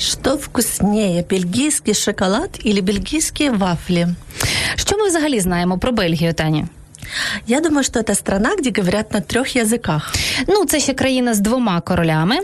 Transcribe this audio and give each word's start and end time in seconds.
Что 0.00 0.36
вкуснее, 0.36 1.24
бельгийский 1.30 1.94
шоколад 1.94 2.66
или 2.66 2.80
бельгийские 2.80 3.50
вафли? 3.50 4.08
Що 4.76 4.98
ми 4.98 5.08
взагалі 5.08 5.40
знаємо 5.40 5.78
про 5.78 5.92
Бельгію, 5.92 6.34
Таня? 6.34 6.68
Я 7.46 7.60
думаю, 7.60 7.84
что 7.84 8.00
это 8.00 8.14
страна, 8.14 8.56
где 8.56 8.72
говорят 8.80 9.12
на 9.12 9.20
трех 9.20 9.56
языках. 9.56 10.14
Ну, 10.48 10.64
це 10.64 10.80
ще 10.80 10.94
країна 10.94 11.34
з 11.34 11.40
двома 11.40 11.80
королями, 11.80 12.36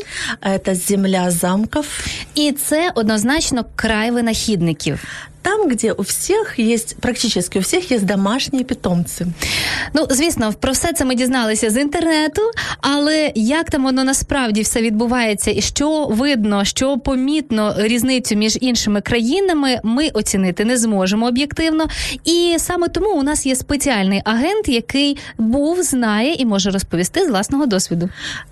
Это 0.43 0.75
земля 0.75 1.31
замков, 1.31 1.87
і 2.35 2.53
це 2.53 2.93
однозначно 2.95 3.65
край 3.77 4.11
винахідників. 4.11 5.05
там, 5.47 5.69
где 5.69 5.93
у 5.93 6.03
всех 6.03 6.59
есть, 6.59 6.97
практически 7.01 7.59
у 7.59 7.63
всех 7.63 7.91
есть 7.93 8.05
домашние 8.07 8.65
питомцы. 8.65 9.27
Ну, 9.95 10.07
звісно, 10.11 10.53
про 10.61 10.73
все 10.73 10.93
це 10.93 11.05
ми 11.05 11.15
дізналися 11.15 11.71
з 11.71 11.77
інтернету, 11.81 12.43
але 12.81 13.33
як 13.35 13.71
там 13.71 13.85
воно 13.85 14.05
насправді 14.05 14.63
все 14.63 14.83
відбувається, 14.83 15.51
і 15.51 15.61
що 15.61 16.07
видно, 16.07 16.65
що 16.65 16.99
помітно 16.99 17.75
різницю 17.79 18.37
між 18.37 18.59
іншими 18.61 19.01
країнами, 19.01 19.81
ми 19.83 20.09
оцінити 20.09 20.65
не 20.65 20.77
зможемо 20.77 21.27
об'єктивно. 21.27 21.87
І 22.25 22.55
саме 22.59 22.89
тому 22.89 23.11
у 23.11 23.23
нас 23.23 23.47
є 23.47 23.57
спеціальний 23.57 24.21
агент, 24.25 24.69
який 24.69 25.19
був, 25.39 25.83
знає 25.83 26.35
і 26.35 26.47
може 26.47 26.71
розповісти 26.71 27.25
з 27.25 27.29
власного 27.29 27.67
досвіду. 27.67 28.09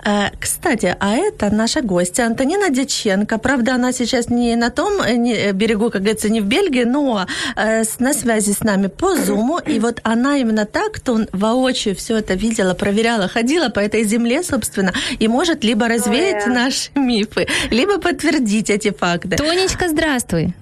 Э, 0.06 0.30
Кстати, 0.40 0.94
а 0.98 1.06
это 1.06 1.54
наша 1.54 1.80
гостья 1.88 2.24
Антонина 2.26 2.68
Дяченко. 2.68 3.38
Правда, 3.38 3.74
она 3.74 3.92
сейчас 3.92 4.28
не 4.28 4.56
на 4.56 4.70
том 4.70 4.92
э, 5.00 5.16
не- 5.16 5.34
э, 5.34 5.52
берегу, 5.52 5.84
как 5.90 6.02
говорится, 6.02 6.28
не 6.28 6.40
в 6.40 6.44
Бельгии, 6.44 6.83
Но 6.85 7.25
э, 7.55 7.83
с- 7.83 7.99
на 7.99 8.13
связи 8.13 8.51
с 8.53 8.63
нами 8.63 8.87
по 8.87 9.15
Зуму. 9.15 9.59
И 9.59 9.79
вот 9.79 9.99
она 10.03 10.37
именно 10.37 10.65
так, 10.65 10.91
кто 10.93 11.19
воочию 11.33 11.95
все 11.95 12.17
это 12.17 12.33
видела, 12.35 12.73
проверяла, 12.73 13.27
ходила 13.27 13.69
по 13.69 13.79
этой 13.79 14.03
земле, 14.03 14.43
собственно, 14.43 14.93
и 15.19 15.27
может 15.27 15.63
либо 15.63 15.87
развеять 15.87 16.47
Ой. 16.47 16.53
наши 16.53 16.89
мифы, 16.95 17.47
либо 17.71 17.99
подтвердить 17.99 18.69
эти 18.69 18.91
факты. 18.91 19.35
Тонечка, 19.35 19.89
здравствуй. 19.89 20.53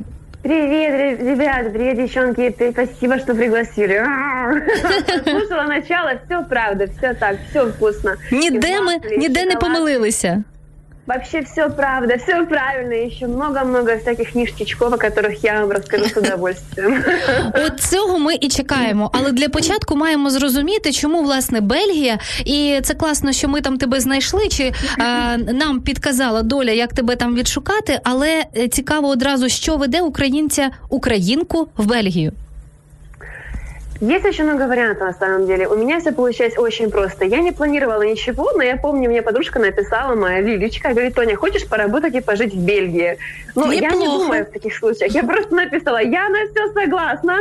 Привет, 0.44 0.92
ре- 0.92 1.32
ребята, 1.32 1.70
привет, 1.70 1.96
девчонки, 1.98 2.54
спасибо, 2.72 3.18
что 3.20 3.34
пригласили. 3.34 4.04
Слушала 5.24 5.64
начало, 5.64 6.20
все 6.26 6.44
правда, 6.50 6.86
все 6.98 7.14
так, 7.14 7.38
все 7.50 7.66
вкусно. 7.66 8.12
Ніде 8.32 8.82
ми 8.82 9.18
ніде 9.18 9.46
не 9.46 9.56
помилилися. 9.56 10.44
Вообще 11.06 11.42
все 11.42 11.70
правда, 11.70 12.18
все 12.18 12.46
правильно, 12.46 12.94
еще 12.94 13.28
много-много 13.28 13.98
всяких 13.98 14.36
ништячков, 14.36 14.94
о 14.94 14.98
которых 14.98 15.44
я 15.44 15.60
вам 15.60 15.72
расскажу 15.72 16.06
с 16.06 16.16
удовольствием. 16.18 17.04
От 17.68 17.80
цього 17.80 18.20
ми 18.20 18.36
і 18.42 18.48
чекаємо. 18.48 19.12
Але 19.14 19.32
для 19.32 19.50
початку 19.50 19.96
маємо 19.96 20.30
зрозуміти, 20.30 20.92
чому 20.92 21.22
власне 21.24 21.62
Бельгія, 21.62 22.20
і 22.46 22.80
це 22.84 22.94
класно, 22.94 23.32
що 23.32 23.48
ми 23.48 23.62
там 23.62 23.78
тебе 23.78 24.00
знайшли, 24.00 24.48
чи 24.48 24.64
е, 24.64 24.74
нам 25.38 25.82
підказала 25.82 26.42
доля, 26.42 26.72
як 26.72 26.94
тебе 26.94 27.16
там 27.16 27.36
відшукати. 27.36 28.00
Але 28.04 28.46
е, 28.58 28.68
цікаво 28.68 29.08
одразу, 29.08 29.50
що 29.50 29.78
веде 29.78 30.02
українця 30.02 30.72
українку 30.90 31.68
в 31.78 31.86
Бельгію. 31.86 32.32
Есть 34.04 34.26
очень 34.26 34.44
много 34.44 34.68
вариантов 34.68 35.08
на 35.08 35.14
самом 35.14 35.48
деле. 35.48 35.66
У 35.66 35.76
меня 35.76 36.02
все 36.02 36.12
получилось 36.12 36.58
очень 36.58 36.92
просто. 36.92 37.24
Я 37.24 37.40
не 37.40 37.54
планировала 37.54 38.02
ничего, 38.02 38.52
но 38.52 38.62
я 38.62 38.76
помню, 38.76 39.10
мне 39.10 39.22
подружка 39.22 39.60
написала, 39.60 40.14
моя 40.14 40.42
Лилечка, 40.42 40.90
говорит, 40.90 41.16
Тоня, 41.16 41.38
хочешь 41.38 41.66
поработать 41.66 42.14
и 42.14 42.20
пожить 42.20 42.54
в 42.54 42.60
Бельгии? 42.66 43.18
Ну, 43.56 43.72
я 43.72 43.92
не 43.92 44.06
думаю 44.06 44.46
в 44.46 44.50
таких 44.52 44.76
случаях. 44.76 45.14
Я 45.14 45.24
просто 45.24 45.56
написала, 45.56 46.02
я 46.02 46.28
на 46.28 46.40
все 46.48 46.74
согласна. 46.74 47.38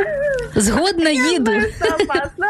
Что 1.75 1.95
опасно. 1.95 2.47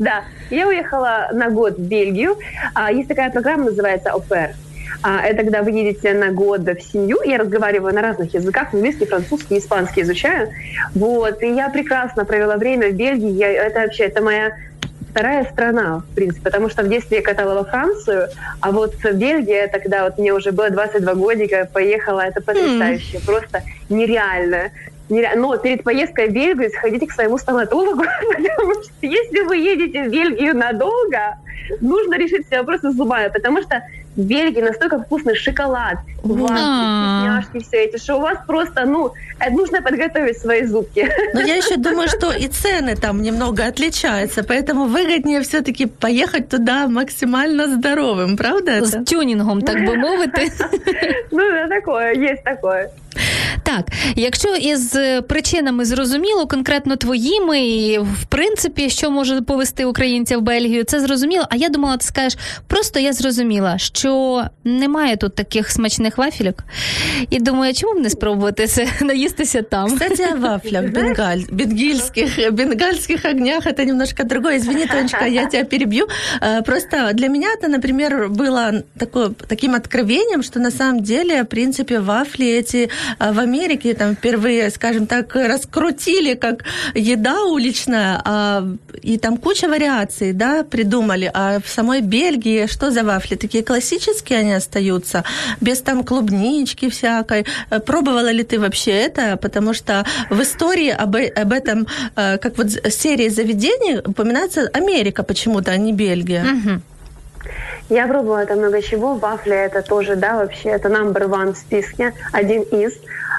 Да, 0.00 0.24
я 0.50 0.66
уехала 0.66 1.28
на 1.32 1.48
год 1.48 1.78
в 1.78 1.82
Бельгию. 1.82 2.38
А, 2.74 2.90
Есть 2.90 3.08
такая 3.08 3.30
программа, 3.30 3.66
называется 3.66 4.10
ОПЕР. 4.10 4.56
А, 5.02 5.20
Это 5.24 5.42
когда 5.42 5.62
вы 5.62 5.70
едете 5.70 6.12
на 6.14 6.30
год 6.30 6.60
в 6.60 6.80
семью. 6.82 7.18
Я 7.24 7.38
разговариваю 7.38 7.94
на 7.94 8.02
разных 8.02 8.34
языках, 8.34 8.74
английский, 8.74 9.06
французский, 9.06 9.58
испанский 9.58 10.02
изучаю. 10.02 10.50
Вот, 10.94 11.42
и 11.42 11.48
я 11.54 11.68
прекрасно 11.70 12.24
провела 12.24 12.56
время 12.56 12.90
в 12.90 12.92
Бельгии. 12.94 13.30
Я, 13.30 13.48
это 13.50 13.80
вообще, 13.80 14.04
это 14.04 14.22
моя 14.22 14.52
вторая 15.10 15.44
страна, 15.44 16.02
в 16.10 16.14
принципе, 16.14 16.42
потому 16.44 16.70
что 16.70 16.82
в 16.82 16.88
детстве 16.88 17.18
я 17.18 17.22
катала 17.22 17.54
во 17.54 17.64
Францию, 17.64 18.28
а 18.60 18.70
вот 18.70 18.94
Бельгия, 19.12 19.66
тогда 19.68 20.04
вот 20.04 20.16
мне 20.18 20.32
уже 20.32 20.52
было 20.52 20.70
22 20.70 21.14
годика, 21.14 21.68
поехала, 21.70 22.20
это 22.20 22.40
потрясающе, 22.40 23.20
просто 23.26 23.62
нереально. 23.90 24.70
Нере- 25.10 25.34
Но 25.36 25.54
перед 25.58 25.82
поездкой 25.84 26.28
в 26.28 26.32
Бельгию 26.32 26.70
сходите 26.70 27.06
к 27.06 27.12
своему 27.12 27.36
стоматологу, 27.36 28.02
потому 28.36 28.72
что 28.74 28.92
если 29.02 29.40
вы 29.42 29.56
едете 29.58 30.04
в 30.04 30.10
Бельгию 30.10 30.56
надолго, 30.56 31.36
нужно 31.82 32.16
решить 32.16 32.46
все 32.46 32.58
вопросы 32.60 32.90
зубами, 32.92 33.28
потому 33.28 33.60
что 33.60 33.82
в 34.16 34.20
Бельгии 34.20 34.60
настолько 34.60 34.98
вкусный 34.98 35.34
шоколад, 35.34 35.98
вафли, 36.22 37.42
вкусняшки 37.42 37.58
все 37.58 37.84
эти, 37.84 37.98
что 37.98 38.16
у 38.16 38.20
вас 38.20 38.38
просто, 38.46 38.84
ну, 38.84 39.12
э, 39.40 39.50
нужно 39.50 39.82
подготовить 39.82 40.38
свои 40.38 40.66
зубки. 40.66 41.08
Но 41.34 41.40
я 41.40 41.56
еще 41.56 41.76
думаю, 41.76 42.08
что 42.08 42.32
и 42.32 42.48
цены 42.48 42.96
там 42.96 43.22
немного 43.22 43.66
отличаются, 43.66 44.42
поэтому 44.44 44.84
выгоднее 44.84 45.40
все-таки 45.40 45.86
поехать 45.86 46.48
туда 46.48 46.88
максимально 46.88 47.66
здоровым, 47.66 48.36
правда? 48.36 48.84
З 48.84 48.94
это? 48.94 49.04
тюнінгом, 49.04 49.62
так 49.62 49.76
би 49.86 49.96
мовити. 49.96 50.52
Ну, 51.30 51.50
да, 51.50 51.68
такое, 51.68 52.12
есть 52.14 52.44
такое. 52.44 52.90
Так, 53.63 53.91
якщо 54.15 54.55
із 54.55 54.95
е, 54.95 55.21
причинами 55.21 55.85
зрозуміло, 55.85 56.47
конкретно 56.47 56.95
твоїми, 56.95 57.67
і 57.67 57.99
в 57.99 58.25
принципі, 58.29 58.89
що 58.89 59.11
може 59.11 59.41
повести 59.41 59.85
українця 59.85 60.37
в 60.37 60.41
Бельгію, 60.41 60.83
це 60.83 60.99
зрозуміло. 60.99 61.45
А 61.49 61.55
я 61.55 61.69
думала, 61.69 61.97
ти 61.97 62.05
скажеш, 62.05 62.37
просто 62.67 62.99
я 62.99 63.13
зрозуміла, 63.13 63.77
що 63.77 64.43
немає 64.63 65.17
тут 65.17 65.35
таких 65.35 65.71
смачних 65.71 66.17
вафельок. 66.17 66.63
І 67.29 67.39
думаю, 67.39 67.73
чому 67.73 67.99
б 67.99 68.03
не 68.03 68.09
спробувати 68.09 68.67
це 68.67 68.87
наїстися 69.01 69.61
там? 69.61 69.91
Кстати, 69.91 70.27
о 70.33 70.37
вафлях 70.37 70.91
бенгаль, 70.91 71.39
бенгальских, 71.51 72.53
бенгальских 72.53 73.25
огнях 73.25 73.67
это 73.67 73.85
немножко 73.85 74.23
другое. 74.23 74.57
Извини, 74.57 74.85
Тонечка, 74.85 75.25
я 75.25 75.45
тебя 75.45 75.63
перебью. 75.63 76.07
Э, 76.41 76.61
Просто 76.61 77.11
для 77.13 77.27
меня 77.27 77.47
это, 77.61 77.67
например, 77.67 78.29
было 78.29 78.83
такое, 78.97 79.29
таким 79.47 79.75
откровением, 79.75 80.43
что 80.43 80.59
на 80.59 80.71
самом 80.71 81.03
деле, 81.03 81.43
в 81.43 81.47
принципе, 81.47 81.99
вафли 81.99 82.45
эти 82.45 82.77
э, 82.77 82.89
в 83.18 83.38
Америке 83.38 83.94
там 83.94 84.14
впервые, 84.14 84.70
скажем 84.70 85.06
так, 85.06 85.34
раскрутили 85.34 86.34
как 86.34 86.64
еда 86.94 87.44
уличная, 87.44 88.20
а, 88.24 88.68
и 89.02 89.18
там 89.18 89.36
куча 89.36 89.68
вариаций, 89.68 90.32
да, 90.32 90.64
придумали. 90.64 91.30
А 91.32 91.60
в 91.60 91.68
самой 91.68 92.00
Бельгии 92.00 92.66
что 92.66 92.90
за 92.90 93.02
вафли? 93.04 93.36
Такие 93.36 93.64
классические 93.64 94.40
они 94.40 94.52
остаются, 94.52 95.24
без 95.60 95.80
там 95.80 96.04
клубнички 96.04 96.88
всякой. 96.88 97.46
Э, 97.70 97.80
Пробовала 97.80 98.30
ли 98.30 98.42
ты 98.42 98.58
вообще 98.58 98.92
это? 98.92 99.36
Потому 99.36 99.74
что 99.74 100.04
в 100.30 100.40
истории 100.42 100.90
об, 100.90 101.16
об 101.16 101.52
этом, 101.52 101.86
э, 102.16 102.38
как 102.38 102.58
вот 102.58 102.70
серии 102.92 103.28
заведений, 103.28 103.98
упоминается 103.98 104.70
Америка 104.72 105.22
почему-то, 105.22 105.72
а 105.72 105.76
не 105.76 105.92
Бельгия. 105.92 106.42
Мгм. 106.42 106.82
Я 107.92 108.06
пробовала 108.06 108.46
там 108.46 108.58
много 108.58 108.80
чего. 108.80 109.14
Вафли 109.16 109.54
это 109.54 109.82
тоже, 109.82 110.16
да, 110.16 110.36
вообще, 110.36 110.70
это 110.70 110.88
number 110.88 111.28
one 111.28 111.52
в 111.52 111.58
списке, 111.58 112.14
один 112.32 112.62
из. 112.62 112.94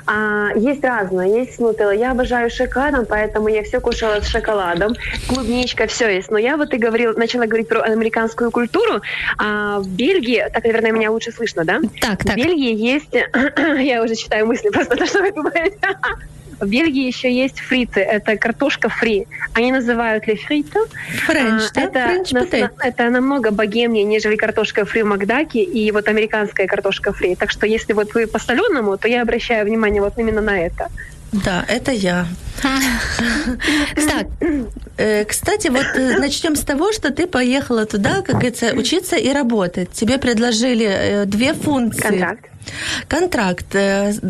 А, 0.06 0.50
есть 0.56 0.84
разное, 0.84 1.28
есть 1.28 1.56
с 1.56 1.60
нутеллой. 1.60 1.98
Я 1.98 2.12
обожаю 2.12 2.52
шоколадом, 2.52 3.08
поэтому 3.08 3.48
я 3.48 3.64
все 3.64 3.80
кушала 3.80 4.22
с 4.22 4.28
шоколадом. 4.28 4.94
Клубничка, 5.28 5.88
все 5.88 6.08
есть. 6.08 6.30
Но 6.30 6.38
я 6.38 6.56
вот 6.58 6.72
и 6.72 6.78
говорил, 6.78 7.18
начала 7.18 7.48
говорить 7.48 7.68
про 7.68 7.82
американскую 7.82 8.52
культуру. 8.52 9.02
А 9.40 9.80
в 9.80 9.88
Бельгии, 9.88 10.46
так, 10.54 10.64
наверное, 10.64 10.92
меня 10.92 11.10
лучше 11.10 11.32
слышно, 11.32 11.66
да? 11.66 11.80
Так, 12.00 12.24
так. 12.24 12.34
В 12.34 12.36
Бельгии 12.36 12.76
есть... 12.76 13.14
я 13.80 14.04
уже 14.04 14.16
читаю 14.16 14.46
мысли 14.46 14.70
просто, 14.70 14.96
то, 14.96 15.06
что 15.08 15.22
вы 15.22 15.32
думаете. 15.32 15.80
В 16.60 16.68
Бельгии 16.68 17.08
еще 17.08 17.32
есть 17.34 17.60
фриты. 17.60 18.00
Это 18.02 18.38
картошка 18.38 18.90
фри. 18.90 19.28
Они 19.54 19.72
называют 19.72 20.28
ли 20.28 20.36
фриты. 20.36 20.80
Френч, 21.26 21.64
А, 21.64 21.74
да? 21.74 21.82
это, 21.82 22.08
Френч 22.08 22.32
потейто. 22.32 22.72
это 22.80 23.10
намного 23.10 23.52
богемнее, 23.52 24.04
нежели 24.04 24.36
картошка 24.36 24.86
фри 24.86 25.04
в 25.04 25.08
Макдаке 25.08 25.64
и 25.64 25.92
вот 25.92 26.08
американская 26.08 26.68
картошка 26.68 27.14
фри. 27.14 27.36
Так 27.36 27.52
что 27.52 27.66
если 27.66 27.94
вот 27.94 28.14
вы 28.14 28.28
по 28.28 28.40
соленому, 28.40 28.98
то 28.98 29.08
я 29.08 29.22
обращаю 29.22 29.66
внимание 29.66 30.02
вот 30.02 30.18
именно 30.18 30.42
на 30.42 30.60
это. 30.60 30.90
Да, 31.34 31.66
это 31.68 31.92
я. 31.92 32.28
Так. 33.96 34.28
Э, 34.98 35.26
Кстати, 35.26 35.70
вот 35.70 35.86
э, 35.96 36.20
начнем 36.20 36.56
с 36.56 36.62
того, 36.62 36.92
что 36.92 37.12
ты 37.12 37.28
поехала 37.28 37.86
туда, 37.86 38.22
как 38.22 38.36
говорится, 38.36 38.74
учиться 38.76 39.16
и 39.16 39.34
работать. 39.34 39.92
Тебе 39.92 40.18
предложили 40.18 40.86
э, 40.86 41.26
две 41.26 41.54
функции. 41.54 42.02
Контракт. 42.02 42.50
Контракт. 43.08 43.66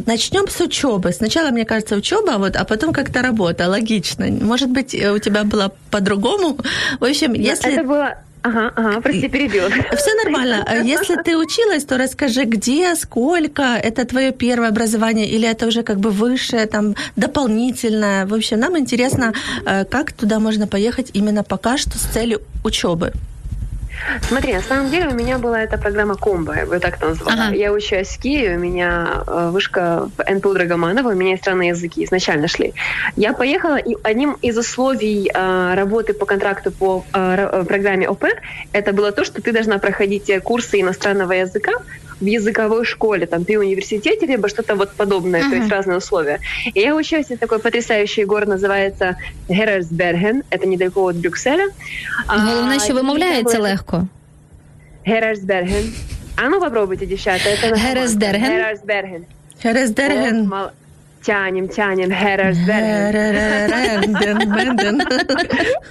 Начнем 0.08 0.48
с 0.48 0.60
учебы. 0.62 1.12
Сначала, 1.12 1.52
мне 1.52 1.66
кажется, 1.66 1.96
учеба, 1.96 2.38
вот, 2.38 2.56
а 2.56 2.64
потом 2.64 2.94
как-то 2.94 3.22
работа. 3.22 3.70
Логично. 3.70 4.26
Может 4.28 4.70
быть, 4.70 4.96
у 4.96 5.20
тебя 5.20 5.44
было 5.44 5.72
по-другому. 5.92 6.58
В 7.00 7.04
общем, 7.04 7.34
если... 7.34 7.74
Это 7.74 7.84
было... 7.84 8.18
Ага, 8.44 8.72
ага, 8.76 9.02
прости, 9.02 9.30
перебил. 9.30 9.64
Все 9.98 10.14
нормально. 10.24 10.66
Если 10.84 11.16
ты 11.16 11.38
училась, 11.38 11.86
то 11.86 11.98
расскажи, 11.98 12.44
где, 12.44 12.96
сколько, 12.96 13.64
это 13.64 14.06
твое 14.06 14.32
первое 14.32 14.70
образование 14.70 15.28
или 15.28 15.48
это 15.48 15.68
уже 15.68 15.84
как 15.84 16.00
бы 16.00 16.12
высшее, 16.12 16.66
там, 16.66 16.96
дополнительное. 17.16 18.26
В 18.26 18.34
общем, 18.34 18.60
нам 18.60 18.78
интересно, 18.78 19.34
э, 19.66 19.86
как 19.86 20.12
туда 20.12 20.40
можно 20.40 20.68
поехать 20.68 21.12
именно 21.14 21.44
пока 21.44 21.78
что 21.78 21.98
с 21.98 22.02
целью 22.14 22.42
учебы. 22.64 23.14
Смотри, 24.22 24.54
на 24.54 24.62
самом 24.62 24.90
деле 24.90 25.08
у 25.08 25.14
меня 25.14 25.38
была 25.38 25.62
эта 25.62 25.78
программа 25.78 26.16
комбо, 26.16 26.56
я 26.56 26.66
бы 26.66 26.80
так 26.80 27.02
назвала. 27.02 27.34
Ага. 27.34 27.56
Я 27.56 27.72
учусь 27.72 28.10
в 28.10 28.20
Киеве, 28.20 28.56
у 28.56 28.60
меня 28.60 29.24
э, 29.26 29.50
вышка 29.52 30.10
НПУ 30.30 30.54
Драгоманова, 30.54 31.10
у 31.10 31.16
меня 31.16 31.32
иностранные 31.32 31.70
языки 31.70 32.04
изначально 32.06 32.48
шли. 32.48 32.74
Я 33.16 33.34
поехала, 33.34 33.78
и 33.78 33.96
одним 34.04 34.38
из 34.42 34.58
условий 34.58 35.32
э, 35.34 35.74
работы 35.76 36.14
по 36.14 36.26
контракту 36.26 36.72
по 36.72 37.06
э, 37.14 37.50
э, 37.52 37.64
программе 37.66 38.08
ОП 38.08 38.26
это 38.72 38.94
было 38.94 39.12
то, 39.12 39.24
что 39.24 39.42
ты 39.42 39.52
должна 39.52 39.78
проходить 39.78 40.30
э, 40.30 40.40
курсы 40.40 40.82
иностранного 40.82 41.34
языка 41.34 41.72
в 42.24 42.26
языковой 42.26 42.86
школе, 42.86 43.26
там, 43.26 43.44
при 43.46 43.58
университете, 43.58 44.26
либо 44.26 44.50
что-то 44.50 44.76
вот 44.76 44.92
подобное, 44.98 45.50
то 45.50 45.56
есть 45.56 45.72
разные 45.72 45.98
условия. 45.98 46.40
И 46.74 46.80
я 46.80 46.96
учусь, 46.96 47.32
и 47.32 47.36
такой 47.36 47.60
потрясающий 47.60 48.26
город 48.26 48.50
называется 48.50 49.16
Герерсберген, 49.50 50.44
это 50.50 50.68
недалеко 50.68 51.04
от 51.04 51.16
Брюкселя. 51.16 51.68
А, 52.28 52.38
Головне, 52.40 52.80
що 52.80 52.94
и 52.94 52.96
вимовляється 52.96 53.60
легко. 53.60 54.08
Герерсберген. 55.08 55.94
А 56.36 56.50
ну 56.50 56.60
попробуйте, 56.60 57.06
девчата. 57.06 57.50
Это 57.50 57.76
Герерсберген? 57.90 58.52
Герерсберген. 58.52 59.26
Хересдерген. 59.64 60.48
Мало- 60.48 60.72
Тянем, 61.22 61.68
тянем. 61.68 62.10
Герерсберген. 62.10 65.02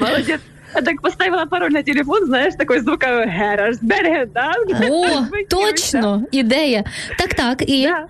Молодец. 0.00 0.40
Я 0.74 0.82
так 0.82 1.00
поставила 1.00 1.46
пароль 1.46 1.72
на 1.72 1.82
телефон, 1.82 2.26
знаешь, 2.26 2.54
такой 2.54 2.80
звуковой 2.80 3.26
Герерсберген, 3.26 4.30
да? 4.34 4.54
О, 4.90 5.06
точно, 5.50 6.26
ідея. 6.32 6.84
Так, 7.18 7.34
так, 7.34 7.62
Да. 7.68 8.06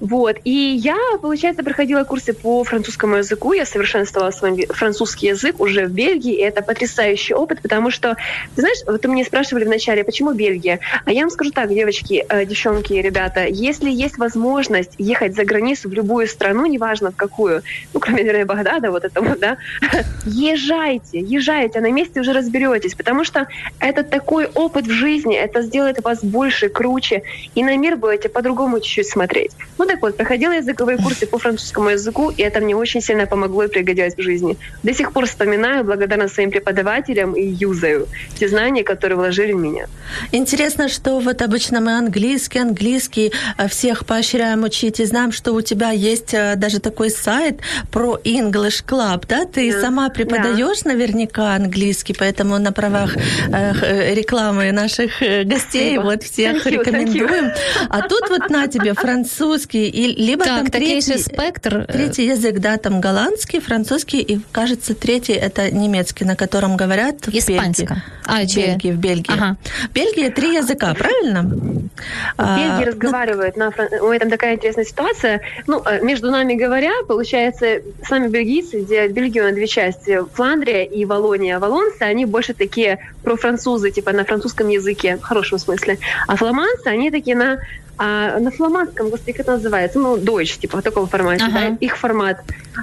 Вот. 0.00 0.36
И 0.44 0.50
я, 0.50 0.96
получается, 1.20 1.62
проходила 1.62 2.04
курсы 2.04 2.32
по 2.32 2.62
французскому 2.64 3.16
языку. 3.16 3.52
Я 3.52 3.66
совершенствовала 3.66 4.30
свой 4.30 4.66
французский 4.66 5.28
язык 5.28 5.60
уже 5.60 5.86
в 5.86 5.90
Бельгии. 5.90 6.34
И 6.34 6.40
это 6.40 6.62
потрясающий 6.62 7.34
опыт, 7.34 7.60
потому 7.62 7.90
что, 7.90 8.16
ты 8.54 8.60
знаешь, 8.60 8.78
вот 8.86 9.04
вы 9.04 9.12
меня 9.12 9.24
спрашивали 9.24 9.64
вначале, 9.64 10.04
почему 10.04 10.32
Бельгия? 10.32 10.80
А 11.04 11.12
я 11.12 11.22
вам 11.22 11.30
скажу 11.30 11.50
так, 11.50 11.68
девочки, 11.70 12.24
э, 12.28 12.44
девчонки, 12.44 12.92
ребята, 12.92 13.46
если 13.46 13.90
есть 13.90 14.18
возможность 14.18 14.92
ехать 14.98 15.34
за 15.34 15.44
границу 15.44 15.88
в 15.88 15.92
любую 15.92 16.28
страну, 16.28 16.66
неважно 16.66 17.10
в 17.10 17.16
какую, 17.16 17.62
ну, 17.92 18.00
кроме, 18.00 18.18
наверное, 18.18 18.46
Багдада, 18.46 18.90
вот 18.90 19.04
этого, 19.04 19.36
да, 19.36 19.56
езжайте, 20.26 21.20
езжайте, 21.20 21.80
на 21.80 21.90
месте 21.90 22.20
уже 22.20 22.32
разберетесь, 22.32 22.94
потому 22.94 23.24
что 23.24 23.46
это 23.80 24.02
такой 24.02 24.46
опыт 24.46 24.86
в 24.86 24.90
жизни, 24.90 25.36
это 25.36 25.62
сделает 25.62 26.02
вас 26.04 26.22
больше, 26.22 26.68
круче, 26.68 27.22
и 27.54 27.64
на 27.64 27.76
мир 27.76 27.96
будете 27.96 28.28
по-другому 28.28 28.80
чуть-чуть 28.80 29.08
смотреть. 29.08 29.52
Ну 29.78 29.87
так 29.88 30.02
вот, 30.02 30.16
проходила 30.16 30.52
языковые 30.52 30.98
курсы 30.98 31.26
по 31.26 31.38
французскому 31.38 31.88
языку, 31.90 32.30
и 32.30 32.42
это 32.42 32.60
мне 32.60 32.76
очень 32.76 33.00
сильно 33.00 33.26
помогло 33.26 33.64
и 33.64 33.68
пригодилось 33.68 34.14
в 34.16 34.22
жизни. 34.22 34.56
До 34.82 34.94
сих 34.94 35.12
пор 35.12 35.24
вспоминаю, 35.26 35.84
благодарна 35.84 36.28
своим 36.28 36.50
преподавателям 36.50 37.32
и 37.34 37.42
юзаю 37.42 38.06
те 38.38 38.48
знания, 38.48 38.84
которые 38.84 39.16
вложили 39.16 39.52
в 39.52 39.56
меня. 39.58 39.86
Интересно, 40.32 40.88
что 40.88 41.20
вот 41.20 41.42
обычно 41.42 41.80
мы 41.80 41.92
английский, 41.98 42.60
английский, 42.60 43.32
э, 43.58 43.68
всех 43.68 44.04
поощряем 44.06 44.64
учить, 44.64 45.00
и 45.00 45.04
знаем, 45.06 45.32
что 45.32 45.52
у 45.54 45.62
тебя 45.62 45.90
есть 45.90 46.34
э, 46.34 46.54
даже 46.56 46.78
такой 46.80 47.10
сайт 47.10 47.60
про 47.90 48.18
English 48.24 48.84
Club, 48.86 49.24
да? 49.28 49.44
Ты 49.44 49.72
Да. 49.72 49.80
сама 49.80 50.08
преподаешь 50.10 50.84
наверняка 50.84 51.54
английский, 51.54 52.14
поэтому 52.18 52.58
на 52.58 52.72
правах 52.72 53.16
э, 53.16 54.14
рекламы 54.14 54.72
наших 54.72 55.20
гостей 55.44 55.94
Спасибо. 55.96 56.02
вот 56.02 56.22
всех 56.22 56.66
thank 56.66 56.70
you. 56.70 56.78
рекомендуем. 56.78 57.52
А 57.88 58.02
тут 58.08 58.28
вот 58.30 58.50
на 58.50 58.66
тебе 58.66 58.92
французский, 59.04 59.77
и, 59.86 60.06
либо 60.22 60.44
там 60.44 60.64
так, 60.64 60.72
такий 60.72 61.00
третий, 61.00 61.18
спектр. 61.22 61.78
е, 61.88 61.92
Третий 61.92 62.26
язык, 62.26 62.58
да, 62.58 62.76
там 62.76 63.00
голландский, 63.00 63.60
французский, 63.60 64.20
и, 64.20 64.40
кажется, 64.52 64.94
третий 64.94 65.32
это 65.34 65.70
немецкий, 65.70 66.24
на 66.24 66.36
котором 66.36 66.76
говорят 66.76 67.26
в 67.26 67.30
Бельгии. 67.30 67.88
А, 68.26 68.42
В. 68.44 68.54
Бельгии, 68.56 68.92
в 68.92 68.96
Бельгии. 68.98 69.32
Ага. 69.32 69.56
В 69.90 69.92
Бельгии 69.92 70.28
три 70.30 70.54
языка, 70.54 70.94
правильно? 70.94 71.42
В 71.42 71.46
Бельгии 71.52 71.88
А, 72.36 72.84
разговаривают 72.84 73.56
на 73.56 73.70
фран- 73.70 74.00
Ой, 74.00 74.18
там 74.18 74.30
такая 74.30 74.54
интересная 74.54 74.84
ситуация. 74.84 75.40
Ну, 75.66 75.82
э, 75.84 76.00
между 76.04 76.30
нами 76.30 76.54
говоря, 76.54 76.92
получается, 77.06 77.80
сами 78.06 78.28
бельгийцы 78.28 78.82
делят 78.82 79.12
Бельгию 79.12 79.44
на 79.44 79.52
две 79.52 79.66
части. 79.66 80.18
Фландрия 80.34 80.84
и 80.84 81.04
Волония. 81.04 81.58
Волонцы, 81.58 82.02
они 82.02 82.24
больше 82.26 82.54
такие 82.54 82.98
профранцузы, 83.22 83.90
типа 83.90 84.12
на 84.12 84.24
французском 84.24 84.68
языке, 84.68 85.16
в 85.16 85.22
хорошем 85.22 85.58
смысле. 85.58 85.98
А 86.26 86.36
фламандцы, 86.36 86.86
они 86.88 87.10
такие 87.10 87.36
на 87.36 87.58
а, 87.98 88.38
на 88.38 88.50
фламандском, 88.50 89.10
господи, 89.10 89.32
как 89.32 89.40
это 89.40 89.52
называется? 89.52 89.98
Ну, 89.98 90.16
Deutsch, 90.16 90.60
типа, 90.60 90.78
в 90.78 90.82
таком 90.82 91.06
формате, 91.08 91.44
Ага. 91.44 91.54
да, 91.54 91.76
их 91.80 91.96
формат 91.96 92.38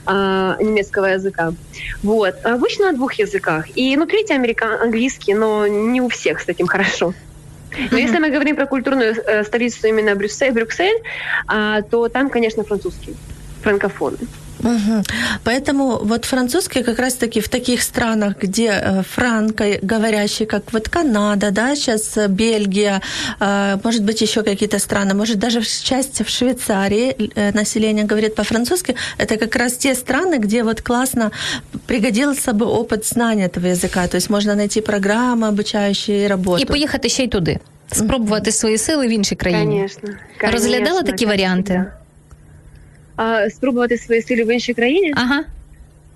а, 0.05 0.57
немецкого 0.61 1.05
языка. 1.05 1.53
Вот. 2.03 2.35
Обычно 2.43 2.91
на 2.91 2.93
двух 2.93 3.13
языках. 3.13 3.65
И, 3.77 3.95
ну, 3.97 4.05
третий 4.05 4.33
американ, 4.33 4.81
английский, 4.81 5.33
но 5.33 5.67
не 5.67 6.01
у 6.01 6.09
всех 6.09 6.41
с 6.41 6.49
этим 6.49 6.67
хорошо. 6.67 7.13
Но 7.91 7.97
если 7.97 8.19
мы 8.19 8.29
говорим 8.29 8.55
про 8.55 8.65
культурную 8.67 9.15
э, 9.15 9.43
столицу 9.43 9.87
именно 9.87 10.15
Брюссель, 10.15 10.51
Брюксель, 10.51 11.01
а, 11.47 11.81
то 11.81 12.07
там, 12.07 12.29
конечно, 12.29 12.63
французский, 12.63 13.15
франкофоны. 13.61 14.17
Мгм. 14.62 15.02
Поэтому 15.44 15.98
вот 16.04 16.24
французский 16.24 16.82
как 16.82 16.98
раз-таки 16.98 17.40
в 17.40 17.48
таких 17.48 17.82
странах, 17.82 18.34
где 18.42 18.66
э, 18.66 19.02
франкоговорящие, 19.02 20.46
как 20.46 20.72
вот 20.72 20.88
Канада, 20.88 21.50
да, 21.50 21.74
сейчас 21.76 22.16
э, 22.16 22.28
Бельгия, 22.28 23.00
э, 23.40 23.78
может 23.84 24.02
быть, 24.04 24.22
еще 24.22 24.42
какие-то 24.42 24.78
страны, 24.78 25.14
может, 25.14 25.38
даже 25.38 25.60
в 25.60 25.66
части 25.66 26.22
в 26.22 26.28
Швейцарии 26.28 27.30
э, 27.34 27.52
население 27.54 28.04
говорит 28.04 28.34
по-французски, 28.34 28.94
это 29.18 29.36
как 29.38 29.56
раз 29.56 29.76
те 29.76 29.94
страны, 29.94 30.38
где 30.38 30.62
вот 30.62 30.82
классно 30.82 31.30
пригодился 31.86 32.52
бы 32.52 32.66
опыт 32.66 33.06
знания 33.06 33.46
этого 33.46 33.66
языка, 33.66 34.06
то 34.08 34.16
есть 34.16 34.30
можно 34.30 34.54
найти 34.54 34.80
программы, 34.80 35.48
обучающие 35.48 36.28
работу. 36.28 36.62
І 36.62 36.66
поїхати 36.66 37.08
ще 37.08 37.24
й 37.24 37.28
туди. 37.28 37.58
Спробувати 37.92 38.52
свої 38.52 38.78
сили 38.78 39.06
в 39.06 39.10
іншій 39.10 39.36
країні. 39.36 39.64
Конечно. 39.64 40.08
Розглядала 40.52 40.84
конечно, 40.84 41.02
такі 41.02 41.24
как 41.24 41.34
варіанти? 41.34 41.72
всегда. 41.72 42.00
А, 43.15 43.49
спробувати 43.49 43.97
свої 43.97 44.21
сили 44.21 44.43
в 44.43 44.53
іншій 44.53 44.73
країні? 44.73 45.13
Ага. 45.17 45.43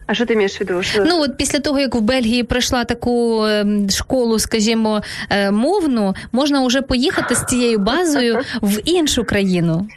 А 0.07 0.13
що 0.13 0.25
ти 0.25 0.35
маєш 0.35 0.61
в 0.61 0.63
виду? 0.63 0.83
Що... 0.83 1.05
Ну 1.05 1.21
от 1.21 1.37
після 1.37 1.59
того, 1.59 1.79
як 1.79 1.95
в 1.95 1.99
Бельгії 2.01 2.43
пройшла 2.43 2.83
таку 2.83 3.45
ем, 3.45 3.89
школу, 3.89 4.39
скажімо, 4.39 5.01
е, 5.29 5.51
мовну, 5.51 6.15
можна 6.31 6.65
вже 6.65 6.81
поїхати 6.81 7.35
з 7.35 7.45
цією 7.45 7.79
базою 7.79 8.39
в 8.61 8.79
іншу 8.85 9.23
країну. 9.23 9.87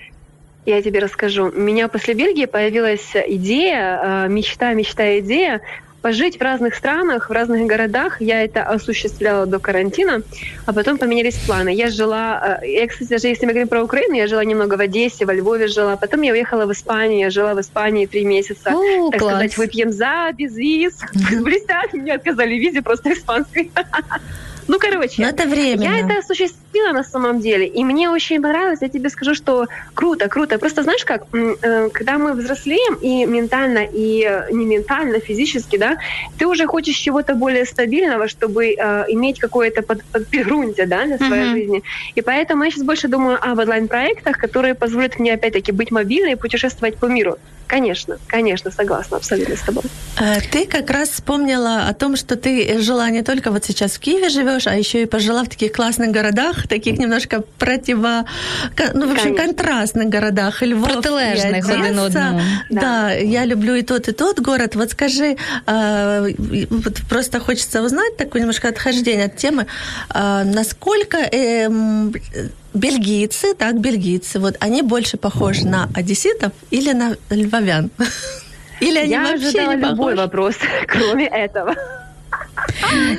Я 0.67 0.83
тебе 0.83 1.01
расскажу. 1.01 1.53
У 1.57 1.61
меня 1.61 1.89
после 1.89 2.15
Бельгии 2.15 2.47
появилась 2.47 3.17
идея, 3.29 4.01
э, 4.05 4.29
мечта, 4.29 4.75
мечта, 4.75 5.19
идея 5.19 5.61
пожить 6.03 6.39
в 6.39 6.43
разных 6.43 6.75
странах, 6.75 7.31
в 7.31 7.33
разных 7.33 7.67
городах. 7.67 8.21
Я 8.21 8.43
это 8.43 8.65
осуществляла 8.65 9.47
до 9.47 9.59
карантина, 9.59 10.23
а 10.67 10.73
потом 10.73 10.99
поменялись 10.99 11.37
планы. 11.37 11.73
Я 11.75 11.91
жила, 11.91 12.59
э, 12.63 12.69
я, 12.69 12.87
кстати, 12.89 13.09
даже 13.09 13.29
если 13.29 13.47
мы 13.47 13.53
говорим 13.53 13.69
про 13.69 13.83
Украину, 13.83 14.15
я 14.15 14.27
жила 14.27 14.45
немного 14.45 14.77
в 14.77 14.81
Одессе, 14.81 15.25
во 15.25 15.33
Львове 15.33 15.69
жила, 15.69 15.97
потом 15.97 16.23
я 16.23 16.33
уехала 16.33 16.67
в 16.67 16.73
Испанию, 16.73 17.21
я 17.21 17.31
жила 17.31 17.55
в 17.55 17.61
Испании 17.61 18.07
три 18.07 18.25
месяца. 18.25 18.71
О, 18.75 19.11
так 19.11 19.21
клас. 19.21 19.35
сказать, 19.35 19.59
выпьем 19.59 19.93
за, 19.93 20.33
без 20.37 20.57
виз. 20.57 20.99
Блестят, 21.41 21.93
мне 21.93 22.15
отказали 22.15 22.55
визе 22.55 22.83
просто 22.83 23.13
испанской. 23.13 23.71
Ну, 24.73 24.79
короче. 24.79 25.21
Но 25.21 25.29
это 25.29 25.47
временно. 25.47 25.83
Я 25.83 25.99
это 25.99 26.19
осуществила 26.19 26.93
на 26.93 27.05
самом 27.05 27.41
деле, 27.41 27.67
и 27.67 27.85
мне 27.85 28.09
очень 28.09 28.41
понравилось. 28.41 28.79
Я 28.81 28.89
тебе 28.89 29.11
скажу, 29.11 29.35
что 29.35 29.67
круто, 29.93 30.29
круто. 30.29 30.59
Просто 30.59 30.83
знаешь 30.83 31.05
как, 31.05 31.25
э, 31.35 31.91
когда 31.93 32.17
мы 32.17 32.33
взрослеем 32.33 32.95
и 32.95 33.27
ментально, 33.27 33.85
и 33.85 34.25
э, 34.27 34.51
не 34.51 34.65
ментально, 34.65 35.21
физически, 35.21 35.77
да, 35.77 35.99
ты 36.39 36.47
уже 36.47 36.67
хочешь 36.67 36.97
чего-то 36.97 37.35
более 37.35 37.67
стабильного, 37.67 38.29
чтобы 38.29 38.69
э, 38.73 39.05
иметь 39.09 39.39
какое-то 39.39 39.83
под, 39.83 40.03
подпригрунтие, 40.05 40.87
да, 40.87 41.05
для 41.05 41.19
своей 41.19 41.45
Мгм. 41.45 41.57
жизни. 41.57 41.83
И 42.15 42.23
поэтому 42.23 42.65
я 42.65 42.71
сейчас 42.71 42.85
больше 42.85 43.09
думаю 43.09 43.39
об 43.43 43.59
онлайн-проектах, 43.59 44.39
которые 44.39 44.75
позволят 44.75 45.19
мне 45.19 45.35
опять-таки 45.35 45.71
быть 45.73 45.91
мобильной 45.91 46.33
и 46.33 46.37
путешествовать 46.37 46.97
по 46.97 47.05
миру. 47.07 47.37
Конечно, 47.67 48.19
конечно, 48.27 48.71
согласна 48.71 49.17
абсолютно 49.17 49.57
с 49.57 49.61
тобой. 49.61 49.83
Э, 50.21 50.41
Ты 50.51 50.67
как 50.67 50.91
раз 50.91 51.09
вспомнила 51.09 51.87
о 51.89 51.95
том, 51.95 52.17
что 52.17 52.37
ты 52.37 52.79
жила 52.81 53.09
не 53.09 53.23
только 53.23 53.51
вот 53.51 53.65
сейчас 53.65 53.93
в 53.93 53.99
Киеве 53.99 54.29
живешь, 54.29 54.62
живешь, 54.63 54.67
а 54.67 54.75
еще 54.75 55.03
и 55.03 55.07
пожила 55.07 55.45
в 55.45 55.49
таких 55.49 55.73
классных 55.73 56.11
городах, 56.11 56.67
таких 56.69 56.99
немножко 56.99 57.43
противо... 57.59 58.25
Ну, 58.95 59.09
в 59.09 59.13
общем, 59.13 59.35
Конечно. 59.35 59.47
контрастных 59.47 60.09
городах. 60.09 60.63
Львов 60.63 60.89
и 60.89 60.93
Протилежних 60.93 61.69
Одесса. 61.69 61.73
один 61.73 61.99
одному. 61.99 62.41
Да. 62.71 62.81
Да. 62.81 63.13
я 63.13 63.45
люблю 63.45 63.75
и 63.75 63.83
тот, 63.83 64.09
и 64.09 64.13
тот 64.13 64.41
город. 64.41 64.75
Вот 64.77 64.91
скажи, 64.91 65.37
а, 65.67 66.27
вот 66.71 67.01
просто 67.09 67.41
хочется 67.41 67.83
узнать 67.83 68.17
такое 68.17 68.43
немножко 68.43 68.69
отхождение 68.69 69.27
от 69.27 69.37
темы. 69.37 69.67
А, 70.09 70.45
насколько 70.45 71.19
эм, 71.19 72.15
бельгийцы, 72.75 73.55
так, 73.55 73.81
бельгийцы, 73.81 74.39
вот 74.39 74.57
они 74.61 74.83
больше 74.83 75.17
похожи 75.17 75.67
на 75.67 75.89
одесситов 75.95 76.53
или 76.71 76.93
на 76.93 77.17
львовян? 77.31 77.91
Или 78.81 78.99
они 78.99 79.13
Я 79.13 79.21
вообще 79.21 79.47
ожидала 79.47 79.75
не 79.77 79.91
любой 79.91 80.17
вопрос, 80.17 80.57
кроме 80.89 81.27
этого. 81.27 81.77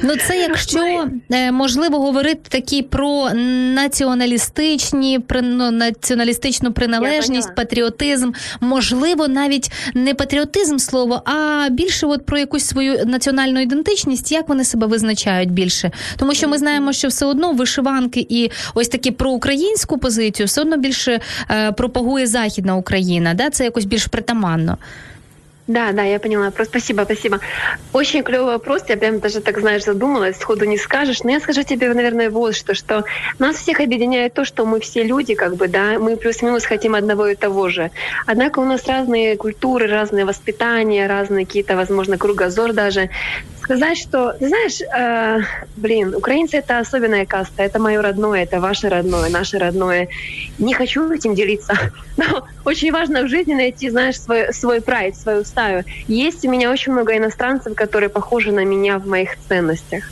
Ну, 0.03 0.15
це 0.27 0.37
якщо 0.37 0.79
е, 1.31 1.51
можливо 1.51 1.99
говорити 1.99 2.41
такі 2.49 2.81
про 2.81 3.29
націоналістичні, 3.73 5.19
при- 5.19 5.41
ну, 5.41 5.71
націоналістичну 5.71 6.71
приналежність, 6.73 7.55
патріотизм, 7.55 8.31
можливо, 8.61 9.27
навіть 9.27 9.71
не 9.93 10.13
патріотизм 10.13 10.77
слово, 10.77 11.21
а 11.25 11.67
більше 11.69 12.05
от 12.05 12.25
про 12.25 12.37
якусь 12.37 12.65
свою 12.65 13.05
національну 13.05 13.59
ідентичність, 13.61 14.31
як 14.31 14.49
вони 14.49 14.63
себе 14.63 14.87
визначають 14.87 15.51
більше. 15.51 15.91
Тому 16.17 16.33
що 16.33 16.47
ми 16.47 16.57
знаємо, 16.57 16.93
що 16.93 17.07
все 17.07 17.25
одно 17.25 17.51
вишиванки 17.53 18.25
і 18.29 18.51
ось 18.73 18.87
такі 18.87 19.11
про 19.11 19.31
українську 19.31 19.97
позицію 19.97 20.47
все 20.47 20.61
одно 20.61 20.77
більше 20.77 21.19
е, 21.51 21.71
пропагує 21.71 22.27
Західна 22.27 22.75
Україна. 22.75 23.33
Да? 23.33 23.49
Це 23.49 23.63
якось 23.63 23.85
більш 23.85 24.05
притаманно. 24.07 24.77
Да, 25.67 25.93
да, 25.93 26.03
я 26.03 26.19
поняла. 26.19 26.51
Просто 26.51 26.79
спасибо, 26.79 27.03
спасибо. 27.03 27.39
Очень 27.93 28.23
клевый 28.23 28.53
вопрос. 28.53 28.83
Я 28.89 28.97
прям 28.97 29.19
даже 29.19 29.39
так, 29.39 29.59
знаешь, 29.59 29.85
задумалась, 29.85 30.37
сходу 30.37 30.65
не 30.65 30.77
скажешь. 30.77 31.23
Но 31.23 31.31
я 31.31 31.39
скажу 31.39 31.63
тебе, 31.63 31.93
наверное, 31.93 32.29
вот 32.29 32.55
что, 32.55 32.73
что 32.73 33.05
нас 33.39 33.55
всех 33.55 33.79
объединяет 33.79 34.33
то, 34.33 34.43
что 34.43 34.65
мы 34.65 34.81
все 34.81 35.03
люди, 35.03 35.35
как 35.35 35.55
бы, 35.55 35.69
да, 35.69 35.99
мы 35.99 36.17
плюс-минус 36.17 36.65
хотим 36.65 36.95
одного 36.95 37.27
и 37.27 37.35
того 37.35 37.69
же. 37.69 37.91
Однако 38.25 38.59
у 38.59 38.65
нас 38.65 38.85
разные 38.87 39.37
культуры, 39.37 39.87
разные 39.87 40.25
воспитания, 40.25 41.07
разные 41.07 41.45
какие-то, 41.45 41.77
возможно, 41.77 42.17
кругозор 42.17 42.73
даже. 42.73 43.09
Сказать, 43.63 43.97
что, 43.97 44.35
знаешь, 44.41 44.81
э, 44.81 45.39
блин, 45.77 46.13
украинцы 46.13 46.57
это 46.57 46.79
особенная 46.79 47.25
каста, 47.25 47.63
это 47.63 47.79
мое 47.79 48.01
родное, 48.01 48.43
это 48.43 48.59
ваше 48.59 48.89
родное, 48.89 49.29
наше 49.29 49.57
родное. 49.57 50.09
Не 50.59 50.73
хочу 50.73 51.09
этим 51.09 51.33
делиться, 51.33 51.73
но 52.17 52.45
очень 52.65 52.91
важно 52.91 53.23
в 53.23 53.29
жизни 53.29 53.53
найти, 53.53 53.89
знаешь, 53.89 54.19
свой, 54.19 54.53
свой 54.53 54.81
прайд, 54.81 55.15
свою 55.15 55.45
стаю. 55.53 55.83
Есть 56.07 56.45
у 56.45 56.49
меня 56.49 56.71
очень 56.71 56.91
много 56.91 57.15
иностранцев, 57.15 57.75
которые 57.75 58.09
похожи 58.09 58.51
на 58.51 58.65
меня 58.65 58.97
в 58.97 59.07
моих 59.07 59.37
ценностях. 59.47 60.03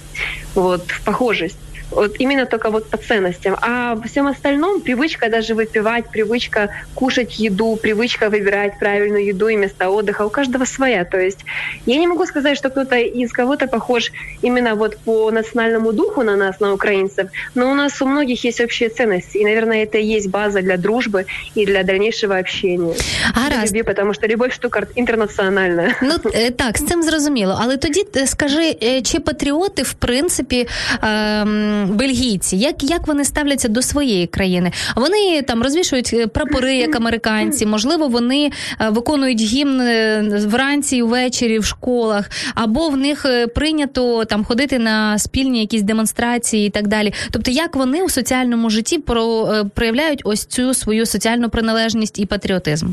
Вот, 0.56 0.90
в 0.90 1.04
похожесть. 1.04 1.58
Вот 1.91 2.17
именно 2.19 2.47
только 2.47 2.71
вот 2.71 2.91
по 2.91 2.97
ценностям. 2.97 3.57
А 3.61 3.95
во 3.95 4.03
всем 4.03 4.27
остальном 4.27 4.81
привычка 4.81 5.31
даже 5.31 5.55
выпивать, 5.55 6.11
привычка 6.11 6.71
кушать 6.95 7.39
еду, 7.39 7.77
привычка 7.77 8.29
выбирать 8.29 8.79
правильную 8.79 9.25
еду 9.25 9.49
и 9.49 9.57
место 9.57 9.91
отдыха 9.91 10.27
у 10.27 10.31
каждого 10.31 10.65
своя. 10.65 11.05
То 11.05 11.19
есть 11.19 11.39
я 11.87 11.97
не 11.97 12.07
могу 12.07 12.27
сказать, 12.27 12.59
что 12.59 12.71
кто-то 12.71 12.97
из 12.97 13.33
кого-то 13.33 13.67
похож 13.67 14.13
именно 14.43 14.75
вот 14.75 14.99
по 14.99 15.31
национальному 15.31 15.93
духу 15.93 16.23
на 16.23 16.37
нас, 16.37 16.61
на 16.61 16.73
украинцев, 16.73 17.31
но 17.55 17.71
у 17.71 17.75
нас 17.75 18.03
у 18.03 18.07
многих 18.07 18.45
есть 18.45 18.61
общие 18.61 18.89
ценности. 18.89 19.39
И, 19.39 19.45
наверное, 19.45 19.85
это 19.85 19.99
и 19.99 20.05
есть 20.05 20.29
база 20.29 20.63
для 20.63 20.77
дружбы 20.77 21.27
и 21.55 21.67
для 21.67 21.83
дальнейшего 21.83 22.37
общения. 22.37 22.95
Гаразд. 23.35 23.67
Любви, 23.67 23.83
потому 23.83 24.13
что 24.13 24.27
любовь 24.27 24.53
штука 24.53 24.87
интернациональная. 24.97 25.95
Ну 26.03 26.15
е, 26.35 26.51
так, 26.51 26.79
з 26.79 26.85
цим 26.85 27.03
зрозуміло. 27.03 27.59
Але 27.63 27.77
тоді 27.77 28.07
е, 28.17 28.27
скажи, 28.27 28.77
е, 28.83 29.03
чи 29.03 29.21
патріоти, 29.21 29.83
в 29.83 29.93
принципі, 29.93 30.69
ем, 31.03 31.80
бельгійці, 31.90 32.58
як, 32.58 32.84
як 32.84 33.08
вони 33.08 33.26
ставляться 33.26 33.68
до 33.68 33.82
своєї 33.82 34.28
країни? 34.28 34.72
Вони 34.96 35.42
там 35.42 35.64
розвішують 35.64 36.10
е, 36.14 36.28
прапори, 36.28 36.76
як 36.76 36.96
американці, 36.96 37.66
можливо, 37.66 38.08
вони 38.08 38.52
е, 38.80 38.90
виконують 38.90 39.42
гімн 39.42 39.82
е, 39.82 40.22
вранці 40.48 40.98
і 40.98 41.02
ввечері 41.02 41.60
в 41.60 41.66
школах, 41.66 42.30
або 42.56 42.90
в 42.90 42.98
них 42.98 43.26
прийнято 43.56 44.26
там 44.26 44.44
ходити 44.44 44.80
на 44.80 45.20
спільні 45.20 45.60
якісь 45.60 45.82
демонстрації 45.82 46.68
і 46.68 46.70
так 46.70 46.88
далі. 46.88 47.14
Тобто, 47.32 47.52
як 47.52 47.76
вони 47.76 48.04
у 48.04 48.10
соціальному 48.10 48.70
житті 48.70 48.98
про, 48.98 49.50
проявляють 49.76 50.22
ось 50.24 50.46
цю 50.46 50.74
свою 50.74 51.06
соціальну 51.06 51.50
приналежність 51.50 52.20
і 52.20 52.26
патріотизм? 52.26 52.88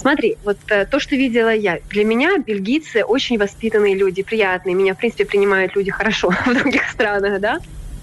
Смотри, 0.00 0.38
вот 0.44 0.56
э, 0.68 0.86
то, 0.86 0.98
что 0.98 1.14
видела 1.14 1.54
я. 1.54 1.78
Для 1.90 2.04
меня 2.04 2.38
бельгийцы 2.38 3.04
очень 3.04 3.38
воспитанные 3.38 3.94
люди, 3.94 4.22
приятные. 4.22 4.74
Меня, 4.74 4.94
в 4.94 4.98
принципе, 4.98 5.26
принимают 5.26 5.76
люди 5.76 5.90
хорошо 5.90 6.30
в 6.46 6.54
других 6.54 6.88
странах, 6.88 7.40
да. 7.40 7.60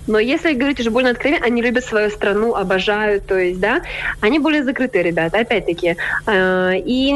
Но 0.08 0.20
если 0.20 0.54
говорить 0.54 0.80
уже 0.80 0.90
больно 0.90 1.10
откровенно, 1.10 1.46
они 1.46 1.62
любят 1.62 1.86
свою 1.86 2.10
страну, 2.10 2.56
обожают, 2.56 3.26
то 3.28 3.38
есть, 3.38 3.60
да, 3.60 3.82
они 4.22 4.40
более 4.40 4.64
закрытые 4.64 5.04
ребята, 5.04 5.40
опять-таки. 5.40 5.96
Э, 6.26 6.74
и 6.78 7.12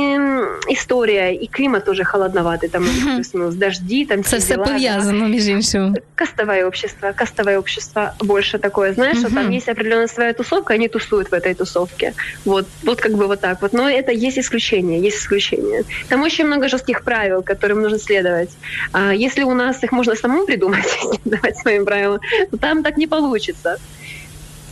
история, 0.70 1.36
и 1.36 1.48
климат 1.48 1.86
тоже 1.86 2.04
холодноватый, 2.04 2.70
там, 2.70 2.84
плюс-минус, 3.16 3.56
дожди, 3.56 4.06
там 4.06 4.24
все 4.24 4.40
все 4.40 4.56
дела, 4.56 4.66
да. 4.66 4.72
пов'язано 4.72 5.28
між 5.28 5.48
іншим. 5.48 5.96
кастовое 6.16 6.66
общество, 6.66 7.14
кастовое 7.16 7.58
общество 7.58 8.14
больше 8.20 8.60
такое, 8.60 8.94
знаешь, 8.94 9.18
что 9.18 9.34
там 9.34 9.50
есть 9.50 9.70
определенная 9.70 10.08
своя 10.08 10.34
тусовка, 10.34 10.74
они 10.74 10.88
тусуют 10.88 11.32
в 11.32 11.34
этой 11.34 11.54
тусовке. 11.54 12.14
Вот, 12.46 12.66
вот 12.84 13.02
как 13.02 13.12
бы 13.12 13.28
вот 13.28 13.42
так 13.42 13.62
вот. 13.62 13.74
Но 13.74 13.90
это 13.90 14.12
есть 14.12 14.38
исключение, 14.38 15.00
есть 15.00 15.18
исключение. 15.18 15.84
Там 16.10 16.22
очень 16.22 16.46
много 16.46 16.68
жестких 16.68 17.02
правил, 17.04 17.42
которым 17.42 17.82
нужно 17.82 18.00
следовать. 18.00 18.50
А 18.94 19.14
если 19.14 19.44
у 19.44 19.54
нас 19.54 19.84
их 19.84 19.92
можно 19.92 20.16
самому 20.16 20.46
придумать, 20.46 20.86
следовать 21.24 21.58
своим 21.58 21.86
правилам, 21.86 22.20
то 22.52 22.58
там 22.58 22.81
так 22.84 22.98
не 22.98 23.08
получится. 23.08 23.78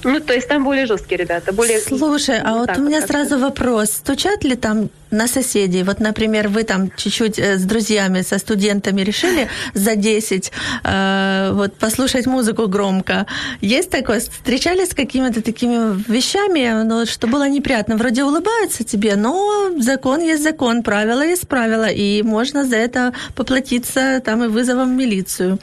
Ну, 0.04 0.20
то 0.20 0.34
есть 0.34 0.48
там 0.48 0.64
более 0.64 0.86
жесткие 0.86 1.18
ребята, 1.18 1.52
более... 1.52 1.80
Слушай, 1.80 2.40
а 2.40 2.54
вот 2.54 2.70
вот 2.70 2.78
у 2.78 2.82
меня 2.82 3.02
как-то. 3.02 3.14
сразу 3.14 3.40
вопрос. 3.40 3.90
Стучат 3.90 4.44
ли 4.44 4.56
там 4.56 4.90
на 5.12 5.28
соседей? 5.28 5.84
Вот, 5.84 6.00
например, 6.00 6.48
вы 6.48 6.64
там 6.64 6.92
чуть-чуть 6.96 7.40
э, 7.40 7.58
с 7.58 7.64
друзьями, 7.64 8.22
со 8.22 8.38
студентами 8.38 9.02
решили 9.02 9.50
за 9.74 9.96
10 9.96 10.52
э, 10.84 11.52
вот 11.54 11.74
послушать 11.74 12.28
музыку 12.28 12.68
громко. 12.68 13.26
Есть 13.62 13.90
такое? 13.90 14.20
Встречались 14.20 14.90
с 14.90 14.94
какими-то 14.94 15.42
такими 15.42 16.02
вещами, 16.12 16.84
ну, 16.84 17.06
что 17.06 17.28
было 17.28 17.50
неприятно? 17.50 17.98
Вроде 17.98 18.24
улыбаются 18.24 18.84
тебе, 18.84 19.16
но 19.16 19.72
закон 19.80 20.22
есть 20.22 20.44
закон, 20.44 20.84
правила 20.84 21.26
есть 21.26 21.48
правила, 21.48 21.90
и 21.90 22.24
можно 22.24 22.66
за 22.66 22.78
это 22.78 23.14
поплатиться 23.36 24.22
там 24.24 24.44
и 24.44 24.48
вызовом 24.48 24.94
в 24.94 24.98
милицию. 24.98 25.60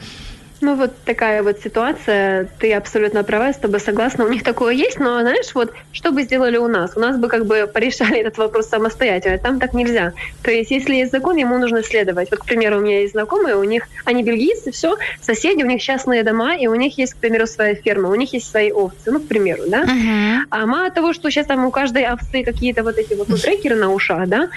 Ну, 0.60 0.75
вот 0.75 0.92
такая 1.04 1.42
вот 1.42 1.58
ситуация, 1.62 2.48
ты 2.58 2.72
абсолютно 2.72 3.22
права, 3.25 3.52
с 3.52 3.56
тобой 3.56 3.78
согласна. 3.80 4.25
У 4.25 4.28
них 4.28 4.42
такое 4.42 4.72
есть, 4.72 4.98
но, 4.98 5.20
знаешь, 5.20 5.54
вот 5.54 5.72
что 5.92 6.12
бы 6.12 6.22
сделали 6.22 6.56
у 6.56 6.66
нас? 6.66 6.92
У 6.96 7.00
нас 7.00 7.18
бы 7.18 7.28
как 7.28 7.44
бы 7.46 7.70
порешали 7.72 8.18
этот 8.20 8.38
вопрос 8.38 8.68
самостоятельно. 8.68 9.38
Там 9.38 9.60
так 9.60 9.75
нельзя. 9.75 10.12
То 10.42 10.50
есть, 10.50 10.70
если 10.70 10.94
есть 10.94 11.12
закон, 11.12 11.36
ему 11.36 11.58
нужно 11.58 11.82
следовать. 11.82 12.30
Вот, 12.30 12.40
к 12.40 12.44
примеру, 12.46 12.78
у 12.78 12.80
меня 12.80 13.00
есть 13.00 13.12
знакомые, 13.12 13.56
у 13.56 13.64
них, 13.64 13.86
они 14.04 14.22
бельгийцы, 14.22 14.70
все, 14.70 14.96
соседи, 15.20 15.62
у 15.62 15.66
них 15.66 15.82
частные 15.82 16.22
дома, 16.22 16.56
и 16.56 16.66
у 16.68 16.75
них 16.75 16.96
есть, 16.96 17.14
к 17.14 17.16
примеру, 17.18 17.46
своя 17.46 17.75
ферма, 17.75 18.08
у 18.08 18.14
них 18.14 18.32
есть 18.32 18.50
свои 18.50 18.72
овцы, 18.72 19.10
ну, 19.10 19.20
к 19.20 19.28
примеру, 19.28 19.64
да? 19.66 19.82
Угу. 19.82 20.46
А 20.50 20.66
мало 20.66 20.90
того, 20.90 21.12
что 21.12 21.30
сейчас 21.30 21.46
там 21.46 21.66
у 21.66 21.70
каждой 21.70 22.06
овцы 22.06 22.42
какие-то 22.44 22.82
вот 22.82 22.96
эти 22.96 23.14
вот 23.14 23.28
ну, 23.28 23.36
трекеры 23.36 23.76
на 23.76 23.92
ушах, 23.92 24.26
да, 24.28 24.48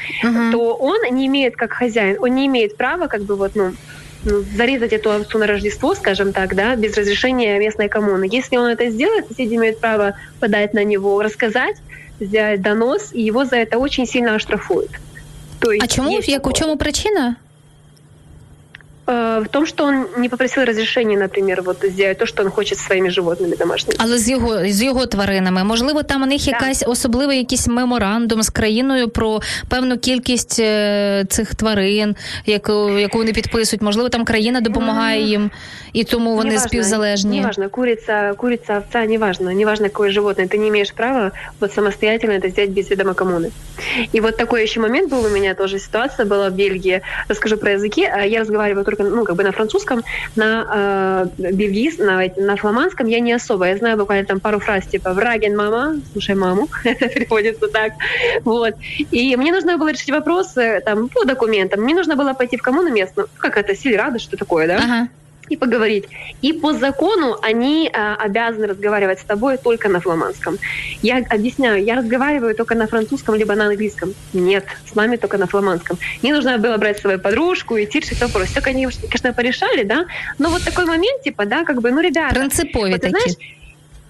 то 0.52 0.76
он 0.76 0.98
не 1.12 1.28
имеет, 1.28 1.56
как 1.56 1.74
хозяин, 1.74 2.18
он 2.20 2.36
не 2.36 2.46
имеет 2.48 2.78
права 2.78 3.08
как 3.08 3.24
бы 3.24 3.36
вот, 3.36 3.56
ну, 3.56 3.74
зарезать 4.24 4.94
эту 4.94 5.12
овцу 5.12 5.38
на 5.38 5.48
Рождество, 5.48 5.96
скажем 5.96 6.34
так, 6.34 6.56
да, 6.56 6.76
без 6.76 6.96
разрешения 6.98 7.58
местной 7.58 7.88
коммуны. 7.90 8.28
Если 8.30 8.58
он 8.58 8.68
это 8.68 8.90
сделает, 8.90 9.28
соседи 9.28 9.56
имеют 9.56 9.80
право 9.80 10.16
подать 10.40 10.74
на 10.74 10.84
него, 10.84 11.22
рассказать, 11.22 11.78
сделать 12.20 12.62
донос, 12.62 13.14
и 13.14 13.22
его 13.22 13.46
за 13.46 13.58
это 13.58 13.78
очень 13.78 14.06
сильно 14.06 14.36
оштрафуют. 14.36 14.92
То 15.60 15.72
есть 15.72 15.84
А 15.84 15.88
чому 15.88 16.10
есть 16.10 16.28
як 16.28 16.46
у 16.46 16.50
такое. 16.50 16.60
чому 16.62 16.76
причина? 16.78 17.38
Э, 19.09 19.41
В 19.45 19.49
том, 19.49 19.67
что 19.67 19.85
он 19.85 20.07
не 20.17 20.29
попросил 20.29 20.65
разрешения, 20.65 21.17
например, 21.19 21.63
вот 21.63 21.77
сделать 21.83 22.19
то, 22.19 22.27
что 22.27 22.43
он 22.43 22.51
хочет 22.51 22.79
со 22.79 22.85
своими 22.85 23.11
животными 23.11 23.57
домашними. 23.57 23.97
Але 24.01 24.19
з 24.19 24.31
його 24.31 24.67
з 24.67 24.83
його 24.83 25.07
тваринами, 25.07 25.65
можливо, 25.65 26.03
там 26.03 26.23
у 26.23 26.27
них 26.27 26.45
Так. 26.45 26.63
якась 26.63 26.85
особливий 26.87 27.39
якийсь 27.39 27.69
меморандум 27.69 28.43
з 28.43 28.51
країною 28.51 29.09
про 29.09 29.41
певну 29.69 29.99
кількість 29.99 30.59
е, 30.61 31.25
цих 31.29 31.55
тварин, 31.55 32.17
яку 32.47 32.91
яку 32.91 33.19
вони 33.19 33.33
підписують. 33.33 33.83
Можливо, 33.83 34.09
там 34.09 34.25
країна 34.25 34.61
допомагає 34.61 35.23
їм, 35.23 35.51
і 35.93 36.05
тому 36.05 36.37
вони 36.37 36.51
Неважно, 36.51 36.69
співзалежні. 36.69 37.41
Неважно, 37.41 37.69
курица, 37.69 38.35
курица, 38.37 38.77
овца, 38.79 39.07
неважно, 39.07 39.53
неважно 39.53 39.89
какое 39.89 40.11
животное, 40.11 40.47
ты 40.47 40.59
не 40.59 40.69
имеешь 40.69 40.93
права 40.93 41.31
вот 41.61 41.73
самостоятельно 41.73 42.33
это 42.33 42.49
сделать 42.51 42.71
без 42.71 42.91
ведома 42.91 43.13
коммуны. 43.15 43.51
И 44.15 44.21
вот 44.21 44.37
такой 44.37 44.63
еще 44.63 44.81
момент 44.81 45.13
был 45.13 45.25
у 45.27 45.29
меня 45.29 45.55
тоже 45.55 45.79
ситуация 45.79 46.27
была 46.27 46.49
в 46.49 46.53
Бельгии. 46.53 47.01
Расскажу 47.29 47.57
про 47.57 47.73
языки. 47.73 48.05
А 48.05 48.25
Я 48.25 48.41
разговариваю 48.41 48.85
только, 48.85 48.98
ну, 49.04 49.24
как 49.24 49.36
бы 49.36 49.44
на 49.44 49.52
французском, 49.52 50.04
на 50.36 51.30
э, 51.38 51.52
бельгийс, 51.52 51.98
на, 51.98 52.24
на 52.38 52.56
фламандском 52.56 53.08
я 53.08 53.20
не 53.20 53.34
особо. 53.34 53.68
Я 53.68 53.78
знаю 53.78 53.98
буквально 53.98 54.26
там 54.26 54.40
пару 54.40 54.60
фраз 54.60 54.86
типа 54.86 55.14
«враген 55.14 55.56
мама», 55.56 56.00
слушай 56.12 56.36
маму, 56.36 56.68
это 56.84 57.08
переводится 57.08 57.68
так. 57.68 57.94
Вот. 58.44 58.76
И 59.12 59.36
мне 59.36 59.52
нужно 59.52 59.78
было 59.78 59.92
решить 59.92 60.12
вопрос 60.12 60.58
э, 60.58 60.82
там 60.82 61.10
по 61.10 61.26
документам. 61.26 61.82
Мне 61.82 61.96
нужно 61.96 62.16
было 62.16 62.34
пойти 62.34 62.58
в 62.58 62.62
коммуну 62.62 62.92
местную, 62.92 63.28
как 63.38 63.58
это, 63.58 63.76
Сильрада, 63.76 64.20
что 64.20 64.38
такое, 64.38 64.68
да? 64.68 64.78
Ага. 64.78 65.10
И 65.50 65.56
поговорить. 65.56 66.06
И 66.42 66.54
по 66.54 66.74
закону 66.74 67.38
они 67.42 67.90
а, 67.94 68.16
обязаны 68.16 68.68
разговаривать 68.68 69.20
с 69.20 69.24
тобой 69.24 69.58
только 69.58 69.90
на 69.90 70.00
фламандском. 70.00 70.58
Я 71.02 71.18
объясняю, 71.30 71.84
я 71.84 71.96
разговариваю 71.96 72.56
только 72.56 72.76
на 72.76 72.88
французском 72.88 73.36
либо 73.36 73.56
на 73.56 73.66
английском. 73.66 74.14
Нет, 74.34 74.66
с 74.92 74.96
нами 74.96 75.18
только 75.18 75.38
на 75.38 75.48
фламандском. 75.48 75.98
Мне 76.22 76.34
нужно 76.34 76.58
было 76.58 76.78
брать 76.78 77.00
свою 77.00 77.20
подружку 77.20 77.78
и 77.78 77.84
идти 77.84 78.00
решить 78.00 78.22
вопрос. 78.22 78.48
Все, 78.50 78.62
конечно, 78.62 79.34
порешали, 79.34 79.84
да, 79.84 80.06
но 80.38 80.50
вот 80.50 80.64
такой 80.64 80.86
момент, 80.86 81.24
типа, 81.24 81.46
да, 81.46 81.64
как 81.64 81.82
бы, 81.82 81.92
ну, 81.92 82.02
ребята... 82.02 82.36
Принципові 82.36 82.92
вот, 82.92 83.02
такі. 83.02 83.10
знаешь, 83.10 83.38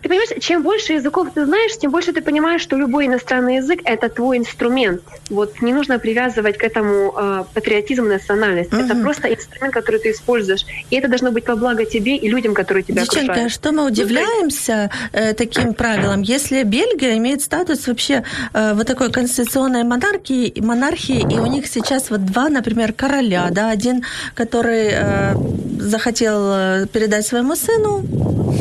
ты 0.02 0.10
понимаешь, 0.10 0.30
чем 0.40 0.64
больше 0.64 0.94
языков 0.94 1.28
ты 1.36 1.46
знаешь, 1.46 1.78
тем 1.78 1.92
больше 1.92 2.14
ты 2.14 2.22
понимаешь, 2.22 2.62
что 2.62 2.78
любой 2.78 3.08
иностранный 3.08 3.58
язык– 3.58 3.82
это 3.86 4.08
твой 4.10 4.38
инструмент. 4.38 5.02
Вот 5.30 5.62
не 5.62 5.74
нужно 5.74 6.00
привязывать 6.00 6.58
к 6.58 6.64
этому 6.64 7.14
э, 7.18 7.44
патриотизм, 7.54 8.08
национальность. 8.08 8.72
Это 8.74 8.94
Мгм. 8.94 9.04
просто 9.04 9.34
инструмент, 9.34 9.74
который 9.74 10.00
ты 10.00 10.12
используешь. 10.12 10.66
И 10.90 10.96
это 10.96 11.08
должно 11.08 11.32
быть 11.32 11.48
во 11.48 11.56
благо 11.56 11.84
тебе 11.86 12.16
и 12.16 12.30
людям, 12.30 12.54
которые 12.54 12.84
тебя 12.84 13.02
Девчонки, 13.02 13.28
а 13.28 13.32
окружают. 13.32 13.52
что 13.54 13.72
мы 13.72 13.86
удивляемся 13.86 14.90
э, 15.12 15.34
таким 15.34 15.74
правилам? 15.74 16.22
Если 16.22 16.64
Бельгия 16.64 17.18
имеет 17.18 17.42
статус 17.42 17.88
вообще 17.88 18.24
э, 18.54 18.74
вот 18.74 18.88
такой 18.88 19.12
конституционной 19.12 19.84
монархии, 19.84 20.54
монархии, 20.62 21.20
и 21.22 21.40
у 21.40 21.46
них 21.46 21.68
сейчас 21.68 22.10
вот 22.10 22.26
два, 22.26 22.50
например, 22.50 22.94
короля, 22.94 23.48
да, 23.52 23.70
один, 23.70 24.04
который 24.34 24.90
э, 24.92 25.34
захотел 25.80 26.40
э, 26.52 26.88
передать 26.92 27.26
своему 27.28 27.56
сыну, 27.56 28.04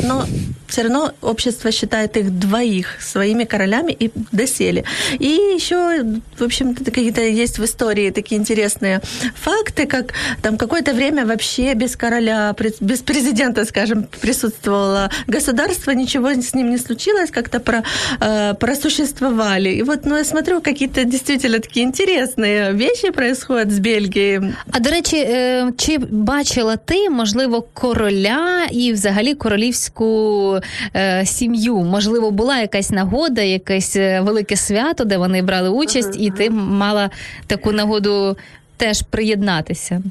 но 0.03 0.25
все 0.68 0.82
равно 0.82 1.12
общество 1.22 1.70
считает 1.70 2.16
их 2.16 2.38
двоих 2.38 2.86
своими 3.00 3.44
королями 3.44 3.92
и 3.92 4.10
доселе. 4.32 4.84
И 5.18 5.28
еще, 5.28 6.02
в 6.38 6.42
общем-то, 6.42 6.84
какие-то 6.84 7.20
есть 7.20 7.58
в 7.58 7.64
истории 7.64 8.10
такие 8.10 8.40
интересные 8.40 9.00
факты, 9.34 9.86
как 9.86 10.14
там 10.42 10.56
какое-то 10.56 10.92
время 10.92 11.26
вообще 11.26 11.74
без 11.74 11.96
короля, 11.96 12.52
пред- 12.54 12.82
без 12.82 13.00
президента, 13.02 13.64
скажем, 13.64 14.06
присутствовало 14.20 15.10
государство, 15.28 15.92
ничего 15.92 16.30
с 16.30 16.54
ним 16.54 16.70
не 16.70 16.78
случилось, 16.78 17.30
как-то 17.30 17.60
про, 17.60 17.82
э, 18.20 18.54
просуществовали. 18.54 19.70
И 19.70 19.82
вот, 19.82 20.00
ну, 20.04 20.16
я 20.16 20.24
смотрю, 20.24 20.60
какие-то 20.60 21.04
действительно 21.04 21.60
такие 21.60 21.86
интересные 21.86 22.72
вещи 22.72 23.10
происходят 23.10 23.70
с 23.70 23.78
Бельгией. 23.78 24.40
А 24.72 24.80
до 24.80 24.90
речі, 24.90 25.16
е, 25.16 25.72
чи 25.76 25.98
бачила 25.98 26.76
ти, 26.76 27.10
можливо, 27.10 27.62
короля 27.62 28.66
і 28.72 28.92
взагалі 28.92 29.34
королівську 29.34 30.57
е, 30.95 31.25
сім'ю? 31.25 31.77
Можливо, 31.77 32.31
була 32.31 32.59
якась 32.59 32.91
нагода, 32.91 33.41
якесь 33.41 33.95
е, 33.95 34.21
велике 34.21 34.55
свято, 34.55 35.03
де 35.03 35.17
вони 35.17 35.41
брали 35.41 35.69
участь, 35.69 36.15
і 36.19 36.29
ти 36.31 36.49
мала 36.49 37.09
таку 37.47 37.71
нагоду 37.71 38.37
теж 38.77 39.01
приєднатися. 39.01 40.01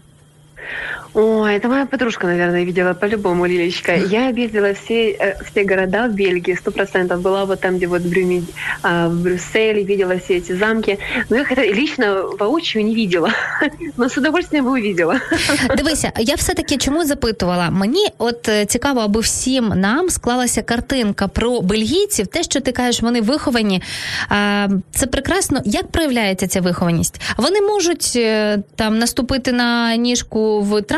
Ой, 1.13 1.55
это 1.55 1.69
моя 1.69 1.85
подружка, 1.85 2.27
наверное, 2.27 2.63
видела 2.63 2.93
по-любому, 2.93 3.45
Лилечка. 3.45 3.95
Я 3.95 4.29
объездила 4.29 4.73
все, 4.73 5.11
э, 5.11 5.35
все 5.51 5.63
города 5.63 6.07
в 6.07 6.15
Бельгии, 6.15 6.55
сто 6.55 6.71
процентов. 6.71 7.21
Была 7.21 7.45
вот 7.45 7.59
там, 7.59 7.77
где 7.77 7.87
вот 7.87 8.01
Брюми, 8.01 8.43
а, 8.81 9.07
в 9.07 9.21
Брюсселе, 9.21 9.83
видела 9.83 10.17
все 10.17 10.37
эти 10.37 10.53
замки. 10.53 10.97
Но 11.29 11.35
я 11.35 11.41
их 11.43 11.51
это 11.51 11.61
лично 11.61 12.23
воочию 12.39 12.83
не 12.85 12.95
видела. 12.95 13.29
Но 13.97 14.05
с 14.05 14.17
удовольствием 14.17 14.65
бы 14.65 14.71
увидела. 14.71 15.19
Дивися, 15.77 16.11
я 16.17 16.35
все-таки 16.35 16.77
чому 16.77 17.05
запитувала? 17.05 17.69
Мені 17.69 18.07
от 18.17 18.49
е, 18.49 18.65
цікаво, 18.65 18.99
аби 18.99 19.19
всім 19.19 19.67
нам 19.75 20.09
склалася 20.09 20.61
картинка 20.61 21.27
про 21.27 21.61
бельгійців. 21.61 22.27
Те, 22.27 22.43
що 22.43 22.61
ти 22.61 22.71
кажеш, 22.71 23.01
вони 23.01 23.21
виховані. 23.21 23.81
А, 24.29 24.67
це 24.91 25.07
прекрасно. 25.07 25.61
Як 25.65 25.87
проявляється 25.87 26.47
ця 26.47 26.61
вихованість? 26.61 27.21
Вони 27.37 27.61
можуть 27.61 28.13
е, 28.15 28.59
там 28.75 28.99
наступити 28.99 29.51
на 29.51 29.95
ніжку 29.95 30.61
в 30.61 30.81
транспорті, 30.81 30.96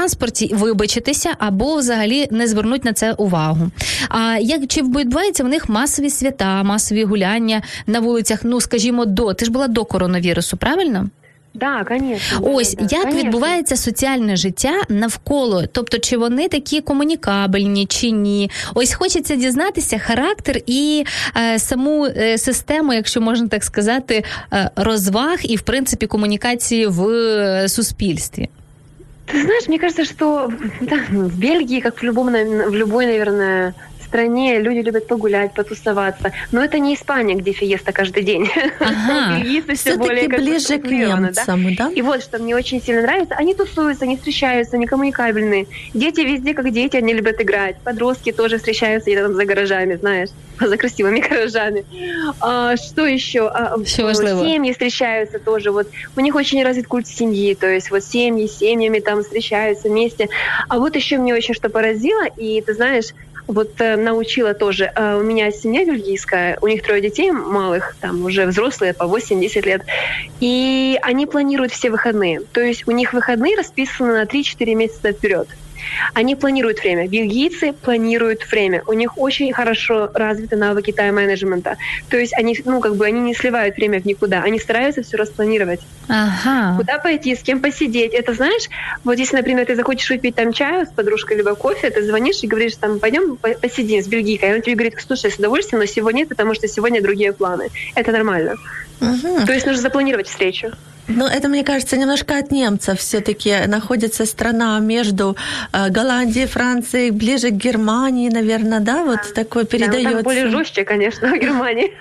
вибачитися 0.53 1.31
або 1.39 1.77
взагалі 1.77 2.29
не 2.31 2.47
звернуть 2.47 2.85
на 2.85 2.93
це 2.93 3.13
увагу. 3.13 3.71
А 4.09 4.39
як 4.41 4.67
чи 4.67 4.83
відбуваються 4.83 5.45
в 5.45 5.49
них 5.49 5.69
масові 5.69 6.11
свята, 6.11 6.63
масові 6.63 7.05
гуляння 7.05 7.63
на 7.87 8.01
вулицях? 8.01 8.41
Ну 8.45 8.61
скажімо, 8.61 9.05
до 9.05 9.35
ти 9.35 9.45
ж 9.45 9.51
була 9.51 9.69
до 9.69 9.85
коронавірусу, 9.85 10.57
правильно? 10.57 11.09
Да, 11.55 11.85
конечно. 11.85 12.39
Ось 12.43 12.75
да, 12.75 12.83
як 12.83 13.03
конечно. 13.03 13.23
відбувається 13.23 13.77
соціальне 13.77 14.37
життя 14.37 14.73
навколо, 14.89 15.67
тобто 15.73 15.99
чи 15.99 16.17
вони 16.17 16.49
такі 16.49 16.81
комунікабельні, 16.81 17.87
чи 17.87 18.11
ні? 18.11 18.51
Ось 18.75 18.95
хочеться 18.95 19.37
дізнатися 19.37 19.99
характер 19.99 20.61
і 20.67 21.05
е, 21.37 21.59
саму 21.59 22.07
е, 22.07 22.39
систему, 22.39 22.95
якщо 22.95 23.21
можна 23.21 23.49
так 23.49 23.65
сказати, 23.65 24.25
е, 24.53 24.71
розваг 24.77 25.39
і 25.43 25.57
в 25.57 25.63
принципі 25.63 26.07
комунікації 26.07 26.87
в 26.87 27.09
е, 27.09 27.69
суспільстві. 27.69 28.49
Ты 29.31 29.43
знаешь, 29.43 29.69
мне 29.69 29.79
кажется, 29.79 30.05
что 30.05 30.51
да, 30.81 30.97
в 31.09 31.39
Бельгии, 31.39 31.81
как 31.81 31.99
в, 31.99 32.03
любом, 32.03 32.31
в 32.31 32.75
любой, 32.75 33.07
наверное, 33.07 33.75
стране, 34.11 34.59
люди 34.59 34.81
любят 34.81 35.07
погулять, 35.07 35.55
потусоваться. 35.55 36.33
Но 36.53 36.63
это 36.63 36.79
не 36.79 36.95
Испания, 36.95 37.37
где 37.37 37.53
фиеста 37.53 37.93
каждый 37.93 38.25
день. 38.25 38.49
Ага. 38.81 39.41
Все-таки 39.75 40.27
ближе 40.27 40.79
к 40.79 40.81
структурированы, 40.81 41.33
да? 41.33 41.55
немцам, 41.55 41.75
да? 41.77 41.91
И 41.95 42.03
вот 42.03 42.23
что 42.23 42.39
мне 42.39 42.57
очень 42.57 42.83
сильно 42.83 43.03
нравится, 43.03 43.35
они 43.37 43.55
тусуются, 43.55 44.05
они 44.05 44.17
встречаются, 44.17 44.77
они 44.77 44.87
коммуникабельные. 44.87 45.67
Дети 45.95 46.21
везде 46.21 46.55
как 46.55 46.73
дети, 46.73 46.97
они 46.97 47.15
любят 47.15 47.41
играть. 47.41 47.77
Подростки 47.85 48.33
тоже 48.33 48.59
встречаются 48.59 49.11
где-то 49.11 49.29
там 49.29 49.37
за 49.37 49.45
гаражами, 49.45 49.95
знаешь, 49.95 50.31
за 50.61 50.77
красивыми 50.77 51.21
гаражами. 51.21 51.85
А, 52.41 52.77
что 52.77 53.07
еще? 53.07 53.49
А, 53.49 53.77
важливо. 53.77 54.45
семьи 54.45 54.73
встречаются 54.73 55.39
тоже. 55.39 55.71
Вот 55.71 55.89
у 56.17 56.21
них 56.21 56.35
очень 56.35 56.63
развит 56.65 56.87
культ 56.87 57.07
семьи, 57.07 57.55
то 57.55 57.69
есть 57.69 57.91
вот 57.91 58.03
семьи 58.03 58.47
с 58.47 58.59
семьями 58.59 58.99
там 58.99 59.23
встречаются 59.23 59.89
вместе. 59.89 60.29
А 60.69 60.79
вот 60.79 60.97
еще 60.97 61.19
мне 61.19 61.35
очень 61.35 61.55
что 61.55 61.69
поразило, 61.69 62.25
и 62.37 62.61
ты 62.61 62.75
знаешь, 62.75 63.07
вот 63.47 63.81
э, 63.81 63.97
научила 63.97 64.55
тоже. 64.55 64.93
Э, 64.95 65.17
у 65.17 65.23
меня 65.23 65.51
семья 65.51 65.85
бельгийская, 65.85 66.59
у 66.61 66.69
них 66.69 66.83
трое 66.83 67.01
детей 67.01 67.31
малых, 67.31 67.97
там 68.01 68.25
уже 68.25 68.47
взрослые 68.47 68.95
по 68.95 69.05
8-10 69.05 69.67
лет. 69.67 69.83
И 70.41 70.99
они 71.03 71.27
планируют 71.27 71.73
все 71.73 71.91
выходные. 71.91 72.41
То 72.53 72.61
есть 72.61 72.87
у 72.87 72.93
них 72.93 73.13
выходные 73.13 73.57
расписаны 73.57 74.13
на 74.13 74.25
3-4 74.25 74.75
месяца 74.75 75.13
вперед. 75.13 75.49
Они 76.15 76.37
планируют 76.37 76.81
время. 76.81 77.09
Бельгийцы 77.09 77.73
планируют 77.73 78.49
время. 78.51 78.83
У 78.87 78.93
них 78.93 79.19
очень 79.19 79.53
хорошо 79.53 80.09
развиты 80.15 80.57
навыки 80.57 80.93
тайм-менеджмента. 80.93 81.77
То 82.09 82.17
есть 82.17 82.33
они, 82.37 82.57
ну, 82.65 82.81
как 82.81 82.95
бы 82.95 83.07
они 83.07 83.21
не 83.21 83.35
сливают 83.35 83.77
время 83.77 84.01
в 84.01 84.07
никуда. 84.07 84.43
Они 84.43 84.61
стараются 84.61 85.03
все 85.03 85.17
распланировать. 85.17 85.81
Ага. 86.09 86.77
Куда 86.77 86.99
пойти, 86.99 87.35
с 87.35 87.43
кем 87.43 87.61
посидеть. 87.61 88.13
Это 88.15 88.35
знаешь, 88.35 88.69
вот 89.05 89.19
если, 89.19 89.37
например, 89.37 89.67
ты 89.67 89.75
захочешь 89.75 90.09
выпить 90.11 90.37
там 90.37 90.53
чаю 90.53 90.87
с 90.87 90.91
подружкой 90.91 91.39
либо 91.39 91.55
кофе, 91.55 91.91
ты 91.91 92.03
звонишь 92.05 92.43
и 92.43 92.47
говоришь, 92.47 92.77
там, 92.77 92.99
пойдем 92.99 93.37
по- 93.37 93.55
посидим 93.55 94.03
с 94.03 94.07
бельгийкой. 94.07 94.49
И 94.49 94.53
она 94.53 94.61
тебе 94.61 94.75
говорит, 94.75 94.95
слушай, 95.05 95.31
с 95.31 95.37
удовольствием, 95.37 95.81
но 95.81 95.87
сегодня 95.87 96.21
нет, 96.21 96.29
потому 96.29 96.55
что 96.55 96.69
сегодня 96.69 97.01
другие 97.03 97.33
планы. 97.33 97.69
Это 97.95 98.13
нормально. 98.13 98.57
Мгм. 99.01 99.47
То 99.47 99.53
есть 99.53 99.67
нужно 99.67 99.81
запланировать 99.81 100.29
встречу. 100.29 100.73
Ну, 101.09 101.27
это, 101.27 101.49
мне 101.49 101.65
кажется, 101.65 101.97
немножко 101.97 102.39
от 102.39 102.51
немцев 102.51 103.01
все-таки 103.01 103.67
находится 103.67 104.27
страна 104.27 104.79
между 104.81 105.37
э, 105.73 105.89
Голландией, 105.89 106.47
Францией, 106.47 107.11
ближе 107.11 107.51
к 107.51 107.55
Германии, 107.55 108.29
наверное, 108.31 108.81
да, 108.81 109.05
вот 109.05 109.21
Да, 109.35 109.45
ну, 109.55 109.65
передается. 109.65 110.13
там 110.13 110.23
более 110.23 110.49
жестче, 110.49 110.85
конечно, 110.85 111.29
в 111.35 111.39
Германии. 111.39 111.93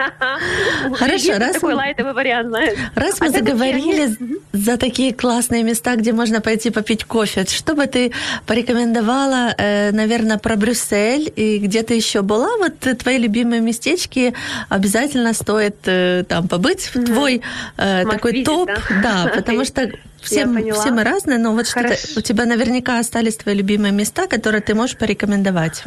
Хорошо, 0.95 1.37
раз 1.37 1.53
такой 1.53 1.73
лайтовый 1.73 2.13
вариант, 2.13 2.49
знаешь. 2.49 2.77
Раз 2.95 3.15
А 3.19 3.25
мы 3.25 3.29
заговорили 3.31 4.15
за 4.53 4.77
такие 4.77 5.13
классные 5.13 5.63
места, 5.63 5.95
где 5.95 6.13
можно 6.13 6.41
пойти 6.41 6.69
попить 6.69 7.03
кофе, 7.03 7.45
что 7.45 7.75
бы 7.75 7.87
ты 7.87 8.11
порекомендовала, 8.45 9.53
э, 9.57 9.91
наверное, 9.91 10.37
про 10.37 10.55
Брюссель 10.55 11.31
и 11.35 11.57
где 11.59 11.83
ты 11.83 11.95
еще 11.95 12.21
была? 12.21 12.49
Вот 12.57 12.79
твои 12.99 13.17
любимые 13.17 13.61
местечки 13.61 14.33
обязательно 14.69 15.33
стоит 15.33 15.75
э, 15.85 16.23
там 16.27 16.47
побыть 16.47 16.91
твой 16.93 17.41
такой 17.75 18.43
топ, 18.43 18.69
да? 19.03 19.31
потому 19.33 19.65
что 19.65 19.91
все, 20.21 20.47
все 20.73 20.91
мы 20.91 21.03
разные, 21.03 21.37
но 21.37 21.53
вот 21.53 21.67
что-то 21.67 21.89
Хорошо. 21.89 22.19
у 22.19 22.21
тебя 22.21 22.45
наверняка 22.45 22.99
остались 22.99 23.37
твои 23.37 23.55
любимые 23.55 23.91
места, 23.91 24.27
которые 24.27 24.61
ты 24.61 24.75
можешь 24.75 24.97
порекомендовать. 24.97 25.83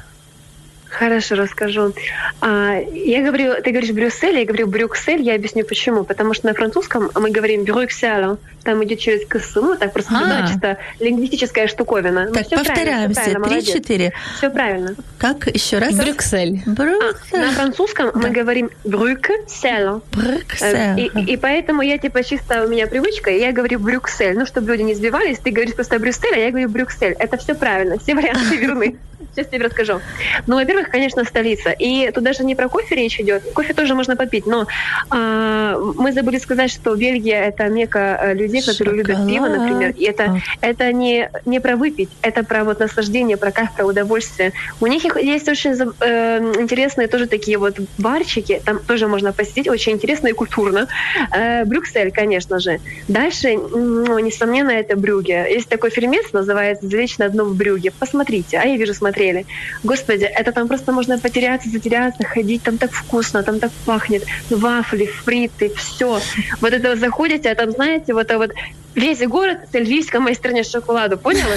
Хорошо, 0.92 1.37
расскажу. 1.37 1.94
А, 2.40 2.76
я 2.92 3.22
говорю, 3.22 3.55
ты 3.62 3.70
говоришь 3.70 3.92
Брюссель, 3.92 4.38
я 4.38 4.44
говорю 4.44 4.66
Брюксель, 4.66 5.22
я 5.22 5.35
объясню 5.35 5.64
почему. 5.64 6.05
Потому 6.05 6.35
что 6.35 6.46
на 6.46 6.55
французском 6.55 7.11
мы 7.14 7.31
говорим 7.31 7.64
Брюксель, 7.64 8.37
там 8.62 8.85
идет 8.85 9.00
через 9.00 9.26
КС, 9.26 9.55
ну 9.55 9.74
так 9.76 9.92
просто 9.92 10.12
А. 10.14 10.26
да, 10.26 10.48
чисто 10.48 10.78
лингвистическая 11.00 11.66
штуковина. 11.66 12.26
Ну, 12.26 12.35
так, 12.35 12.46
правильно, 12.48 13.09
повторяемся. 13.09 13.40
Три-четыре. 13.40 14.12
Все 14.37 14.50
правильно. 14.50 14.94
Как 15.18 15.46
еще 15.46 15.78
раз? 15.78 15.94
Брюксель. 15.94 16.61
А, 16.66 16.70
Брюксель. 16.70 17.40
на 17.40 17.52
французском 17.52 18.11
мы 18.14 18.28
говорим 18.31 18.70
Брюксель. 18.85 19.40
Э, 19.64 20.00
Брюксель. 20.12 21.11
И, 21.14 21.33
и 21.33 21.37
поэтому 21.38 21.81
я 21.81 21.96
типа 21.96 22.22
чисто 22.22 22.64
у 22.64 22.68
меня 22.68 22.87
привычка, 22.87 23.31
и 23.31 23.40
я 23.40 23.52
говорю 23.52 23.78
Брюксель. 23.78 24.37
Ну, 24.37 24.44
чтобы 24.44 24.72
люди 24.72 24.83
не 24.83 24.94
сбивались, 24.94 25.38
ты 25.38 25.50
говоришь 25.50 25.74
просто 25.74 25.98
Брюссель, 25.98 26.35
а 26.35 26.38
я 26.38 26.50
говорю 26.50 26.68
Брюксель. 26.68 27.16
Это 27.18 27.38
все 27.38 27.55
правильно, 27.55 27.98
все 27.98 28.14
варианты 28.14 28.57
верны. 28.57 28.98
Сейчас 29.35 29.49
тебе 29.49 29.64
расскажу. 29.64 30.01
Ну, 30.47 30.57
во-первых, 30.57 30.90
конечно, 30.90 31.25
столица. 31.25 31.71
И 31.71 32.11
тут 32.11 32.25
даже 32.25 32.45
не 32.45 32.55
про 32.55 32.68
кофе 32.68 32.95
речь 32.95 33.18
идет. 33.21 33.42
Кофе 33.55 33.75
тоже 33.75 33.95
можно 33.95 34.16
попить, 34.16 34.47
но 34.47 34.66
а, 35.11 35.77
мы 35.79 36.12
забыли 36.12 36.38
сказать, 36.38 36.71
что 36.71 36.95
Бельгия 36.95 37.42
это 37.45 37.68
мека 37.68 38.18
э, 38.23 38.35
людей, 38.35 38.62
которые 38.62 38.97
любят 38.97 39.27
пиво, 39.27 39.47
например. 39.47 39.95
И 39.97 40.05
это, 40.05 40.40
это 40.61 40.92
не, 40.92 41.31
не 41.45 41.61
про 41.61 41.77
выпить, 41.77 42.11
это 42.23 42.45
про 42.45 42.64
вот 42.64 42.81
наслаждение, 42.81 43.37
про 43.37 43.51
кайф, 43.51 43.73
про 43.75 43.85
удовольствие. 43.85 44.53
У 44.81 44.87
них 44.87 45.05
есть 45.16 45.49
очень 45.49 45.73
э, 45.73 46.38
интересные 46.61 47.09
тоже 47.09 47.27
такие 47.27 47.59
вот 47.59 47.79
барчики, 47.99 48.61
там 48.64 48.79
тоже 48.81 49.09
можно 49.09 49.33
посетить, 49.33 49.68
очень 49.68 49.92
интересно 49.92 50.29
и 50.29 50.33
культурно. 50.33 50.88
Э, 51.35 51.64
Брюксель, 51.64 52.11
конечно 52.11 52.59
же. 52.59 52.81
Дальше, 53.09 53.57
ну, 53.57 54.18
несомненно, 54.18 54.71
это 54.71 54.97
Брюге. 54.97 55.47
Есть 55.49 55.68
такой 55.68 55.90
фильмец, 55.90 56.33
называется 56.33 56.87
«Залечь 56.87 57.18
на 57.18 57.29
дно 57.29 57.45
в 57.45 57.57
Брюге». 57.57 57.90
Посмотрите, 57.90 58.59
а 58.59 58.64
я 58.66 58.77
вижу, 58.77 58.95
смотрели. 59.23 59.47
Господи, 59.85 60.25
это 60.25 60.53
там 60.53 60.69
просто 60.69 60.93
можно 60.93 61.19
потеряться, 61.19 61.69
затеряться, 61.71 62.25
ходить, 62.25 62.63
там 62.63 62.79
так 62.79 62.91
вкусно, 62.93 63.43
там 63.43 63.61
так 63.61 63.71
пахнет. 63.87 64.25
Вафли, 64.51 65.07
фриты, 65.07 65.73
все. 65.77 66.21
Вот 66.61 66.73
это 66.73 66.91
вы 66.91 66.97
заходите, 66.97 67.51
а 67.51 67.55
там, 67.55 67.71
знаете, 67.71 68.15
вот 68.15 68.27
это 68.27 68.39
вот 68.39 68.51
весь 68.95 69.21
город 69.21 69.59
с 69.71 69.75
эльфийской 69.75 70.21
майстерня 70.21 70.65
шоколаду, 70.65 71.19
поняла? 71.19 71.55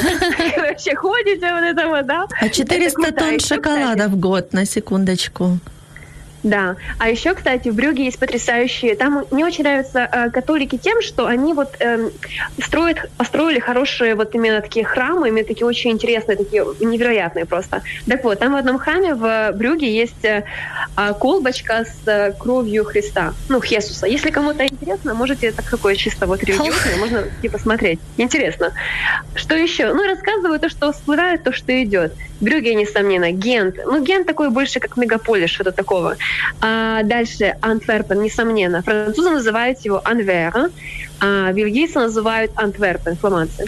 Вообще 0.57 0.95
ходите 0.95 1.53
вот 1.53 1.63
это 1.63 1.87
вот, 1.87 2.05
да? 2.05 2.27
А 2.41 2.49
400 2.49 3.11
тонн 3.11 3.39
шоколада 3.39 4.07
в 4.07 4.15
год, 4.15 4.53
на 4.53 4.65
секундочку. 4.65 5.59
Да. 6.45 6.75
А 6.99 7.09
еще, 7.09 7.33
кстати, 7.33 7.69
в 7.69 7.75
Брюге 7.75 8.05
есть 8.05 8.19
потрясающие... 8.19 8.95
Там 8.95 9.25
мне 9.31 9.43
очень 9.43 9.63
нравятся 9.63 10.07
э, 10.11 10.29
католики 10.29 10.77
тем, 10.77 11.01
что 11.01 11.25
они 11.25 11.53
вот 11.53 11.75
э, 11.79 12.11
строят, 12.63 13.09
построили 13.17 13.57
хорошие 13.57 14.13
вот 14.13 14.35
именно 14.35 14.61
такие 14.61 14.85
храмы, 14.85 15.29
именно 15.29 15.47
такие 15.47 15.65
очень 15.65 15.89
интересные, 15.89 16.37
такие 16.37 16.63
невероятные 16.81 17.45
просто. 17.45 17.81
Так 18.07 18.23
вот, 18.23 18.37
там 18.37 18.53
в 18.53 18.57
одном 18.57 18.77
храме 18.77 19.15
в 19.15 19.53
Брюге 19.53 19.91
есть 19.91 20.23
э, 20.23 20.43
а, 20.95 21.13
колбочка 21.13 21.83
с 21.83 22.07
э, 22.07 22.33
кровью 22.33 22.85
Христа, 22.85 23.33
ну, 23.49 23.59
Хесуса. 23.59 24.05
Если 24.05 24.29
кому-то 24.29 24.67
интересно, 24.67 25.15
можете, 25.15 25.47
это 25.47 25.63
какое 25.63 25.95
чисто 25.95 26.27
вот 26.27 26.43
религиозное, 26.43 26.97
можно 26.97 27.23
идти 27.39 27.49
посмотреть. 27.49 27.99
Интересно. 28.17 28.71
Что 29.33 29.55
еще? 29.55 29.91
Ну, 29.93 30.03
рассказываю 30.03 30.59
то, 30.59 30.69
что 30.69 30.91
всплывает, 30.91 31.43
то, 31.43 31.51
что 31.51 31.71
идет. 31.83 32.13
Брюге, 32.39 32.75
несомненно, 32.75 33.31
Гент. 33.31 33.77
Ну, 33.85 34.03
Гент 34.03 34.27
такой 34.27 34.49
больше 34.49 34.79
как 34.79 34.97
мегаполис, 34.97 35.49
что-то 35.49 35.71
такого. 35.71 36.17
А 36.61 37.03
дальше 37.03 37.55
Антверпен, 37.61 38.21
несомненно. 38.21 38.81
Французы 38.81 39.29
называют 39.29 39.79
его 39.79 40.01
Анвера, 40.03 40.69
а 41.19 41.51
бельгийцы 41.51 41.99
называют 41.99 42.51
Антверпен, 42.55 43.15
фламандцы. 43.15 43.65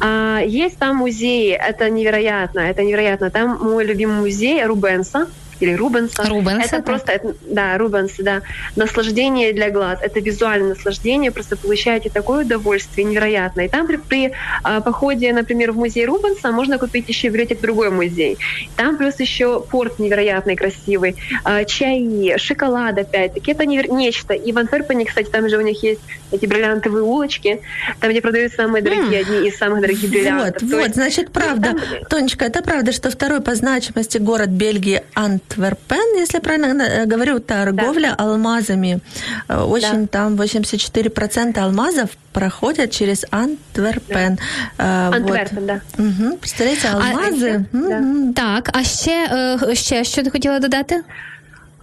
А, 0.00 0.40
есть 0.40 0.78
там 0.78 0.96
музеи, 0.96 1.50
это 1.52 1.90
невероятно, 1.90 2.60
это 2.60 2.82
невероятно. 2.82 3.30
Там 3.30 3.58
мой 3.60 3.84
любимый 3.84 4.20
музей 4.20 4.64
Рубенса, 4.64 5.26
или 5.60 5.72
Рубенса. 5.74 6.24
Рубенса, 6.24 6.66
это 6.66 6.76
да. 6.78 6.82
просто, 6.82 7.12
это, 7.12 7.34
да, 7.48 7.78
Рубенс, 7.78 8.14
да. 8.18 8.42
Наслаждение 8.76 9.52
для 9.52 9.70
глаз. 9.70 9.98
Это 10.02 10.20
визуальное 10.20 10.70
наслаждение. 10.70 11.30
Просто 11.30 11.56
получаете 11.56 12.10
такое 12.10 12.44
удовольствие 12.44 13.04
невероятное. 13.04 13.66
И 13.66 13.68
там 13.68 13.86
при, 13.86 13.96
при 13.96 14.32
а, 14.62 14.80
походе, 14.80 15.32
например, 15.32 15.72
в 15.72 15.76
музей 15.76 16.06
Рубенса 16.06 16.52
можно 16.52 16.78
купить 16.78 17.08
еще 17.08 17.28
билетик 17.28 17.58
в 17.58 17.62
другой 17.62 17.90
музей. 17.90 18.38
Там 18.76 18.96
плюс 18.96 19.18
еще 19.20 19.60
порт 19.60 19.98
невероятный, 19.98 20.56
красивый. 20.56 21.16
А, 21.44 21.64
чаи, 21.64 22.36
шоколад 22.38 22.98
опять-таки. 22.98 23.52
Это 23.52 23.64
невер... 23.66 23.90
нечто. 23.90 24.34
И 24.34 24.52
в 24.52 24.58
Антверпене, 24.58 25.04
кстати, 25.04 25.28
там 25.30 25.48
же 25.48 25.56
у 25.56 25.62
них 25.62 25.82
есть 25.82 26.00
эти 26.32 26.46
бриллиантовые 26.46 27.02
улочки, 27.02 27.60
там, 28.00 28.10
где 28.10 28.20
продаются 28.20 28.56
самые 28.56 28.82
дорогие, 28.82 29.20
mm. 29.20 29.22
одни 29.22 29.48
из 29.48 29.56
самых 29.56 29.80
дорогих 29.80 30.10
бриллиантов. 30.10 30.62
Вот, 30.62 30.72
вот, 30.72 30.82
есть... 30.82 30.94
значит, 30.94 31.30
правда. 31.30 31.70
Там... 31.70 31.80
Тонечка, 32.08 32.44
это 32.44 32.62
правда, 32.62 32.92
что 32.92 33.10
второй 33.10 33.40
по 33.40 33.54
значимости 33.54 34.18
город 34.18 34.48
Бельгии 34.48 35.02
Ант 35.14 35.45
Антверпен, 35.48 36.18
если 36.18 36.40
правильно 36.40 36.82
э, 36.82 37.06
говорю, 37.06 37.40
торговля 37.40 38.14
да. 38.18 38.24
алмазами. 38.24 39.00
Э, 39.48 39.62
очень 39.62 40.02
да. 40.02 40.06
там 40.06 40.36
84% 40.36 41.58
алмазов 41.58 42.10
проходят 42.32 42.90
через 42.90 43.24
Антверпен. 43.30 44.38
Да. 44.78 45.08
Антверпен, 45.14 45.56
вот. 45.56 45.66
да. 45.66 45.80
Угу. 45.98 46.36
Представляете, 46.36 46.88
алмази. 46.88 47.64
А, 47.72 47.76
угу. 47.76 48.32
Так, 48.34 48.70
а 48.72 48.84
ще, 48.84 49.58
ще 49.74 50.04
що 50.04 50.22
ти 50.22 50.30
хотіла 50.30 50.58
додати? 50.58 51.02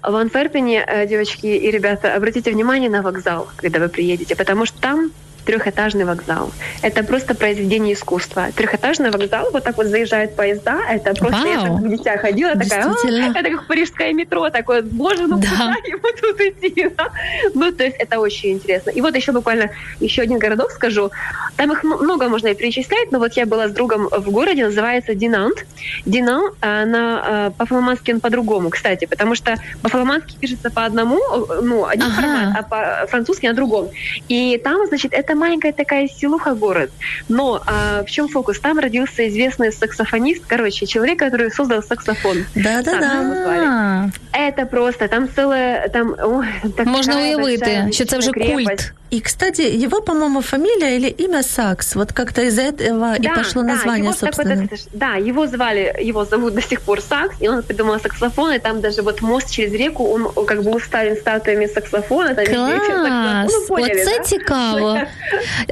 В 0.03 0.15
Антверпене, 0.15 1.05
девочки 1.09 1.47
и 1.47 1.71
ребята, 1.71 2.15
обратите 2.17 2.51
внимание 2.51 2.89
на 2.89 3.01
вокзал, 3.01 3.47
когда 3.55 3.79
вы 3.79 3.87
приедете, 3.87 4.35
потому 4.35 4.65
что 4.65 4.77
там 4.81 5.11
трехэтажный 5.45 6.05
вокзал. 6.05 6.51
Это 6.81 7.03
просто 7.03 7.35
произведение 7.35 7.93
искусства. 7.93 8.47
Трехэтажный 8.55 9.11
вокзал, 9.11 9.49
вот 9.51 9.63
так 9.63 9.77
вот 9.77 9.87
заезжают 9.87 10.35
поезда, 10.35 10.79
это 10.89 11.13
просто 11.13 11.41
Вау. 11.41 11.47
я 11.47 11.61
так 11.61 11.71
в 11.71 11.89
дитя 11.89 12.17
ходила, 12.17 12.55
такая, 12.55 12.85
«А, 12.85 13.39
это 13.39 13.49
как 13.49 13.67
парижское 13.67 14.13
метро, 14.13 14.49
такое, 14.49 14.81
боже, 14.81 15.27
ну 15.27 15.39
да. 15.39 15.47
куда 15.47 15.75
ему 15.85 16.07
тут 16.21 16.39
идти? 16.41 16.89
Да? 16.97 17.11
Ну, 17.53 17.71
то 17.71 17.83
есть 17.83 17.97
это 17.97 18.19
очень 18.19 18.53
интересно. 18.53 18.89
И 18.91 19.01
вот 19.01 19.15
еще 19.15 19.31
буквально 19.31 19.69
еще 19.99 20.21
один 20.21 20.39
городок 20.39 20.71
скажу. 20.71 21.11
Там 21.57 21.71
их 21.71 21.83
много 21.83 22.29
можно 22.29 22.47
и 22.47 22.55
перечислять, 22.55 23.11
но 23.11 23.19
вот 23.19 23.33
я 23.33 23.45
была 23.45 23.67
с 23.67 23.71
другом 23.71 24.09
в 24.09 24.31
городе, 24.31 24.65
называется 24.65 25.15
Динант. 25.15 25.65
Динант, 26.05 26.53
она 26.61 27.23
а, 27.25 27.51
по-фламандски 27.51 28.11
он 28.11 28.19
по-другому, 28.19 28.69
кстати, 28.69 29.05
потому 29.05 29.35
что 29.35 29.55
по-фламандски 29.81 30.37
пишется 30.39 30.69
по 30.69 30.85
одному, 30.85 31.19
ну, 31.61 31.85
один 31.85 32.05
ага. 32.05 32.15
формат, 32.15 32.55
а 32.57 32.63
по-французски 33.03 33.47
на 33.47 33.53
другом. 33.53 33.89
И 34.27 34.59
там, 34.63 34.87
значит, 34.87 35.13
это 35.13 35.32
это 35.33 35.39
маленькая 35.39 35.73
такая 35.73 36.07
селуха 36.07 36.53
город. 36.53 36.91
Но 37.29 37.61
а, 37.65 38.03
в 38.03 38.09
чем 38.09 38.27
фокус? 38.27 38.59
Там 38.59 38.79
родился 38.79 39.27
известный 39.27 39.71
саксофонист, 39.71 40.43
короче, 40.47 40.85
человек, 40.85 41.19
который 41.19 41.51
создал 41.51 41.81
саксофон. 41.83 42.45
Да-да-да. 42.55 44.11
Это 44.31 44.65
просто, 44.65 45.07
там 45.07 45.27
целое, 45.35 45.89
там, 45.89 46.15
ой, 46.23 46.47
Можна 46.85 47.17
уявити, 47.17 47.87
що 47.91 48.05
це 48.05 48.17
вже 48.17 48.31
культ. 48.31 48.93
И, 49.13 49.19
кстати, 49.19 49.61
его, 49.61 50.01
по-моему, 50.01 50.41
фамилия 50.41 50.95
или 50.95 51.07
имя 51.07 51.43
Сакс, 51.43 51.95
вот 51.95 52.13
как-то 52.13 52.41
из-за 52.41 52.63
этого 52.63 53.15
да, 53.19 53.31
и 53.31 53.35
пошло 53.35 53.61
да, 53.61 53.67
название, 53.67 54.05
его 54.05 54.13
собственно. 54.13 54.67
Такой, 54.67 54.79
да, 54.93 55.13
его 55.17 55.45
звали, 55.45 55.95
его 56.01 56.25
зовут 56.25 56.55
до 56.55 56.61
сих 56.61 56.81
пор 56.81 56.99
Сакс, 56.99 57.35
и 57.39 57.47
он 57.47 57.61
придумал 57.61 57.99
саксофон, 57.99 58.53
и 58.53 58.59
там 58.59 58.81
даже 58.81 59.03
вот 59.03 59.21
мост 59.21 59.51
через 59.51 59.71
реку, 59.73 60.03
он 60.05 60.45
как 60.45 60.63
бы 60.63 60.71
уставлен 60.71 61.15
статуями 61.15 61.67
саксофона. 61.67 62.33
Там 62.33 62.45
Клас! 62.45 62.71
Саксофон. 62.81 63.45
Ну, 63.45 63.67
поняли, 63.67 64.01
оце 64.01 64.17
да? 64.17 64.23
цікаво. 64.23 64.99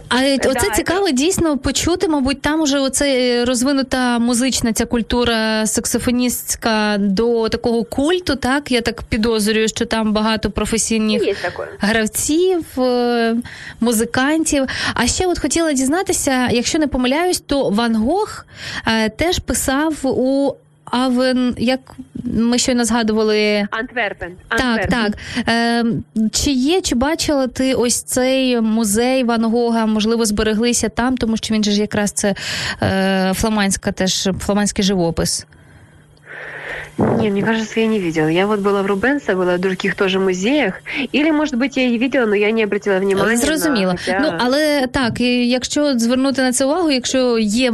А 0.09 0.15
оце 0.35 0.67
да, 0.69 0.75
цікаво 0.75 1.07
це... 1.07 1.13
дійсно 1.13 1.57
почути, 1.57 2.07
мабуть, 2.07 2.41
там 2.41 2.61
уже 2.61 2.79
оце 2.79 3.45
розвинута 3.45 4.19
музична 4.19 4.73
ця 4.73 4.85
культура 4.85 5.67
саксофоністська 5.67 6.97
до 6.99 7.49
такого 7.49 7.83
культу, 7.83 8.35
так? 8.35 8.71
Я 8.71 8.81
так 8.81 9.03
підозрюю, 9.03 9.67
що 9.67 9.85
там 9.85 10.13
багато 10.13 10.51
професійних 10.51 11.45
гравців 11.79 12.65
музикантів. 13.79 14.65
А 14.93 15.07
ще 15.07 15.27
от 15.27 15.39
хотіла 15.39 15.73
дізнатися, 15.73 16.49
якщо 16.51 16.79
не 16.79 16.87
помиляюсь, 16.87 17.39
то 17.39 17.69
Ван 17.69 17.95
Гог 17.95 18.45
е, 18.87 19.09
теж 19.09 19.39
писав 19.39 19.95
у. 20.03 20.53
Авен, 20.90 21.54
як 21.58 21.80
ми 22.24 22.58
щойно 22.58 22.84
згадували 22.84 23.68
Антверпен. 23.70 24.32
Так, 24.48 24.86
так. 24.86 25.12
Е, 25.48 25.84
Чи 26.32 26.50
є, 26.50 26.80
чи 26.80 26.94
бачила 26.94 27.46
ти 27.46 27.74
ось 27.74 28.02
цей 28.02 28.60
музей 28.60 29.24
Ван 29.24 29.44
Гога, 29.44 29.86
можливо, 29.86 30.24
збереглися 30.24 30.88
там, 30.88 31.16
тому 31.16 31.36
що 31.36 31.54
він 31.54 31.64
же 31.64 31.70
ж 31.70 31.80
якраз 31.80 32.10
це 32.10 32.34
е, 32.82 33.32
фламандська 33.34 33.92
теж 33.92 34.28
фламандський 34.40 34.84
живопис. 34.84 35.46
Не, 36.98 37.30
мне 37.30 37.42
кажется, 37.42 37.80
я 37.80 37.86
не 37.86 37.98
видела. 37.98 38.28
Я 38.28 38.46
вот 38.46 38.60
была 38.60 38.82
в 38.82 38.86
Рубенсе, 38.86 39.34
была 39.34 39.56
в 39.56 39.58
других 39.58 39.94
тоже 39.94 40.18
музеях. 40.18 40.74
Или, 41.12 41.30
может 41.30 41.54
быть, 41.54 41.76
я 41.76 41.84
її 41.84 41.98
видела, 41.98 42.26
но 42.26 42.34
я 42.34 42.50
не 42.52 42.64
обратила 42.64 42.98
внимания. 42.98 43.36
Зрозуміло. 43.36 43.94
На... 44.08 44.20
Ну, 44.20 44.32
але 44.38 44.86
так, 44.86 45.20
якщо 45.20 45.98
звернути 45.98 46.42
на 46.42 46.52
це 46.52 46.64
увагу, 46.64 46.90
якщо 46.90 47.38
є 47.38 47.72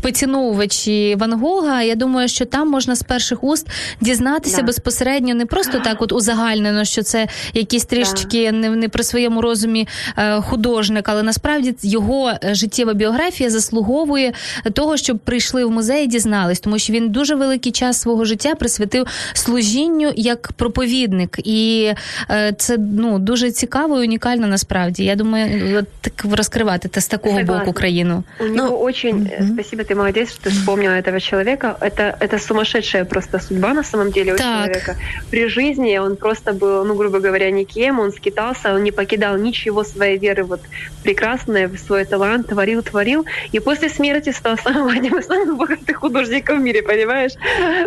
поціновувачі 0.00 1.16
Ван 1.18 1.32
Гога, 1.32 1.82
я 1.82 1.94
думаю, 1.94 2.28
що 2.28 2.44
там 2.44 2.70
можна 2.70 2.96
з 2.96 3.02
перших 3.02 3.44
уст 3.44 3.66
дізнатися 4.00 4.56
да. 4.56 4.62
безпосередньо 4.62 5.34
не 5.34 5.46
просто 5.46 5.78
так, 5.84 6.02
от 6.02 6.12
узагальнено, 6.12 6.84
що 6.84 7.02
це 7.02 7.28
якісь 7.54 7.84
трішечки 7.84 8.50
да. 8.50 8.52
не, 8.52 8.70
не 8.70 8.88
при 8.88 9.02
своєму 9.02 9.40
розумі 9.40 9.88
е, 10.16 10.40
художник, 10.40 11.08
але 11.08 11.22
насправді 11.22 11.74
його 11.82 12.32
життєва 12.42 12.94
біографія 12.94 13.50
заслуговує 13.50 14.32
того, 14.72 14.96
щоб 14.96 15.18
прийшли 15.18 15.64
в 15.64 15.70
музей 15.70 16.04
і 16.04 16.06
дізнались, 16.06 16.60
тому 16.60 16.78
що 16.78 16.92
він 16.92 17.08
дуже 17.08 17.34
великий 17.34 17.72
час 17.72 18.00
свого 18.00 18.24
життя 18.24 18.54
присвятив 18.54 19.06
служінню 19.32 20.12
як 20.16 20.52
проповідник, 20.52 21.38
і 21.44 21.92
е, 22.30 22.54
це 22.58 22.78
ну 22.78 23.18
дуже 23.18 23.50
цікаво 23.50 24.02
і 24.02 24.06
унікально 24.06 24.46
насправді. 24.46 25.04
Я 25.04 25.16
думаю, 25.16 25.86
так 26.00 26.24
розкривати 26.32 26.88
те 26.88 27.00
з 27.00 27.08
такого 27.08 27.38
Согласна. 27.38 27.58
боку 27.58 27.72
країну. 27.72 28.24
У 28.40 28.44
нього 28.44 28.68
ну, 28.70 28.78
очень, 28.80 29.16
mm-hmm. 29.16 29.52
спасибо 29.52 29.84
ты 29.88 29.94
молодец, 29.94 30.30
что 30.30 30.42
ты 30.44 30.50
вспомнила 30.50 30.92
этого 30.92 31.18
человека. 31.20 31.76
Это, 31.80 32.16
это 32.20 32.38
сумасшедшая 32.38 33.04
просто 33.04 33.40
судьба 33.40 33.72
на 33.74 33.82
самом 33.82 34.12
деле 34.12 34.34
у 34.34 34.36
Так. 34.36 34.46
человека. 34.46 34.96
При 35.30 35.48
жизни 35.48 35.96
он 35.98 36.16
просто 36.16 36.52
был, 36.52 36.84
ну, 36.84 36.94
грубо 36.94 37.18
говоря, 37.20 37.50
никем, 37.50 37.98
он 37.98 38.12
скитался, 38.12 38.74
он 38.74 38.84
не 38.84 38.92
покидал 38.92 39.38
ничего 39.38 39.84
своей 39.84 40.18
веры 40.18 40.44
вот 40.44 40.60
прекрасное, 41.02 41.68
в 41.68 41.78
свой 41.78 42.04
талант, 42.04 42.48
творил, 42.48 42.82
творил. 42.82 43.24
И 43.52 43.60
после 43.60 43.88
смерти 43.88 44.30
стал 44.30 44.58
самым 44.58 44.88
одним 44.88 45.18
из 45.18 45.26
самых 45.26 45.56
богатых 45.56 45.96
художников 45.96 46.58
в 46.58 46.60
мире, 46.60 46.82
понимаешь? 46.82 47.32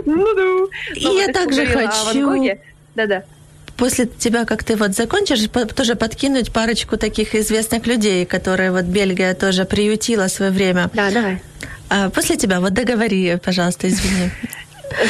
Ну-ну. 0.05 0.69
И 0.95 1.03
я 1.03 1.27
также 1.31 1.65
хочу-. 1.65 2.57
Да-да. 2.95 3.23
После 3.77 4.05
тебя, 4.05 4.45
как 4.45 4.63
ты 4.63 4.75
вот 4.75 4.91
закончишь, 4.91 5.49
тоже 5.75 5.95
подкинуть 5.95 6.51
парочку 6.53 6.97
таких 6.97 7.33
известных 7.33 7.87
людей, 7.87 8.25
которые 8.25 8.71
вот 8.71 8.85
Бельгия 8.85 9.33
тоже 9.33 9.65
приютила 9.65 10.27
в 10.27 10.31
свое 10.31 10.51
время. 10.51 10.91
Да, 10.93 11.09
давай. 11.09 11.41
А 11.93 12.09
после 12.09 12.37
тебя, 12.37 12.61
вот 12.61 12.73
договори, 12.73 13.37
пожалуйста, 13.43 13.89
извини. 13.89 14.31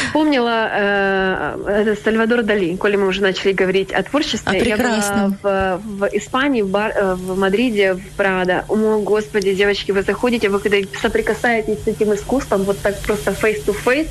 Вспомнила 0.06 0.68
э, 0.72 1.94
Сальвадор 2.04 2.42
Дали, 2.42 2.76
коли 2.76 2.96
мы 2.96 3.06
уже 3.06 3.22
начали 3.22 3.52
говорить 3.52 3.92
о 3.92 4.02
творчестве. 4.02 4.52
А, 4.52 4.54
Я 4.54 4.76
прекрасно. 4.76 5.36
была 5.42 5.80
в, 5.82 5.82
в 5.84 6.08
Испании, 6.12 6.62
в, 6.62 6.68
бар, 6.68 6.92
э, 6.94 7.14
в 7.14 7.38
Мадриде, 7.38 7.94
в 7.94 8.16
Прадо. 8.16 8.64
О, 8.68 8.98
господи, 9.00 9.54
девочки, 9.54 9.92
вы 9.92 10.02
заходите, 10.02 10.48
вы 10.48 10.60
когда 10.60 10.76
соприкасаетесь 11.00 11.82
с 11.84 11.86
этим 11.86 12.14
искусством, 12.14 12.62
вот 12.62 12.78
так 12.78 12.98
просто 13.00 13.30
face 13.30 13.64
to 13.64 13.74
face, 13.84 14.08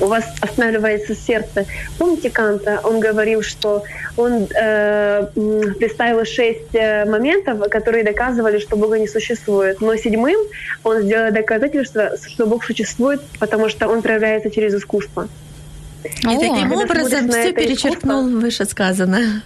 у 0.00 0.06
вас 0.06 0.24
останавливается 0.40 1.14
сердце. 1.14 1.66
Помните 1.98 2.30
Канта? 2.30 2.80
Он 2.84 3.00
говорил, 3.00 3.42
что 3.42 3.84
он 4.16 4.46
э, 4.54 5.26
представил 5.78 6.24
шесть 6.24 6.74
э, 6.74 7.04
моментов, 7.04 7.68
которые 7.70 8.04
доказывали, 8.04 8.58
что 8.58 8.76
Бога 8.76 8.98
не 8.98 9.08
существует. 9.08 9.80
Но 9.80 9.96
седьмым 9.96 10.36
он 10.82 11.02
сделал 11.02 11.32
доказательство, 11.32 12.10
что 12.28 12.46
Бог 12.46 12.64
существует, 12.64 13.20
потому 13.38 13.68
что 13.68 13.88
он 13.88 14.02
проявляется 14.02 14.50
через 14.50 14.74
искусство. 14.74 15.13
И 15.22 16.26
О, 16.26 16.38
таким 16.38 16.72
образом 16.72 17.28
все 17.30 17.52
перечеркнул 17.52 18.28
вышесказанное. 18.28 19.42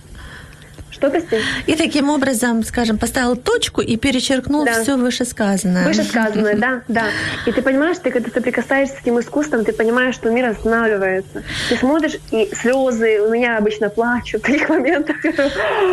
Что, 0.98 1.10
Костя? 1.10 1.36
И 1.66 1.74
таким 1.74 2.10
образом, 2.10 2.64
скажем, 2.64 2.98
поставил 2.98 3.36
точку 3.36 3.80
и 3.80 3.96
перечеркнул 3.96 4.64
Да. 4.64 4.82
все 4.82 4.96
вышесказанное. 4.96 5.86
Вышесказанное, 5.86 6.56
да, 6.56 6.82
да. 6.88 7.04
И 7.46 7.52
ты 7.52 7.62
понимаешь, 7.62 7.98
ты 8.02 8.10
когда 8.10 8.30
соприкасаешься 8.30 8.96
с 8.96 9.02
этим 9.02 9.20
искусством, 9.20 9.64
ты 9.64 9.72
понимаешь, 9.72 10.14
что 10.16 10.30
мир 10.30 10.46
останавливается. 10.46 11.42
Ты 11.68 11.76
смотришь, 11.76 12.16
и 12.32 12.50
слезы 12.52 13.20
у 13.20 13.30
меня 13.30 13.58
обычно 13.58 13.88
плачут 13.90 14.42
в 14.42 14.46
таких 14.46 14.68
моментах. 14.68 15.16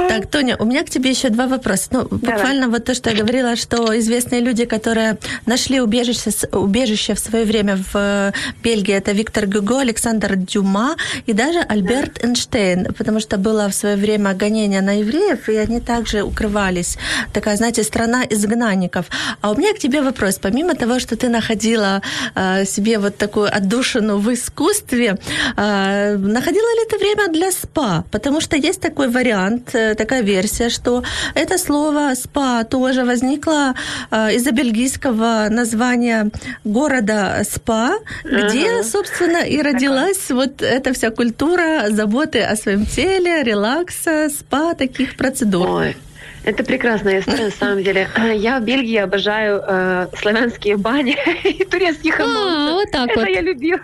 Так, 0.09 0.27
Тоня, 0.27 0.55
у 0.57 0.65
меня 0.65 0.83
к 0.83 0.89
тебе 0.89 1.11
еще 1.11 1.29
два 1.29 1.45
вопроса. 1.47 1.87
Ну, 1.91 2.03
буквально 2.09 2.67
вот 2.69 2.85
то, 2.85 2.93
что 2.95 3.11
я 3.11 3.17
говорила, 3.17 3.55
что 3.55 3.97
известные 3.99 4.41
люди, 4.41 4.65
которые 4.65 5.17
нашли 5.45 5.79
убежище, 5.81 6.31
убежище 6.51 7.13
в 7.13 7.19
свое 7.19 7.45
время 7.45 7.77
в 7.77 7.95
э, 7.95 8.31
Бельгии, 8.63 8.93
это 8.95 9.11
Виктор 9.11 9.45
Гюго, 9.45 9.81
Александр 9.81 10.35
Дюма 10.35 10.95
и 11.27 11.33
даже 11.33 11.59
Альберт 11.59 12.23
Эйнштейн, 12.23 12.93
потому 12.93 13.19
что 13.19 13.37
было 13.37 13.69
в 13.69 13.75
свое 13.75 13.95
время 13.95 14.33
гонение 14.33 14.81
на 14.81 14.94
евреев, 14.99 15.49
и 15.49 15.55
они 15.55 15.79
также 15.79 16.23
укрывались. 16.23 16.97
Такая, 17.33 17.57
знаете, 17.57 17.83
страна 17.83 18.23
изгнанников. 18.29 19.05
А 19.41 19.51
у 19.51 19.55
меня 19.55 19.73
к 19.73 19.79
тебе 19.79 20.01
вопрос. 20.01 20.39
Помимо 20.41 20.73
того, 20.75 20.99
что 20.99 21.15
ты 21.15 21.29
находила 21.29 22.01
э, 22.35 22.65
себе 22.65 22.99
вот 22.99 23.17
такую 23.17 23.55
отдушину 23.55 24.17
в 24.17 24.33
искусстве, 24.33 25.17
э, 25.57 26.17
находила 26.17 26.69
ли 26.79 26.89
ты 26.89 26.97
время 26.97 27.27
для 27.33 27.51
спа? 27.51 28.03
Потому 28.11 28.41
что 28.41 28.55
есть 28.57 28.81
такой 28.81 29.07
вариант, 29.09 29.75
э, 29.75 29.95
такая 29.95 30.21
версия, 30.23 30.69
что 30.69 31.03
это 31.35 31.57
слово 31.57 32.13
спа 32.15 32.63
тоже 32.63 33.03
возникло 33.05 33.73
э, 34.11 34.35
из-за 34.35 34.51
бельгийского 34.51 35.47
названия 35.49 36.29
города 36.63 37.43
спа, 37.49 37.95
где, 38.23 38.71
Ага. 38.71 38.83
собственно, 38.83 39.43
и 39.45 39.61
родилась 39.61 40.29
вот 40.29 40.61
эта 40.61 40.93
вся 40.93 41.09
культура 41.09 41.89
заботы 41.89 42.41
о 42.41 42.55
своем 42.55 42.85
теле, 42.85 43.43
релакса, 43.43 44.29
спа, 44.29 44.73
таких 44.87 45.15
процедур. 45.15 45.67
Ой, 45.69 45.97
это 46.43 46.63
прекрасная 46.63 47.19
история, 47.19 47.45
на 47.45 47.51
самом 47.51 47.83
деле. 47.83 48.07
Я 48.35 48.59
в 48.59 48.63
Бельгии 48.63 48.97
обожаю 48.97 49.61
э, 49.67 50.07
славянские 50.19 50.77
бани 50.77 51.17
и 51.43 51.63
турецкие 51.65 52.13
А, 52.13 52.17
хамамы. 52.17 52.71
вот 52.73 52.91
так 52.91 53.09
Это 53.09 53.19
вот. 53.21 53.29
я 53.29 53.41
любила. 53.41 53.79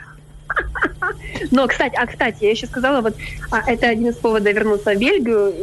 Но, 1.51 1.65
кстати, 1.67 1.95
а, 1.95 2.05
кстати, 2.05 2.43
я 2.43 2.51
еще 2.51 2.67
сказала, 2.67 3.01
вот 3.01 3.15
а, 3.51 3.61
это 3.69 3.87
один 3.87 4.09
из 4.09 4.15
поводов 4.15 4.53
вернуться 4.53 4.93
в 4.93 4.97
Бельгию, 4.99 5.53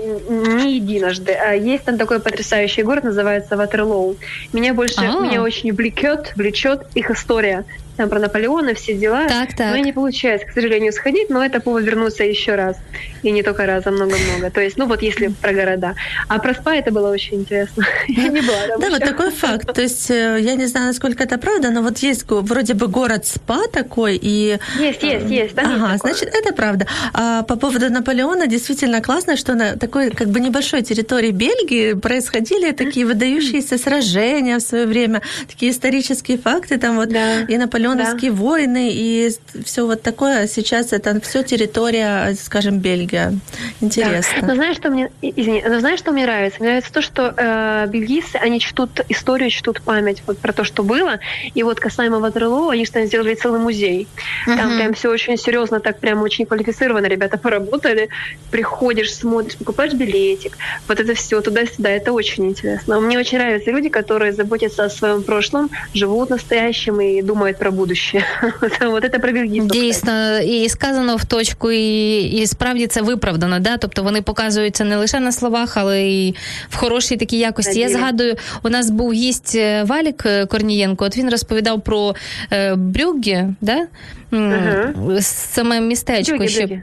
не 0.56 0.76
единожды. 0.76 1.32
А, 1.32 1.52
есть 1.52 1.84
там 1.84 1.98
такой 1.98 2.20
потрясающий 2.20 2.82
город, 2.82 3.04
называется 3.04 3.56
Ватерлоу. 3.56 4.16
Меня 4.52 4.74
больше, 4.74 5.00
А. 5.00 5.20
меня 5.20 5.42
очень 5.42 5.72
влечет, 5.72 6.32
влечет 6.36 6.86
их 6.94 7.10
история. 7.10 7.64
Там 7.98 8.08
про 8.08 8.20
Наполеона, 8.20 8.74
все 8.74 8.94
дела. 8.94 9.26
Так, 9.26 9.56
так. 9.56 9.74
Но 9.74 9.76
не 9.76 9.92
получается, 9.92 10.46
к 10.46 10.52
сожалению, 10.52 10.92
сходить, 10.92 11.30
но 11.30 11.44
это 11.44 11.58
повод 11.58 11.82
вернуться 11.82 12.22
еще 12.22 12.54
раз. 12.54 12.76
И 13.24 13.32
не 13.32 13.42
только 13.42 13.66
раз, 13.66 13.86
а 13.86 13.90
много-много. 13.90 14.52
То 14.52 14.60
есть, 14.60 14.76
ну 14.76 14.86
вот 14.86 15.02
если 15.02 15.26
про 15.26 15.52
города. 15.52 15.96
А 16.28 16.38
про 16.38 16.54
спа 16.54 16.76
это 16.76 16.92
было 16.92 17.10
очень 17.10 17.40
интересно. 17.40 17.84
Я 18.08 18.28
не 18.28 18.40
была 18.40 18.78
Да, 18.78 18.88
вот 18.88 19.00
такой 19.00 19.32
факт. 19.32 19.74
То 19.74 19.82
есть 19.82 20.10
э, 20.12 20.38
я 20.40 20.54
не 20.54 20.66
знаю, 20.66 20.86
насколько 20.86 21.24
это 21.24 21.38
правда, 21.38 21.70
но 21.70 21.82
вот 21.82 21.98
есть 21.98 22.24
вроде 22.28 22.74
бы 22.74 22.86
город 22.86 23.26
СПА 23.26 23.66
такой, 23.72 24.16
и... 24.22 24.58
Есть, 24.78 25.02
есть, 25.02 25.24
ага, 25.24 25.34
есть 25.34 25.54
такое. 25.56 25.98
значит, 25.98 26.32
это 26.32 26.54
правда. 26.54 26.86
А 27.12 27.42
по 27.42 27.56
поводу 27.56 27.90
Наполеона, 27.90 28.46
действительно 28.46 29.02
классно, 29.02 29.36
что 29.36 29.54
на 29.54 29.76
такой 29.76 30.10
как 30.10 30.28
бы 30.28 30.38
небольшой 30.38 30.82
территории 30.82 31.32
Бельгии 31.32 31.94
происходили 31.94 32.70
такие 32.70 33.06
выдающиеся 33.06 33.76
сражения 33.76 34.58
в 34.58 34.62
свое 34.62 34.86
время, 34.86 35.20
такие 35.48 35.72
исторические 35.72 36.38
факты, 36.38 36.78
там 36.78 36.94
вот 36.94 37.08
и 37.08 37.58
наполеоновские 37.94 38.32
войны, 38.32 38.90
и 38.92 39.30
все 39.64 39.86
вот 39.86 40.02
такое. 40.02 40.46
Сейчас 40.46 40.92
это 40.92 41.20
все 41.20 41.42
территория, 41.42 42.34
скажем, 42.40 42.78
Бельгия. 42.78 43.34
Интересно. 43.80 44.40
Да. 44.40 44.46
Но 44.48 44.54
знаешь, 44.54 44.76
что 44.76 44.90
мне, 44.90 45.10
извини, 45.22 45.62
но 45.66 45.80
знаешь, 45.80 45.98
что 45.98 46.12
мне 46.12 46.24
нравится? 46.24 46.58
Мне 46.60 46.68
нравится 46.70 46.92
то, 46.92 47.02
что 47.02 47.34
э, 47.36 47.86
бельгийцы, 47.88 48.36
они 48.36 48.60
чтут 48.60 49.00
историю, 49.08 49.50
чтут 49.50 49.82
память 49.82 50.22
вот 50.26 50.38
про 50.38 50.52
то, 50.52 50.64
что 50.64 50.82
было. 50.82 51.20
И 51.54 51.62
вот 51.62 51.80
касаемо 51.80 52.18
Ватерлоо, 52.18 52.70
они 52.70 52.86
там 52.86 53.04
сделали 53.06 53.34
целый 53.34 53.60
музей. 53.60 54.08
Там 54.46 54.68
Мгм. 54.70 54.78
прям 54.78 54.94
все 54.94 55.10
очень 55.10 55.36
серьезно, 55.36 55.80
так 55.80 55.98
прям 55.98 56.22
очень 56.22 56.46
квалифицированно 56.46 57.06
ребята 57.06 57.38
поработали. 57.38 58.08
Приходишь, 58.50 59.14
смотришь, 59.14 59.56
покупаешь 59.56 59.92
билетик. 59.92 60.56
Вот 60.86 61.00
это 61.00 61.14
все 61.14 61.40
туда-сюда. 61.40 61.90
Это 61.90 62.12
очень 62.12 62.46
интересно. 62.46 63.00
Мне 63.00 63.18
очень 63.18 63.38
нравятся 63.38 63.70
люди, 63.70 63.88
которые 63.88 64.32
заботятся 64.32 64.84
о 64.84 64.90
своем 64.90 65.22
прошлом, 65.22 65.70
живут 65.94 66.30
настоящим 66.30 67.00
и 67.00 67.22
думают 67.22 67.58
про 67.58 67.70
будущее. 67.78 68.24
Вот 68.80 69.04
это 69.04 69.18
про 69.18 69.32
бельгийцев. 69.32 69.70
Дійсно, 69.70 70.38
і 70.38 70.68
сказано 70.68 71.16
в 71.16 71.24
точку, 71.24 71.70
і, 71.70 72.20
і 72.22 72.46
справді 72.46 72.86
це 72.86 73.02
виправдано. 73.02 73.58
Да? 73.58 73.76
Тобто 73.76 74.02
вони 74.02 74.22
показуються 74.22 74.84
не 74.84 74.96
лише 74.96 75.20
на 75.20 75.32
словах, 75.32 75.76
але 75.76 76.02
й 76.02 76.34
в 76.68 76.76
хорошій 76.76 77.16
такій 77.16 77.38
якості. 77.38 77.80
Я 77.80 77.88
згадую, 77.88 78.36
у 78.62 78.68
нас 78.68 78.90
був 78.90 79.12
гість 79.12 79.54
е, 79.54 79.82
Валік 79.82 80.22
е, 80.26 80.46
Корнієнко. 80.46 81.04
От 81.04 81.16
він 81.16 81.30
розповідав 81.30 81.82
про 81.82 82.14
е, 82.52 82.74
Брюгге, 82.74 83.48
да? 83.60 83.86
Угу. 84.32 85.16
Саме 85.20 85.80
містечко. 85.80 86.32
Брюгге, 86.36 86.48
що 86.48 86.66
другі. 86.66 86.82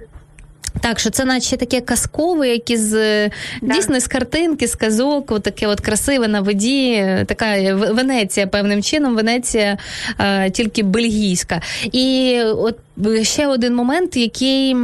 Так, 0.81 0.99
що 0.99 1.09
це 1.09 1.25
наче 1.25 1.57
таке 1.57 1.81
казкове, 1.81 2.49
які 2.49 2.73
із 2.73 2.93
е, 2.93 3.31
Да. 3.61 3.75
дійсно 3.75 3.99
з 3.99 4.07
картинки, 4.07 4.67
з 4.67 4.75
казок, 4.75 5.31
от 5.31 5.43
таке 5.43 5.67
от 5.67 5.79
красиве 5.81 6.27
на 6.27 6.41
воді. 6.41 6.91
е, 6.91 7.25
Така 7.27 7.45
е, 7.45 7.73
Венеція 7.73 8.47
певним 8.47 8.83
чином, 8.83 9.15
Венеція 9.15 9.77
а, 10.17 10.49
тільки 10.49 10.83
бельгійська. 10.83 11.61
І 11.91 12.39
от 12.43 12.77
е, 12.77 12.81
ще 13.23 13.47
один 13.47 13.75
момент, 13.75 14.17
який 14.17 14.75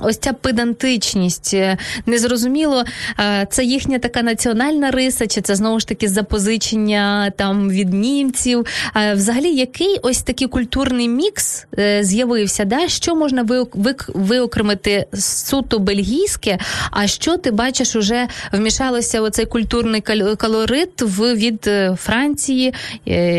ось 0.00 0.18
ця 0.18 0.32
педантичність. 0.32 1.50
е, 1.54 1.76
Незрозуміло, 2.06 2.84
е, 3.20 3.46
це 3.50 3.64
їхня 3.64 3.98
така 3.98 4.22
національна 4.22 4.90
риса, 4.90 5.26
чи 5.26 5.40
це 5.40 5.54
знову 5.54 5.80
ж 5.80 5.88
таки 5.88 6.08
запозичення 6.08 7.32
там 7.36 7.70
від 7.70 7.92
німців. 7.94 8.66
Е, 8.96 9.14
Взагалі, 9.14 9.50
який 9.54 9.98
ось 10.02 10.22
такий 10.22 10.48
культурний 10.48 11.08
мікс 11.08 11.66
з'явився? 12.00 12.64
Да? 12.64 12.88
Що 12.88 13.14
можна 13.14 13.42
ви- 13.42 13.94
виокремити 14.08 15.06
суто 15.14 15.78
бельгійське, 15.78 16.58
а 16.90 17.06
що 17.06 17.36
ти 17.36 17.50
бачиш, 17.50 17.96
уже 17.96 18.28
вмішалося 18.52 19.20
оцей 19.20 19.46
культурний 19.46 20.00
кал- 20.00 20.36
колорит 20.36 21.02
в 21.02 21.34
від 21.34 21.70
Франції, 21.96 22.74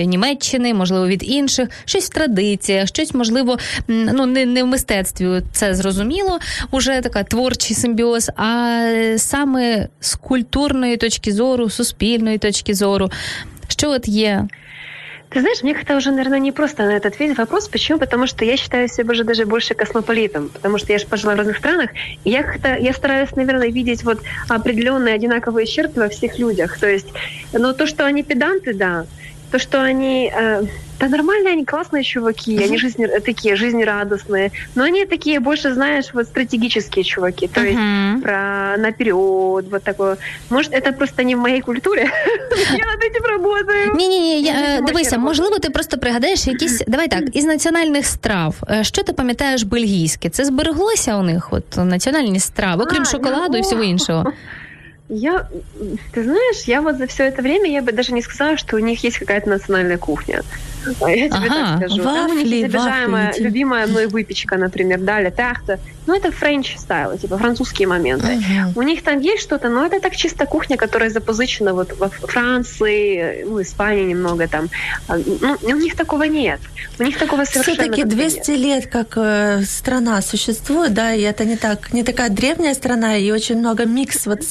Німеччини, 0.06 0.74
можливо, 0.74 1.08
від 1.08 1.24
інших, 1.32 1.70
щось 1.86 2.06
в 2.06 2.10
традиціях, 2.10 2.88
щось 2.88 3.14
можливо, 3.14 3.58
ну 4.13 4.27
не, 4.27 4.47
не 4.47 4.63
в 4.63 4.67
мистецтві, 4.67 5.43
це 5.53 5.75
зрозуміло, 5.75 6.39
уже 6.71 7.01
така 7.01 7.23
творчий 7.23 7.77
симбіоз, 7.77 8.31
а 8.37 9.15
саме 9.17 9.89
з 10.01 10.15
культурної 10.15 10.97
точки 10.97 11.33
зору, 11.33 11.71
суспільної 11.71 12.39
точки 12.39 12.75
зору. 12.75 13.11
Що 13.69 13.91
от 13.91 14.09
є? 14.09 14.49
Ты 15.31 15.41
знаешь, 15.41 15.63
мне 15.63 15.75
как-то 15.75 15.97
уже, 15.97 16.11
наверное, 16.11 16.39
не 16.39 16.53
просто 16.53 16.85
на 16.85 16.97
этот 16.97 17.13
ответить 17.13 17.37
вопрос. 17.37 17.69
Почему? 17.69 17.99
Потому 17.99 18.27
что 18.27 18.45
я 18.45 18.57
считаю 18.57 18.89
себя 18.89 19.13
уже 19.13 19.25
даже 19.25 19.45
больше 19.45 19.75
космополитом, 19.75 20.49
потому 20.49 20.79
что 20.79 20.93
я 20.93 20.99
же 20.99 21.07
пожила 21.07 21.35
в 21.35 21.39
разных 21.39 21.59
странах, 21.59 21.91
и 22.25 22.31
я 22.31 22.43
как-то, 22.43 22.77
я 22.77 22.95
стараюсь, 22.95 23.37
наверное, 23.37 23.69
видеть 23.69 24.05
вот 24.05 24.21
определенные 24.49 25.15
одинаковые 25.15 25.67
черты 25.67 26.01
во 26.01 26.09
всех 26.09 26.39
людях. 26.39 26.79
То 26.79 26.87
есть, 26.89 27.09
ну, 27.53 27.75
то, 27.75 27.87
что 27.87 28.07
они 28.07 28.23
педанты, 28.23 28.73
да, 28.73 29.05
то, 29.53 29.59
что 29.59 29.83
они... 29.83 30.33
Э, 30.35 30.63
да 31.01 31.09
нормально, 31.09 31.51
они 31.51 31.65
классные 31.65 32.03
чуваки, 32.03 32.57
uh-huh. 32.57 32.65
они 32.65 32.79
жизни, 32.79 33.07
такие 33.07 33.57
жизнерадостные, 33.57 34.51
но 34.75 34.83
они 34.83 35.07
такие 35.07 35.39
больше, 35.41 35.73
знаешь, 35.73 36.07
вот 36.13 36.27
стратегические 36.27 37.05
чуваки, 37.05 37.47
то 37.47 37.61
uh-huh. 37.61 38.13
есть 38.13 38.23
про 38.23 38.77
наперед, 38.79 39.65
вот 39.71 39.83
такое. 39.85 40.17
Может, 40.51 40.73
это 40.73 40.93
просто 40.93 41.23
не 41.23 41.37
в 41.37 41.39
моей 41.39 41.61
культуре? 41.61 42.11
Я 42.71 42.87
над 42.87 43.05
этим 43.05 43.25
работаю. 43.29 43.93
Ні-ні, 43.95 44.53
дивися, 44.87 45.19
можливо, 45.19 45.59
ти 45.59 45.71
просто 45.71 45.99
пригадаєш 45.99 46.47
якісь, 46.47 46.83
давай 46.89 47.09
так, 47.09 47.25
із 47.33 47.45
національних 47.45 48.07
страв. 48.07 48.55
Що 48.83 49.03
ти 49.03 49.13
пам'ятаєш 49.13 49.63
бельгійське? 49.63 50.31
Це 50.31 50.45
збереглося 50.45 51.17
у 51.17 51.23
них, 51.23 51.53
от 51.53 51.77
національні 51.77 52.41
страви, 52.41 52.85
окрім 52.85 53.05
шоколаду 53.05 53.59
і 53.59 53.61
всього 53.61 53.83
іншого? 53.83 54.33
Я, 55.14 55.48
ты 56.12 56.24
знаешь, 56.24 56.64
я 56.66 56.82
вот 56.82 56.98
за 56.98 57.08
все 57.08 57.26
это 57.26 57.42
время 57.42 57.70
я 57.70 57.82
бы 57.82 57.92
даже 57.92 58.14
не 58.14 58.22
сказала, 58.22 58.58
что 58.58 58.76
у 58.76 58.80
них 58.80 59.04
есть 59.04 59.20
какая-то 59.20 59.50
национальная 59.50 59.98
кухня. 59.98 60.44
А 61.02 61.10
я 61.10 61.30
тебе 61.30 61.48
ага, 61.48 61.78
так 61.80 61.90
скажу. 61.90 62.04
Вафли, 62.04 62.28
Там 62.28 62.38
у 62.38 62.44
них 62.44 62.76
обожаемая, 62.76 63.28
вафли. 63.28 63.44
любимая 63.44 63.88
мной 63.88 64.08
выпечка, 64.08 64.58
например, 64.58 65.00
дали 65.00 65.30
тахта. 65.30 65.80
Ну, 66.06 66.16
это 66.16 66.32
French 66.32 66.76
style, 66.78 67.18
типа 67.18 67.38
французские 67.38 67.88
моменты. 67.88 68.28
Uh-huh. 68.28 68.74
У 68.76 68.82
них 68.82 69.04
там 69.04 69.20
есть 69.20 69.44
что-то, 69.44 69.70
но 69.70 69.86
это 69.86 70.02
так 70.02 70.16
чисто 70.16 70.46
кухня, 70.46 70.76
которая 70.76 71.10
запозичена 71.10 71.74
вот 71.74 71.98
во 71.98 72.10
Франции, 72.10 73.46
ну, 73.46 73.62
Испании 73.62 74.04
немного 74.04 74.48
там. 74.48 74.70
А, 75.08 75.18
ну, 75.18 75.58
у 75.64 75.78
них 75.78 75.96
такого 75.96 76.24
нет. 76.24 76.60
У 77.00 77.04
них 77.04 77.18
такого 77.18 77.46
совершенно 77.46 77.84
Все-таки 77.84 78.04
200 78.04 78.52
нет. 78.52 78.60
лет 78.60 78.88
как 78.88 79.14
э, 79.16 79.64
страна 79.64 80.22
существует, 80.22 80.94
да, 80.94 81.14
и 81.14 81.22
это 81.22 81.46
не 81.46 81.56
так, 81.56 81.94
не 81.94 82.04
такая 82.04 82.30
древняя 82.30 82.74
страна, 82.74 83.16
и 83.16 83.32
очень 83.32 83.58
много 83.58 83.86
микс, 83.86 84.26
вот 84.26 84.44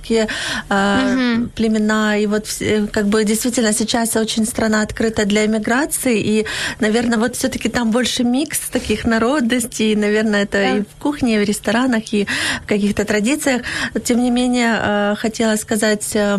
саксонские 0.00 0.28
э, 0.68 0.74
uh-huh. 0.74 1.48
племена, 1.54 2.16
и 2.16 2.26
вот 2.26 2.46
э, 2.60 2.86
как 2.86 3.06
бы 3.06 3.24
действительно 3.24 3.72
сейчас 3.72 4.16
очень 4.16 4.46
страна 4.46 4.82
открыта 4.82 5.24
для 5.24 5.46
иммиграции, 5.46 6.20
и, 6.20 6.46
наверное, 6.80 7.18
вот 7.18 7.36
все-таки 7.36 7.68
там 7.68 7.90
больше 7.90 8.24
микс 8.24 8.58
таких 8.70 9.04
народностей, 9.04 9.92
и, 9.92 9.96
наверное, 9.96 10.42
это 10.42 10.58
да. 10.58 10.76
и 10.76 10.80
в 10.80 11.02
кухне, 11.02 11.36
и 11.36 11.44
в 11.44 11.48
ресторанах, 11.48 12.12
и 12.12 12.26
в 12.64 12.68
каких-то 12.68 13.04
традициях. 13.04 13.62
Тем 14.04 14.22
не 14.22 14.30
менее, 14.30 14.78
э, 14.78 15.14
хотела 15.16 15.56
сказать 15.56 16.10
э, 16.14 16.38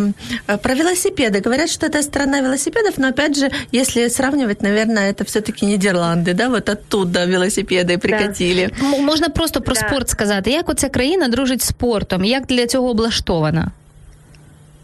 про 0.61 0.73
велосипеды. 0.73 1.39
Говорят, 1.39 1.69
что 1.69 1.85
это 1.85 2.01
страна 2.01 2.41
велосипедов, 2.41 2.97
но 2.97 3.07
опять 3.07 3.37
же, 3.37 3.51
если 3.71 4.09
сравнивать, 4.09 4.61
наверное, 4.61 5.11
это 5.11 5.23
все-таки 5.25 5.65
Нидерланды, 5.65 6.33
да, 6.33 6.49
вот 6.49 6.69
оттуда 6.69 7.25
велосипеди 7.25 7.97
прикатили. 7.97 8.69
Да. 8.79 8.97
Можна 8.97 9.29
просто 9.29 9.61
про 9.61 9.73
да. 9.73 9.81
спорт 9.81 10.09
сказати. 10.09 10.51
Як 10.51 10.69
оця 10.69 10.89
країна 10.89 11.27
дружить 11.27 11.61
з 11.61 11.67
спортом? 11.67 12.25
Як 12.25 12.45
для 12.45 12.67
цього 12.67 12.89
облаштована? 12.89 13.50
呢？ 13.51 13.71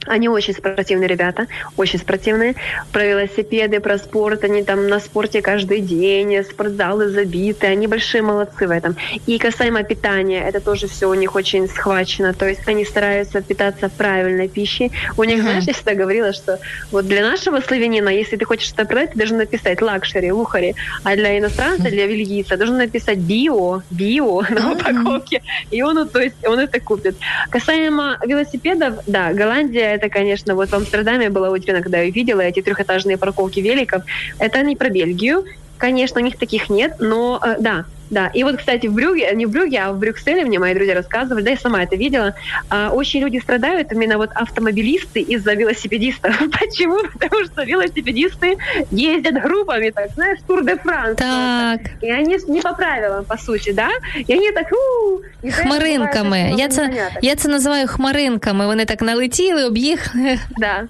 Они 0.08 0.30
очень 0.30 0.54
спортивные 0.54 1.08
ребята, 1.08 1.48
очень 1.76 2.00
спортивные. 2.00 2.56
Про 2.92 3.06
велосипеды, 3.06 3.80
про 3.80 3.98
спорт. 3.98 4.44
Они 4.44 4.64
там 4.64 4.88
на 4.88 5.00
спорте 5.00 5.42
каждый 5.42 5.82
день, 5.82 6.44
спортзалы 6.44 7.10
забиты. 7.10 7.68
Они 7.68 7.88
большие 7.88 8.22
молодцы 8.22 8.68
в 8.68 8.72
этом. 8.72 8.96
И 9.26 9.38
касаемо 9.38 9.84
питания, 9.84 10.42
это 10.42 10.60
тоже 10.60 10.88
все 10.88 11.10
у 11.10 11.14
них 11.14 11.36
очень 11.36 11.68
схвачено. 11.68 12.34
То 12.34 12.48
есть 12.48 12.68
они 12.68 12.86
стараются 12.86 13.42
питаться 13.42 13.90
правильной 13.90 14.48
пищей. 14.48 14.92
У 15.18 15.24
них, 15.24 15.40
mm-hmm. 15.40 15.42
знаешь, 15.42 15.64
я 15.66 15.74
всегда 15.74 15.94
говорила, 15.94 16.34
что 16.34 16.60
вот 16.92 17.08
для 17.08 17.22
нашего 17.22 17.60
славянина, 17.60 18.10
если 18.10 18.38
ты 18.38 18.46
хочешь 18.46 18.68
что-то 18.68 18.86
продать, 18.86 19.12
ты 19.14 19.20
должен 19.20 19.38
написать 19.38 19.82
luxury, 19.82 20.32
luxury. 20.32 20.76
А 21.04 21.16
для 21.16 21.38
иностранца, 21.38 21.90
для 21.90 22.08
бельгийца, 22.08 22.58
должен 22.58 22.78
написать 22.78 23.18
bio, 23.18 23.82
bio 23.92 24.42
на 24.50 24.74
упаковке. 24.74 25.42
И 25.72 25.82
он, 25.82 26.08
то 26.08 26.20
есть, 26.20 26.36
он 26.46 26.60
это 26.60 26.80
купит. 26.80 27.16
Касаемо 27.50 28.18
велосипедов, 28.26 28.96
да, 29.08 29.34
Голландия 29.34 29.97
это, 29.98 30.10
конечно, 30.10 30.56
вот 30.56 30.70
в 30.70 30.74
Амстердаме 30.74 31.30
была 31.30 31.50
утеряна, 31.50 31.82
когда 31.82 32.00
я 32.00 32.10
видела 32.10 32.42
эти 32.42 32.62
трехэтажные 32.62 33.18
парковки 33.18 33.60
великов. 33.60 34.04
Это 34.40 34.64
не 34.64 34.76
про 34.76 34.90
Бельгию, 34.90 35.44
конечно, 35.78 36.22
у 36.22 36.24
них 36.24 36.38
таких 36.38 36.70
нет, 36.70 36.96
но 37.00 37.40
э, 37.44 37.56
да, 37.60 37.86
да, 38.10 38.28
и 38.28 38.44
вот, 38.44 38.58
кстати, 38.58 38.88
в 38.88 38.94
Брюге, 38.94 39.30
не 39.34 39.46
в 39.46 39.52
Брюге, 39.52 39.80
а 39.80 39.92
в 39.92 40.00
Брюкселе, 40.00 40.46
мне 40.46 40.60
мои 40.60 40.74
друзья 40.74 40.96
рассказывали, 40.96 41.44
да, 41.44 41.52
я 41.52 41.58
сама 41.58 41.84
это 41.84 41.96
видела, 41.96 42.34
а, 42.70 42.92
очень 42.92 43.20
люди 43.22 43.40
страдают, 43.40 43.92
именно 43.92 44.18
вот 44.18 44.30
автомобилисты 44.34 45.20
из-за 45.22 45.54
велосипедистов. 45.54 46.38
Почему? 46.60 47.00
Потому 47.14 47.46
что 47.46 47.64
велосипедисты 47.64 48.58
ездят 48.92 49.42
группами, 49.42 49.90
так, 49.90 50.12
знаешь, 50.16 50.40
Тур 50.48 50.64
де 50.64 50.78
Франс. 50.78 51.18
Так. 51.18 51.82
И 52.02 52.10
они 52.10 52.38
не 52.48 52.62
по 52.62 52.74
правилам, 52.74 53.26
по 53.26 53.38
сути, 53.38 53.74
да? 53.74 53.90
И 54.16 54.34
они 54.34 54.52
так, 54.52 54.68
у 54.72 55.22
Хмаринками. 55.52 56.54
Я 56.58 56.68
це, 56.68 57.12
я 57.22 57.36
це 57.36 57.50
називаю 57.50 57.88
хмаринками. 57.88 58.66
Вони 58.66 58.86
так 58.86 59.02
налетіли, 59.02 59.66
об'їхали. 59.66 60.40
Да. 60.58 60.88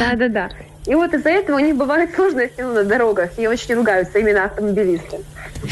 Да, 0.00 0.16
да, 0.16 0.28
да. 0.28 0.48
И 0.87 0.95
вот 0.95 1.13
из-за 1.13 1.29
этого 1.29 1.57
у 1.57 1.59
них 1.59 1.75
бывают 1.75 2.11
сложности 2.15 2.61
ну, 2.61 2.73
на 2.73 2.83
дорогах, 2.83 3.29
и 3.37 3.47
очень 3.47 3.75
ругаются 3.75 4.19
именно 4.19 4.45
автомобилисты. 4.45 5.17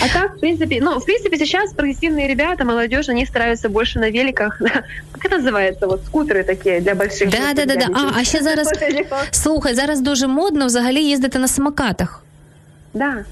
А 0.02 0.10
так, 0.14 0.36
в 0.36 0.40
принципе, 0.40 0.82
ну, 0.82 1.00
в 1.00 1.06
принципе, 1.06 1.38
сейчас 1.38 1.74
прогрессивные 1.74 2.28
ребята, 2.28 2.66
молодежь, 2.66 3.10
они 3.10 3.26
стараются 3.26 3.70
больше 3.70 4.00
на 4.00 4.10
великах, 4.10 4.58
как 5.12 5.26
это 5.26 5.38
называется, 5.38 5.88
вот 5.88 6.02
скутери 6.06 6.44
такі 6.44 6.80
для 6.80 6.96
больших. 6.96 7.30
Да, 7.30 7.54
да, 7.56 7.66
да, 7.66 7.76
да. 7.76 7.88
А, 7.94 8.20
а 8.20 8.24
ще 8.24 8.44
зараз, 8.44 8.70
слухай, 9.32 9.74
зараз 9.74 10.02
дуже 10.02 10.28
модно 10.28 10.66
взагалі 10.66 11.04
їздити 11.04 11.40
на 11.40 11.48
самокатах. 11.48 12.24
Да, 12.94 13.26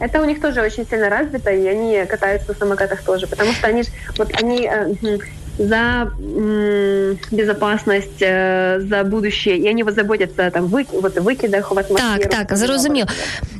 это 0.00 0.20
у 0.20 0.24
них 0.24 0.40
тоже 0.40 0.62
очень 0.62 0.86
сильно 0.86 1.08
развито, 1.08 1.50
и 1.50 1.66
они 1.66 2.04
катаются 2.06 2.48
на 2.48 2.54
самокатах 2.54 3.02
тоже, 3.02 3.26
потому 3.26 3.52
что 3.52 3.68
они 3.68 3.82
же, 3.82 3.90
вот 4.18 4.28
они, 4.42 4.66
э, 4.66 5.18
за 5.59 6.11
м, 6.37 7.17
безопасность, 7.31 8.21
э, 8.21 8.87
за 8.89 9.03
будущее, 9.03 9.57
і 9.57 9.83
вони 9.83 9.95
заботяться 9.95 10.49
там 10.49 10.65
вик, 10.67 10.87
от, 10.93 11.19
викидах 11.19 11.71
в 11.71 11.79
атмосферу. 11.79 12.21
Так, 12.21 12.29
так, 12.29 12.57
зрозуміло. 12.57 13.07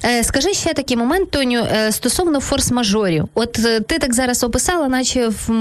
Е, 0.05 0.23
скажи 0.23 0.53
ще 0.53 0.73
такий 0.73 0.97
момент, 0.97 1.31
Тоню, 1.31 1.59
е, 1.75 1.91
стосовно 1.91 2.39
форс-мажорів. 2.39 3.27
От 3.33 3.59
е, 3.65 3.79
ти 3.79 3.99
так 3.99 4.13
зараз 4.13 4.43
описала, 4.43 4.87
наче 4.87 5.27
в 5.27 5.51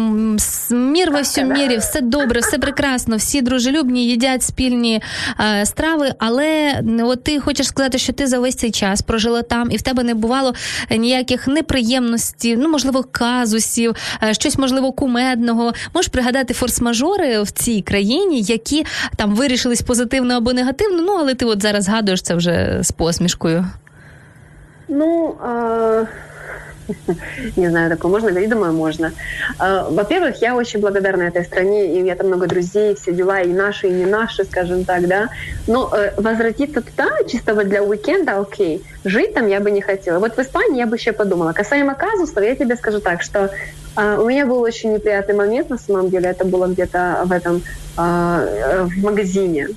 мір 0.74 1.10
во 1.10 1.20
всьому 1.20 1.52
мірі, 1.52 1.76
все 1.76 2.00
добре, 2.00 2.40
все 2.40 2.58
прекрасно, 2.58 3.16
всі 3.16 3.42
дружелюбні, 3.42 4.06
їдять 4.06 4.42
спільні 4.42 5.02
е, 5.60 5.66
страви, 5.66 6.12
але 6.18 6.80
от 7.02 7.24
ти 7.24 7.40
хочеш 7.40 7.66
сказати, 7.66 7.98
що 7.98 8.12
ти 8.12 8.26
за 8.26 8.38
весь 8.38 8.54
цей 8.56 8.70
час 8.70 9.02
прожила 9.02 9.42
там, 9.42 9.70
і 9.70 9.76
в 9.76 9.82
тебе 9.82 10.02
не 10.02 10.14
бувало 10.14 10.54
ніяких 10.98 11.46
неприємностей, 11.46 12.56
ну 12.56 12.68
можливо, 12.68 13.04
казусів, 13.10 13.94
щось 14.32 14.58
можливо 14.58 14.92
кумедного. 14.92 15.72
Можеш 15.94 16.08
пригадати 16.20 16.54
форс-мажори 16.54 17.42
в 17.42 17.50
цій 17.50 17.82
країні, 17.82 18.42
які 18.42 18.84
там 19.16 19.34
вирішились 19.34 19.82
позитивно 19.82 20.34
або 20.34 20.52
негативно. 20.52 21.02
Ну 21.02 21.16
але 21.20 21.34
ти 21.34 21.44
от 21.44 21.62
зараз 21.62 21.84
згадуєш 21.84 22.22
це 22.22 22.34
вже 22.34 22.78
з 22.82 22.92
посмішкою. 22.92 23.64
Ну. 24.88 25.34
А... 25.42 26.04
Не 27.56 27.68
знаю, 27.68 27.90
такое 27.90 28.10
можно 28.10 28.30
говорить, 28.30 28.50
думаю, 28.50 28.72
можно. 28.72 29.12
Во-первых, 29.58 30.40
я 30.42 30.54
очень 30.54 30.80
благодарна 30.80 31.22
этой 31.22 31.44
стране, 31.44 31.94
и 31.94 32.00
у 32.00 32.02
меня 32.02 32.14
там 32.16 32.28
много 32.28 32.46
друзей, 32.46 32.94
все 32.94 33.12
дела, 33.12 33.40
и 33.40 33.52
наши, 33.52 33.88
и 33.88 33.92
не 33.92 34.06
наши, 34.06 34.44
скажем 34.44 34.84
так, 34.84 35.06
да. 35.06 35.28
Но 35.66 35.90
э, 35.92 36.12
возвратиться 36.16 36.80
туда, 36.80 37.08
чисто 37.28 37.54
вот 37.54 37.68
для 37.68 37.82
уикенда, 37.82 38.38
окей. 38.38 38.82
Жить 39.04 39.34
там 39.34 39.48
я 39.48 39.60
бы 39.60 39.70
не 39.70 39.80
хотела. 39.80 40.18
Вот 40.18 40.36
в 40.36 40.38
Испании 40.40 40.78
я 40.78 40.86
бы 40.86 40.96
еще 40.96 41.12
подумала. 41.12 41.52
Касаемо 41.52 41.94
казусов, 41.94 42.42
я 42.42 42.54
тебе 42.54 42.76
скажу 42.76 43.00
так, 43.00 43.22
что 43.22 43.50
у 43.96 44.24
меня 44.24 44.46
был 44.46 44.60
очень 44.60 44.92
неприятный 44.92 45.34
момент, 45.34 45.68
на 45.68 45.78
самом 45.78 46.10
деле, 46.10 46.30
это 46.30 46.44
было 46.44 46.66
где-то 46.66 47.22
в 47.24 47.32
этом, 47.32 47.62
в 47.96 48.90
магазине. 49.02 49.68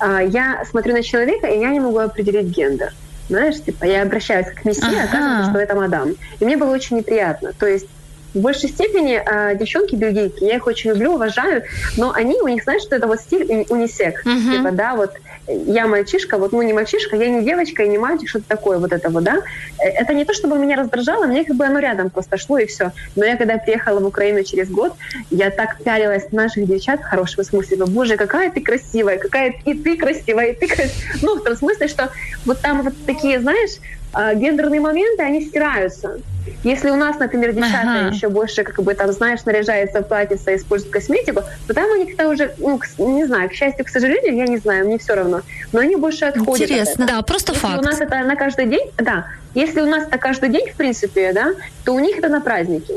Я 0.00 0.64
смотрю 0.68 0.94
на 0.94 1.02
человека, 1.02 1.46
и 1.46 1.60
я 1.60 1.70
не 1.70 1.80
могу 1.80 1.98
определить 1.98 2.46
гендер 2.46 2.92
знаешь, 3.28 3.62
типа 3.62 3.84
я 3.84 4.02
обращаюсь 4.02 4.48
к 4.48 4.64
месье, 4.64 4.84
ага. 4.86 5.04
оказывается, 5.04 5.50
что 5.50 5.60
это 5.60 5.74
мадам. 5.74 6.14
И 6.40 6.44
мне 6.44 6.56
было 6.56 6.72
очень 6.72 6.98
неприятно. 6.98 7.52
То 7.58 7.66
есть 7.66 7.86
в 8.34 8.40
большей 8.40 8.68
степени 8.68 9.22
э, 9.24 9.56
девчонки 9.56 9.94
бельгийки, 9.94 10.44
я 10.44 10.56
их 10.56 10.66
очень 10.66 10.90
люблю, 10.90 11.14
уважаю, 11.14 11.62
но 11.96 12.12
они, 12.12 12.40
у 12.42 12.48
них, 12.48 12.64
знаешь, 12.64 12.82
что 12.82 12.96
это 12.96 13.06
вот 13.06 13.20
стиль 13.20 13.66
унисек, 13.68 14.26
uh-huh. 14.26 14.56
типа, 14.56 14.72
да, 14.72 14.96
вот 14.96 15.12
я 15.46 15.86
мальчишка, 15.86 16.38
вот, 16.38 16.52
ну, 16.52 16.62
не 16.62 16.72
мальчишка, 16.72 17.16
я 17.16 17.28
не 17.28 17.44
девочка 17.44 17.84
и 17.84 17.88
не 17.88 17.98
мальчик, 17.98 18.28
что-то 18.28 18.46
такое 18.48 18.78
вот 18.78 18.92
это 18.92 19.10
вот, 19.10 19.24
да. 19.24 19.40
Э, 19.78 19.88
это 19.88 20.14
не 20.14 20.24
то, 20.24 20.34
чтобы 20.34 20.58
меня 20.58 20.76
раздражало, 20.76 21.26
мне 21.26 21.44
как 21.44 21.56
бы 21.56 21.64
оно 21.64 21.78
рядом 21.78 22.10
просто 22.10 22.36
шло 22.36 22.58
и 22.58 22.66
все. 22.66 22.92
Но 23.14 23.24
я 23.24 23.36
когда 23.36 23.56
приехала 23.58 24.00
в 24.00 24.06
Украину 24.06 24.42
через 24.42 24.68
год, 24.68 24.94
я 25.30 25.50
так 25.50 25.82
пялилась 25.82 26.30
на 26.32 26.44
наших 26.44 26.66
девчат 26.66 27.00
в 27.00 27.04
хорошем 27.04 27.44
смысле, 27.44 27.84
боже, 27.86 28.16
какая 28.16 28.50
ты 28.50 28.60
красивая, 28.60 29.18
какая 29.18 29.54
и 29.64 29.74
ты 29.74 29.96
красивая, 29.96 30.46
и 30.46 30.54
ты 30.54 30.66
красивая. 30.66 31.18
Ну, 31.22 31.36
в 31.36 31.44
том 31.44 31.56
смысле, 31.56 31.88
что 31.88 32.10
вот 32.44 32.60
там 32.60 32.82
вот 32.82 32.94
такие, 33.06 33.40
знаешь, 33.40 33.78
а, 34.12 34.34
гендерные 34.34 34.80
моменты, 34.80 35.22
они 35.22 35.42
стираются. 35.42 36.20
Если 36.64 36.88
у 36.88 36.96
нас, 36.96 37.18
например, 37.18 37.52
девчата 37.52 37.82
ага. 37.82 38.14
еще 38.14 38.28
больше, 38.28 38.64
как 38.64 38.82
бы 38.82 38.94
там, 38.94 39.12
знаешь, 39.12 39.44
наряжается 39.44 40.00
в 40.00 40.08
платьице, 40.08 40.56
используют 40.56 40.92
косметику, 40.92 41.42
то 41.66 41.74
там 41.74 41.90
у 41.90 41.96
них 41.96 42.14
это 42.14 42.28
уже, 42.28 42.54
ну, 42.58 42.80
не 42.98 43.26
знаю, 43.26 43.50
к 43.50 43.52
счастью, 43.52 43.84
к 43.84 43.88
сожалению, 43.90 44.34
я 44.34 44.46
не 44.46 44.56
знаю, 44.56 44.86
мне 44.86 44.98
все 44.98 45.14
равно, 45.14 45.42
но 45.72 45.80
они 45.80 45.96
больше 45.96 46.24
отходят. 46.24 46.68
Интересно, 46.68 47.04
от 47.04 47.10
да, 47.10 47.22
просто 47.22 47.52
если 47.52 47.66
факт. 47.66 47.78
у 47.78 47.82
нас 47.82 48.00
это 48.00 48.18
на 48.20 48.34
каждый 48.34 48.66
день, 48.66 48.90
да, 48.96 49.26
если 49.54 49.82
у 49.82 49.86
нас 49.86 50.04
это 50.04 50.16
каждый 50.16 50.48
день, 50.48 50.70
в 50.70 50.74
принципе, 50.74 51.32
да, 51.32 51.52
то 51.84 51.92
у 51.92 52.00
них 52.00 52.16
это 52.18 52.28
на 52.28 52.40
праздники. 52.40 52.94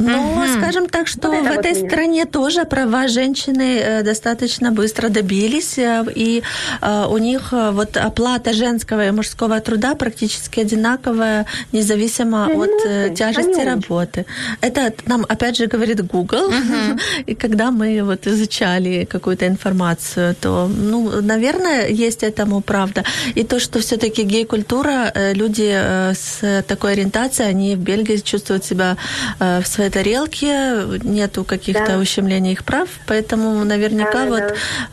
Ну, 0.00 0.32
угу. 0.32 0.46
скажем 0.58 0.88
так, 0.88 1.06
что 1.06 1.30
вот 1.30 1.42
в 1.42 1.50
этой 1.50 1.74
вот 1.74 1.90
стране 1.90 2.24
тоже 2.24 2.64
права 2.64 3.08
женщины 3.08 3.78
э, 3.78 4.02
достаточно 4.02 4.72
быстро 4.72 5.08
добились, 5.08 5.78
э, 5.78 6.04
и 6.14 6.42
э, 6.80 7.06
у 7.10 7.18
них 7.18 7.52
вот 7.52 7.96
оплата 7.96 8.52
женского 8.52 9.06
и 9.06 9.10
мужского 9.10 9.60
труда 9.60 9.94
практически 9.94 10.60
одинаковая, 10.60 11.46
независимо 11.72 12.48
ну, 12.48 12.62
от 12.62 12.70
ну, 12.84 13.14
тяжести 13.14 13.64
работы. 13.64 14.24
Это 14.62 14.92
нам, 15.06 15.26
опять 15.28 15.56
же, 15.56 15.66
говорит 15.66 16.06
Google, 16.06 16.46
угу. 16.46 16.98
и 17.26 17.34
когда 17.34 17.70
мы 17.70 18.02
вот 18.02 18.26
изучали 18.26 19.04
какую-то 19.04 19.46
информацию, 19.46 20.34
то, 20.40 20.66
ну, 20.66 21.20
наверное, 21.20 21.88
есть 21.88 22.22
этому 22.22 22.60
правда. 22.62 23.04
И 23.34 23.44
то, 23.44 23.60
что 23.60 23.78
все-таки 23.80 24.22
гей-культура, 24.22 25.12
люди 25.34 25.70
с 26.14 26.64
такой 26.66 26.92
ориентацией, 26.92 27.50
они 27.50 27.76
в 27.76 27.78
Бельгии 27.78 28.16
чувствуют 28.16 28.64
себя 28.64 28.96
в 29.38 29.64
своей 29.64 29.89
тарелке, 29.89 30.85
нету 31.03 31.43
каких-то 31.43 31.87
да. 31.87 31.97
ущемлений 31.97 32.53
их 32.53 32.63
прав, 32.63 32.89
поэтому 33.07 33.63
наверняка 33.63 34.25
да, 34.25 34.29
вот, 34.29 34.43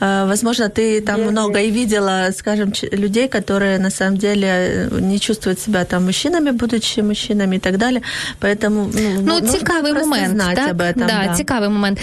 да. 0.00 0.26
возможно, 0.26 0.68
ты 0.68 1.00
там 1.00 1.16
Верно. 1.16 1.32
много 1.32 1.60
и 1.60 1.70
видела, 1.70 2.30
скажем, 2.36 2.72
людей, 2.92 3.28
которые 3.28 3.78
на 3.78 3.90
самом 3.90 4.16
деле 4.16 4.46
э, 4.46 5.00
не 5.00 5.18
чувствуют 5.18 5.60
себя 5.60 5.84
там 5.84 6.04
мужчинами, 6.04 6.50
будучи 6.50 7.02
мужчинами 7.02 7.56
и 7.56 7.58
так 7.58 7.76
далі. 7.76 8.02
Поэтому 8.40 8.92
ну, 9.22 9.40
ну 9.40 9.48
цікавий 9.48 9.92
момент. 9.92 10.42
Так? 10.54 10.70
Об 10.70 10.80
этом, 10.80 11.06
да, 11.06 11.24
да. 11.26 11.34
Цікавий 11.34 11.68
момент. 11.68 12.00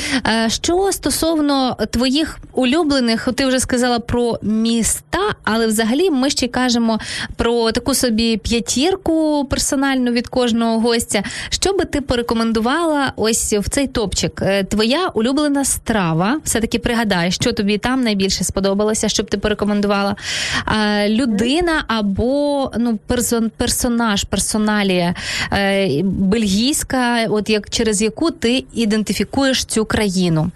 Що 0.47 0.91
стосовно 0.91 1.77
твоїх 1.91 2.39
улюблених, 2.53 3.27
ти 3.35 3.45
вже 3.45 3.59
сказала 3.59 3.99
про 3.99 4.39
міста, 4.41 5.19
але 5.43 5.67
взагалі 5.67 6.09
ми 6.09 6.29
ще 6.29 6.47
кажемо 6.47 6.99
про 7.35 7.71
таку 7.71 7.93
собі 7.93 8.37
п'ятірку 8.37 9.45
персональну 9.49 10.11
від 10.11 10.27
кожного 10.27 10.79
гостя. 10.79 11.23
Що 11.49 11.73
би 11.73 11.85
ти 11.85 12.01
порекомендувала? 12.01 12.82
Записала 12.84 13.12
ось 13.16 13.52
в 13.52 13.68
цей 13.68 13.86
топчик. 13.86 14.42
Е, 14.42 14.64
твоя 14.64 15.08
улюблена 15.08 15.64
страва. 15.64 16.40
Все-таки 16.44 16.78
пригадай, 16.78 17.32
що 17.32 17.52
тобі 17.52 17.78
там 17.78 18.02
найбільше 18.02 18.44
сподобалося, 18.44 19.08
щоб 19.08 19.30
ти 19.30 19.38
порекомендувала. 19.38 20.16
Людина 21.08 21.84
або 21.86 22.70
ну, 22.78 22.98
персон, 23.06 23.50
персонаж, 23.56 24.24
персоналія 24.24 25.14
е, 25.52 26.02
бельгійська, 26.02 27.26
от 27.28 27.50
як 27.50 27.70
через 27.70 28.02
яку 28.02 28.30
ти 28.30 28.64
ідентифікуєш 28.74 29.64
цю 29.64 29.84
країну. 29.84 30.50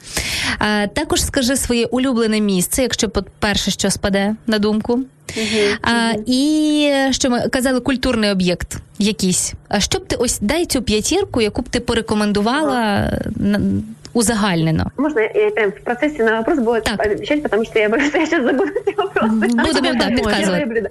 Також 0.95 1.25
скажи 1.25 1.57
своє 1.57 1.87
улюблене 1.87 2.41
місце, 2.41 2.83
якщо 2.83 3.09
перше, 3.39 3.71
що 3.71 3.91
спаде 3.91 4.37
на 4.47 4.59
думку. 4.59 5.01
Uh-huh, 5.37 5.79
а, 5.83 6.13
І 6.27 6.93
що 7.11 7.31
ми 7.31 7.49
казали, 7.49 7.81
культурний 7.81 8.31
об'єкт 8.31 8.77
якийсь. 8.99 9.55
А 9.69 9.81
що 9.81 9.99
б 9.99 10.07
ти 10.07 10.17
ось 10.17 10.39
дай 10.41 10.67
цю 10.67 10.83
п'ятірку, 10.83 11.41
яку 11.41 11.63
б 11.63 11.69
ти 11.69 11.81
порекомендувала 11.81 13.11
uh-huh. 13.41 13.81
узагальнено? 14.13 14.91
Можна 14.97 15.21
я 15.23 15.51
прям 15.51 15.71
в 15.71 15.85
процесі 15.85 16.23
на 16.23 16.39
вопрос 16.39 16.59
буде 16.59 16.83
отвечать, 16.99 17.51
тому 17.51 17.65
що 17.65 17.79
я 17.79 17.89
боюся, 17.89 18.19
я 18.19 18.27
зараз 18.27 18.47
забуду 18.47 18.73
ці 18.87 18.95
вопроси. 18.97 19.29
Будемо 19.31 19.95
да, 19.95 20.11
підказувати. 20.11 20.91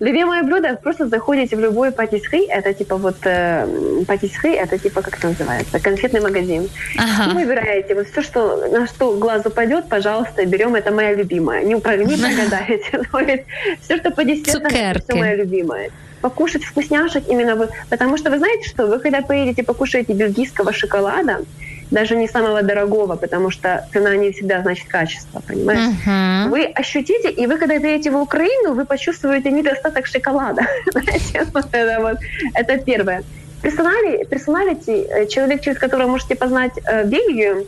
Любимое 0.00 0.42
блюдо, 0.42 0.76
просто 0.82 1.08
заходите 1.08 1.56
в 1.56 1.60
любой 1.60 1.90
патисserie, 1.90 2.48
это 2.48 2.72
типа 2.72 2.96
вот 2.96 3.16
э, 3.24 3.66
патисserie, 4.06 4.56
это 4.56 4.78
типа, 4.78 5.02
как 5.02 5.18
это 5.18 5.28
называется, 5.28 5.78
конфетный 5.78 6.20
магазин. 6.20 6.68
Ага. 6.96 7.30
И 7.30 7.34
выбираете 7.34 7.94
вот 7.94 8.06
все, 8.08 8.22
что, 8.22 8.66
на 8.68 8.86
что 8.86 9.16
глаз 9.16 9.44
упадет, 9.44 9.88
пожалуйста, 9.88 10.46
берем, 10.46 10.74
это 10.74 10.90
моя 10.90 11.14
любимая. 11.14 11.62
Не, 11.64 11.74
не 11.74 11.80
прогадаете. 11.80 13.44
Все, 13.82 13.96
что 13.98 14.10
по 14.10 14.24
десертам, 14.24 14.70
все 14.70 15.14
моя 15.14 15.36
любимая 15.36 15.90
покушать 16.24 16.64
вкусняшек 16.64 17.28
именно 17.28 17.54
вы, 17.54 17.68
потому 17.90 18.16
что 18.16 18.30
вы 18.30 18.38
знаете, 18.38 18.66
что 18.66 18.86
вы 18.86 18.98
когда 18.98 19.20
поедете 19.20 19.62
покушаете 19.62 20.14
бельгийского 20.14 20.72
шоколада, 20.72 21.44
даже 21.90 22.16
не 22.16 22.28
самого 22.28 22.62
дорогого, 22.62 23.16
потому 23.16 23.50
что 23.50 23.86
цена 23.92 24.16
не 24.16 24.30
всегда 24.30 24.62
значит 24.62 24.88
качество, 24.88 25.42
понимаете? 25.46 25.94
Uh-huh. 26.06 26.48
Вы 26.48 26.64
ощутите, 26.66 27.30
и 27.30 27.46
вы, 27.46 27.58
когда 27.58 27.80
приедете 27.80 28.10
в 28.10 28.16
Украину, 28.16 28.74
вы 28.74 28.84
почувствуете 28.84 29.50
недостаток 29.50 30.06
шоколада. 30.06 30.62
Вот 31.52 31.66
это 31.72 32.00
вот. 32.00 32.18
Это 32.54 32.78
первое. 32.78 33.22
Персонали, 33.62 34.24
персоналити, 34.24 34.90
э, 34.90 35.26
человек, 35.26 35.62
через 35.62 35.78
которого 35.78 36.08
можете 36.08 36.34
познать 36.34 36.72
э, 36.84 37.04
Бельгию, 37.04 37.66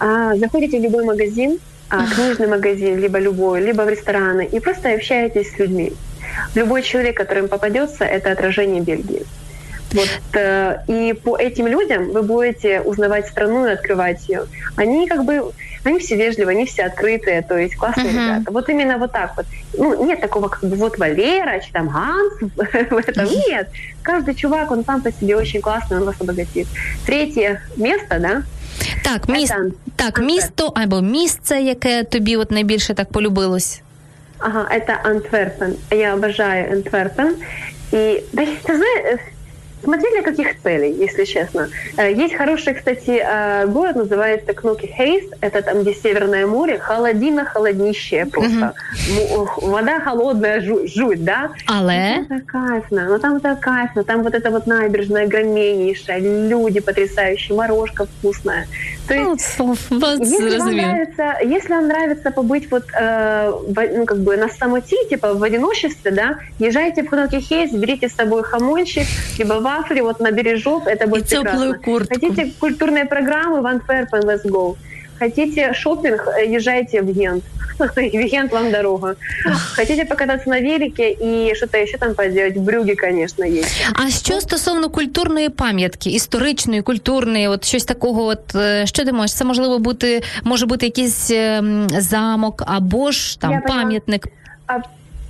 э, 0.00 0.32
заходите 0.36 0.78
в 0.78 0.82
любой 0.82 1.04
магазин, 1.04 1.58
э, 1.90 1.96
книжный 2.14 2.46
магазин, 2.46 3.00
либо 3.00 3.18
любой, 3.18 3.60
либо 3.60 3.82
в 3.82 3.88
рестораны, 3.88 4.44
и 4.52 4.60
просто 4.60 4.92
общаетесь 4.94 5.52
с 5.52 5.58
людьми. 5.58 5.92
Любой 6.54 6.82
человек, 6.82 7.16
который 7.16 7.42
им 7.42 7.48
попадется, 7.48 8.04
это 8.04 8.30
отражение 8.30 8.82
Бельгии. 8.82 9.24
Вот, 9.93 10.09
э, 10.33 10.79
и 10.87 11.13
по 11.13 11.37
этим 11.37 11.67
людям 11.67 12.11
вы 12.11 12.21
будете 12.21 12.81
узнавать 12.81 13.27
страну 13.27 13.65
и 13.67 13.71
открывать 13.71 14.27
ее. 14.27 14.45
Они 14.75 15.07
как 15.07 15.23
бы, 15.23 15.51
они 15.85 15.99
все 15.99 16.15
вежливые, 16.15 16.57
они 16.57 16.65
все 16.65 16.83
открытые, 16.83 17.41
то 17.41 17.57
есть 17.57 17.75
классные 17.75 18.07
uh-huh. 18.07 18.35
ребята. 18.35 18.51
Вот 18.51 18.69
именно 18.69 18.97
вот 18.97 19.11
так 19.13 19.37
вот. 19.37 19.45
Ну, 19.77 20.05
нет 20.05 20.19
такого, 20.19 20.49
как 20.49 20.69
бы 20.69 20.75
вот 20.75 20.97
Валера, 20.97 21.61
там 21.71 21.87
Ганс, 21.87 22.51
в 22.91 22.97
этом 22.97 23.25
нет. 23.25 23.69
Каждый 24.03 24.35
чувак, 24.35 24.71
он 24.71 24.83
сам 24.83 25.01
по 25.01 25.11
себе 25.11 25.37
очень 25.37 25.61
классный, 25.61 25.97
он 25.97 26.03
вас 26.03 26.15
обогатит. 26.19 26.67
Третье 27.05 27.61
место, 27.77 28.19
да, 28.19 28.43
так, 29.03 29.29
міс... 29.29 29.53
так, 29.95 30.19
місто 30.19 30.73
або 30.75 31.01
місце, 31.01 31.61
яке 31.61 32.03
тобі 32.03 32.37
от 32.37 32.51
найбільше 32.51 32.93
так 32.93 33.11
полюбилось. 33.11 33.81
Ага, 34.39 34.67
это 34.71 35.01
Антверпен. 35.03 35.75
Я 35.89 36.13
обожаю 36.13 36.71
Антверпен. 36.71 37.35
И, 37.91 38.23
да, 38.33 38.45
ты 38.45 38.75
знаешь, 38.75 39.19
Смотри, 39.82 40.10
для 40.12 40.22
каких 40.22 40.60
целей, 40.62 40.92
если 40.92 41.24
честно. 41.24 41.68
Э, 41.96 42.12
есть 42.12 42.34
хороший, 42.34 42.74
кстати, 42.74 43.22
э, 43.22 43.66
город, 43.66 43.96
называется 43.96 44.52
Кнуки 44.52 44.86
Хейс. 44.86 45.24
Это 45.40 45.62
там, 45.62 45.82
где 45.82 45.94
Северное 45.94 46.46
море. 46.46 46.78
Холодина, 46.78 47.44
холоднище 47.44 48.26
просто. 48.26 48.74
Угу. 49.36 49.66
Вода 49.68 50.00
холодная, 50.00 50.60
жуть, 50.60 50.94
жуть 50.94 51.24
да? 51.24 51.50
Але? 51.66 52.18
Ну, 52.18 52.24
там 52.26 52.40
кайфно. 52.42 53.06
Ну, 53.08 53.18
там 53.18 53.36
это 53.36 53.56
кайфно. 53.56 54.04
Там 54.04 54.22
вот 54.22 54.34
эта 54.34 54.50
вот 54.50 54.66
набережная 54.66 55.24
огроменнейшая. 55.24 56.20
Люди 56.20 56.80
потрясающие. 56.80 57.56
Морожка 57.56 58.06
вкусная. 58.06 58.66
То 59.08 59.14
есть, 59.14 59.56
ну, 59.58 59.74
если, 60.20 60.58
вам 60.58 60.76
нравится, 60.76 61.34
если 61.44 61.74
вам 61.74 61.88
нравится 61.88 62.30
побыть 62.30 62.70
вот, 62.70 62.84
э, 62.98 63.50
в, 63.50 63.88
ну, 63.96 64.06
как 64.06 64.18
бы 64.18 64.36
на 64.36 64.48
самоте, 64.48 64.96
типа 65.08 65.34
в 65.34 65.42
одиночестве, 65.42 66.12
да, 66.12 66.38
езжайте 66.58 67.02
в 67.02 67.08
Кнуки 67.08 67.40
Хейс, 67.40 67.72
берите 67.72 68.08
с 68.08 68.12
собой 68.12 68.44
хамончик, 68.44 69.06
либо 69.38 69.54
вафли 69.71 70.01
вот 70.01 70.19
на 70.19 70.31
бережок, 70.31 70.87
это 70.87 71.07
будет 71.07 71.25
И 71.25 71.29
теплую 71.29 71.79
куртку. 71.81 72.13
Хотите 72.13 72.53
культурные 72.59 73.05
программы 73.05 73.61
в 73.61 73.65
Антверпен, 73.65 74.19
let's 74.19 74.45
go. 74.45 74.75
Хотите 75.19 75.73
шопинг, 75.73 76.27
э, 76.27 76.45
езжайте 76.45 77.01
в 77.01 77.11
Гент. 77.11 77.43
В 77.79 78.27
Гент 78.31 78.51
вам 78.51 78.71
дорога. 78.71 79.15
Хотите 79.75 80.05
покататься 80.05 80.49
на 80.49 80.61
велике 80.61 81.09
і 81.11 81.55
що 81.55 81.67
то 81.67 81.85
ще 81.85 81.97
там 81.97 82.13
поделать? 82.13 82.57
Брюги, 82.57 82.95
конечно, 82.95 83.45
є. 83.45 83.63
А 83.93 84.09
що 84.09 84.41
стосовно 84.41 84.89
культурної 84.89 85.49
пам'ятки, 85.49 86.09
історичної, 86.09 86.81
культурної, 86.81 87.47
от 87.47 87.65
щось 87.65 87.85
такого, 87.85 88.25
от 88.25 88.55
е, 88.55 88.85
що 88.85 89.05
ти 89.05 89.11
можеш? 89.11 89.35
Це 89.35 89.45
можливо 89.45 89.79
бути, 89.79 90.21
може 90.43 90.65
бути 90.65 90.85
якийсь 90.85 91.31
ем, 91.31 91.87
замок 91.89 92.63
або 92.67 93.11
ж 93.11 93.39
там 93.39 93.61
пам'ятник. 93.67 94.27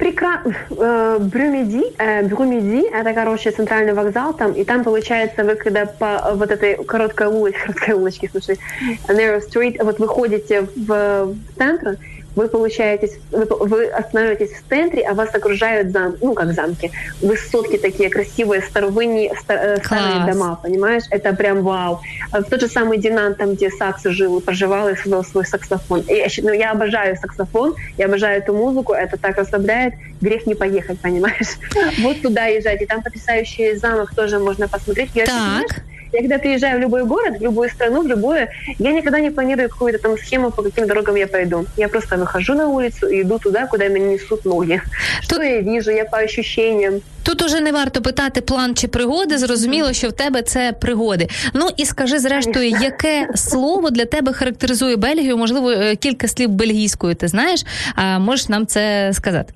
Прекрасно. 0.02 0.56
Э, 0.70 1.18
Брюмеди, 1.20 1.84
э, 1.96 2.24
Брюмеди, 2.24 2.88
это, 2.92 3.12
короче, 3.12 3.52
центральный 3.52 3.92
вокзал 3.92 4.34
там, 4.34 4.52
и 4.52 4.64
там, 4.64 4.82
получается, 4.82 5.44
вы 5.44 5.54
когда 5.54 5.86
по 5.86 6.32
вот 6.34 6.50
этой 6.50 6.74
короткой 6.74 7.28
улочке, 7.28 7.60
короткой 7.66 7.94
улочке, 7.94 8.28
слушай, 8.28 8.58
Narrow 9.06 9.40
Street, 9.48 9.76
вот 9.80 10.00
выходите 10.00 10.62
в, 10.62 11.26
в 11.26 11.36
центр, 11.56 11.98
вы 12.36 12.48
получаетесь, 12.48 13.18
вы, 13.30 13.44
вы 13.44 13.86
останавливаетесь 13.86 14.52
в 14.52 14.68
центре, 14.68 15.02
а 15.02 15.14
вас 15.14 15.34
окружают 15.34 15.90
зам, 15.90 16.16
ну 16.20 16.34
как 16.34 16.52
замки, 16.52 16.90
высотки 17.20 17.76
такие 17.76 18.10
красивые, 18.10 18.62
старовинные, 18.62 19.34
стар, 19.40 19.58
э, 19.58 19.84
старые 19.84 20.32
дома, 20.32 20.58
понимаешь? 20.62 21.04
Это 21.10 21.32
прям 21.34 21.62
вау. 21.62 22.00
А 22.30 22.40
в 22.40 22.44
тот 22.44 22.60
же 22.60 22.68
самый 22.68 22.98
Динан, 22.98 23.34
там, 23.34 23.54
где 23.54 23.70
Сакс 23.70 24.02
жил 24.04 24.40
проживал, 24.40 24.88
и 24.88 24.96
создал 24.96 25.24
свой 25.24 25.46
саксофон. 25.46 26.00
И, 26.00 26.26
ну, 26.42 26.52
я 26.52 26.72
обожаю 26.72 27.16
саксофон, 27.16 27.74
я 27.98 28.06
обожаю 28.06 28.38
эту 28.38 28.54
музыку, 28.54 28.92
это 28.92 29.16
так 29.16 29.38
расслабляет, 29.38 29.94
грех 30.20 30.46
не 30.46 30.54
поехать, 30.54 30.98
понимаешь? 31.00 31.58
Вот 32.02 32.22
туда 32.22 32.46
езжать, 32.46 32.80
и 32.82 32.86
там 32.86 33.02
потрясающий 33.02 33.74
замок 33.76 34.14
тоже 34.14 34.38
можно 34.38 34.68
посмотреть. 34.68 35.10
Я 35.14 35.26
так. 35.26 35.82
Я 36.12 36.20
когда 36.20 36.38
приезжаю 36.38 36.78
в 36.78 36.80
любой 36.82 37.04
город, 37.04 37.38
в 37.38 37.42
любую 37.42 37.70
страну, 37.70 38.02
в 38.02 38.06
любое, 38.06 38.50
я 38.78 38.92
никогда 38.92 39.20
не 39.20 39.30
планирую 39.30 39.68
какую-то 39.68 39.98
там 39.98 40.18
схему, 40.18 40.50
по 40.50 40.62
каким 40.62 40.86
дорогам 40.86 41.16
я 41.16 41.26
пойду. 41.26 41.64
Я 41.76 41.88
просто 41.88 42.16
выхожу 42.16 42.54
на 42.54 42.68
улицу 42.68 43.06
и 43.08 43.22
иду 43.22 43.38
туда, 43.38 43.66
куда 43.66 43.88
меня 43.88 44.06
несут 44.06 44.44
ноги. 44.44 44.82
Тут... 45.20 45.24
Что 45.24 45.42
я 45.42 45.60
вижу, 45.60 45.90
я 45.90 46.04
по 46.04 46.18
ощущениям. 46.18 47.00
Тут 47.22 47.42
уже 47.42 47.60
не 47.60 47.72
варто 47.72 48.02
питати 48.02 48.40
план 48.40 48.74
чи 48.74 48.88
пригоди. 48.88 49.38
Зрозуміло, 49.38 49.92
що 49.92 50.08
в 50.08 50.12
тебе 50.12 50.42
це 50.42 50.72
пригоди. 50.72 51.28
Ну 51.54 51.68
і 51.76 51.84
скажи, 51.84 52.18
зрештою, 52.18 52.68
яке 52.68 53.28
слово 53.34 53.90
для 53.90 54.04
тебе 54.04 54.32
характеризує 54.32 54.96
Бельгію? 54.96 55.36
Можливо, 55.36 55.70
е, 55.70 55.96
кілька 55.96 56.28
слів 56.28 56.50
бельгійською. 56.50 57.14
Ти 57.14 57.28
знаєш? 57.28 57.64
А 57.94 58.18
можеш 58.18 58.48
нам 58.48 58.66
це 58.66 59.10
сказати? 59.12 59.54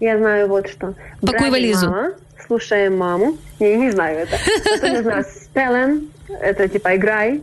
Я 0.00 0.18
знаю 0.18 0.48
вот 0.48 0.70
что. 0.70 0.94
Пакуй 1.20 1.50
вализу. 1.50 1.86
Мама, 1.86 2.10
слушаем 2.46 2.96
маму. 2.98 3.36
Не, 3.58 3.76
не 3.76 3.90
знаю 3.90 4.20
это. 4.20 4.36
Потом 4.70 4.92
я 4.92 5.02
знаю 5.02 5.24
спелен, 5.24 6.08
это 6.28 6.68
типа 6.68 6.96
играй. 6.96 7.40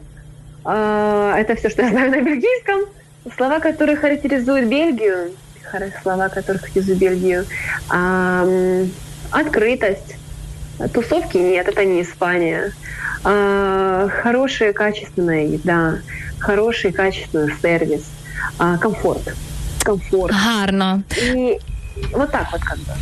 А, 0.63 1.35
Это 1.37 1.55
все, 1.55 1.69
что 1.69 1.83
я 1.83 1.89
знаю 1.89 2.11
на 2.11 2.21
бельгийском. 2.21 2.81
Слова, 3.35 3.59
которые 3.59 3.97
характеризуют 3.97 4.67
Бельгию. 4.67 5.31
Слова, 6.01 6.29
которые 6.29 6.59
характеризуют 6.59 6.99
Бельгию. 6.99 7.45
Открытость. 9.31 10.15
Тусовки 10.93 11.37
нет, 11.37 11.67
это 11.67 11.83
не 11.85 12.03
Испания. 12.03 12.71
А, 13.23 14.07
Хорошая, 14.21 14.73
качественная 14.73 15.45
еда. 15.45 15.95
Хороший, 16.39 16.91
качественный 16.91 17.53
сервис. 17.61 18.03
А, 18.59 18.77
Комфорт. 18.77 19.33
Комфорт. 19.83 20.33
Гарно. 20.33 21.03
И 21.19 21.59
вот 22.12 22.30
так 22.32 22.46
вот 22.52 22.60
как 22.62 22.78
бы. 22.78 22.92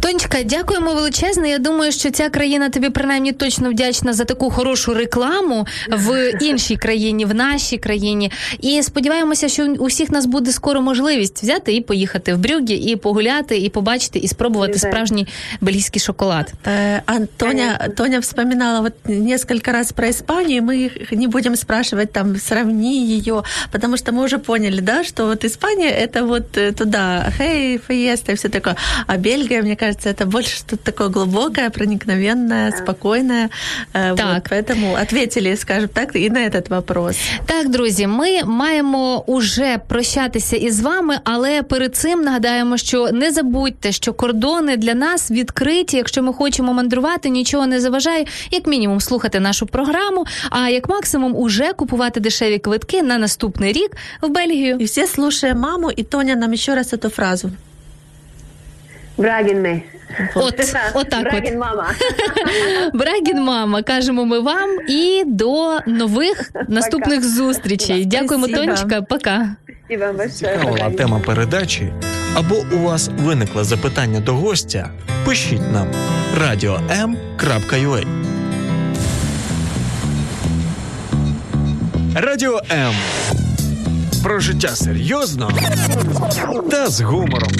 Тонечка, 0.00 0.42
дякуємо 0.42 0.94
величезно. 0.94 1.46
Я 1.46 1.58
думаю, 1.58 1.92
що 1.92 2.10
ця 2.10 2.28
країна 2.28 2.68
тобі 2.68 2.90
принаймні 2.90 3.32
точно 3.32 3.70
вдячна 3.70 4.12
за 4.12 4.24
таку 4.24 4.50
хорошу 4.50 4.94
рекламу 4.94 5.66
в 5.88 6.32
іншій 6.40 6.76
країні, 6.76 7.24
в 7.24 7.34
нашій 7.34 7.78
країні. 7.78 8.32
І 8.60 8.82
сподіваємося, 8.82 9.48
що 9.48 9.66
у 9.78 9.86
всіх 9.86 10.10
нас 10.10 10.26
буде 10.26 10.52
скоро 10.52 10.82
можливість 10.82 11.42
взяти 11.42 11.74
і 11.74 11.80
поїхати 11.80 12.34
в 12.34 12.38
Брюгге, 12.38 12.74
і 12.74 12.96
погуляти, 12.96 13.58
і 13.58 13.68
побачити, 13.68 14.18
і 14.18 14.28
спробувати 14.28 14.70
Обязательно. 14.72 14.92
справжній 14.92 15.26
бельгійський 15.60 16.00
шоколад. 16.00 16.52
Э, 16.64 17.00
Антоня, 17.06 17.76
Конечно. 17.78 17.94
Тоня 17.94 18.18
вспоминала 18.18 18.80
вот 18.80 18.92
несколько 19.08 19.72
раз 19.72 19.92
про 19.92 20.08
Испанию. 20.08 20.62
Мы 20.62 20.76
их 20.76 21.12
не 21.12 21.26
будем 21.28 21.56
спрашивать 21.56 22.12
там, 22.12 22.36
сравни 22.36 23.06
ее, 23.06 23.42
потому 23.72 23.96
что 23.96 24.12
мы 24.12 24.24
уже 24.24 24.38
поняли, 24.38 24.80
да, 24.80 25.04
что 25.04 25.26
вот 25.26 25.44
Испания 25.44 25.90
это 25.90 26.24
вот 26.26 26.56
э, 26.56 26.72
туда, 26.72 27.32
хей, 27.38 27.78
фиеста 28.10 28.32
и 28.32 28.34
все 28.34 28.48
такое. 28.48 28.76
А 29.06 29.16
Бельгия, 29.16 29.62
мне 29.62 29.76
кажется, 29.76 30.08
это 30.10 30.26
больше 30.26 30.56
что-то 30.56 30.84
такое 30.84 31.08
глубокое, 31.08 31.70
проникновенное, 31.70 32.72
спокойное. 32.72 33.50
Э, 33.94 34.14
Так. 34.16 34.26
Вот, 34.34 34.42
поэтому 34.50 34.94
ответили, 35.02 35.56
скажем 35.56 35.88
так, 35.88 36.16
и 36.16 36.30
на 36.30 36.38
этот 36.38 36.68
вопрос. 36.68 37.16
Так, 37.46 37.68
друзі, 37.68 38.06
ми 38.06 38.44
маємо 38.44 39.24
уже 39.26 39.78
прощатися 39.88 40.56
із 40.56 40.80
вами, 40.80 41.18
але 41.24 41.62
перед 41.62 41.96
цим 41.96 42.20
нагадаємо, 42.22 42.76
що 42.76 43.08
не 43.12 43.30
забудьте, 43.30 43.92
що 43.92 44.12
кордони 44.12 44.76
для 44.76 44.94
нас 44.94 45.30
відкриті. 45.30 45.86
Якщо 45.92 46.22
ми 46.22 46.32
хочемо 46.32 46.72
мандрувати, 46.72 47.28
нічого 47.28 47.66
не 47.66 47.80
заважає, 47.80 48.24
як 48.50 48.66
мінімум 48.66 49.00
слухати 49.00 49.40
нашу 49.40 49.66
програму, 49.66 50.26
а 50.50 50.68
як 50.68 50.88
максимум 50.88 51.36
уже 51.36 51.72
купувати 51.72 52.20
дешеві 52.20 52.58
квитки 52.58 53.02
на 53.02 53.18
наступний 53.18 53.72
рік 53.72 53.90
в 54.22 54.28
Бельгію. 54.28 54.76
И 54.80 54.84
все 54.84 55.06
слушаем 55.06 55.58
маму, 55.58 55.90
и 55.90 56.02
Тоня 56.02 56.34
нам 56.36 56.52
еще 56.52 56.74
раз 56.74 56.92
эту 56.92 57.08
фразу. 57.10 57.50
Брагинны. 59.17 59.83
От, 60.35 60.75
отак 60.93 61.33
от. 61.33 61.53
Мама. 61.57 61.87
Брагін, 62.93 63.43
мама, 63.43 63.83
кажемо 63.83 64.25
ми 64.25 64.39
вам 64.39 64.69
і 64.89 65.23
до 65.27 65.79
нових 65.87 66.51
наступних 66.67 67.23
зустрічей. 67.35 68.05
Дякуємо, 68.05 68.47
Спасибо. 68.47 68.73
Тонечка. 68.73 69.01
Пока. 69.01 69.55
Вам. 69.99 70.29
Цікавила 70.29 70.89
тема 70.89 71.19
передачі, 71.25 71.93
або 72.35 72.55
у 72.71 72.77
вас 72.77 73.09
виникло 73.19 73.63
запитання 73.63 74.19
до 74.19 74.33
гостя, 74.33 74.89
пишіть 75.25 75.71
нам 75.73 75.87
radio.m.ua 76.41 78.05
Радіо 82.15 82.61
М. 82.71 82.93
Про 84.23 84.39
життя 84.39 84.67
серйозно 84.67 85.51
та 86.71 86.87
з 86.87 87.01
гумором. 87.01 87.51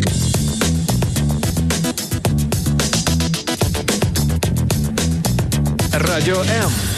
Радіо 5.94 6.42
М. 6.42 6.91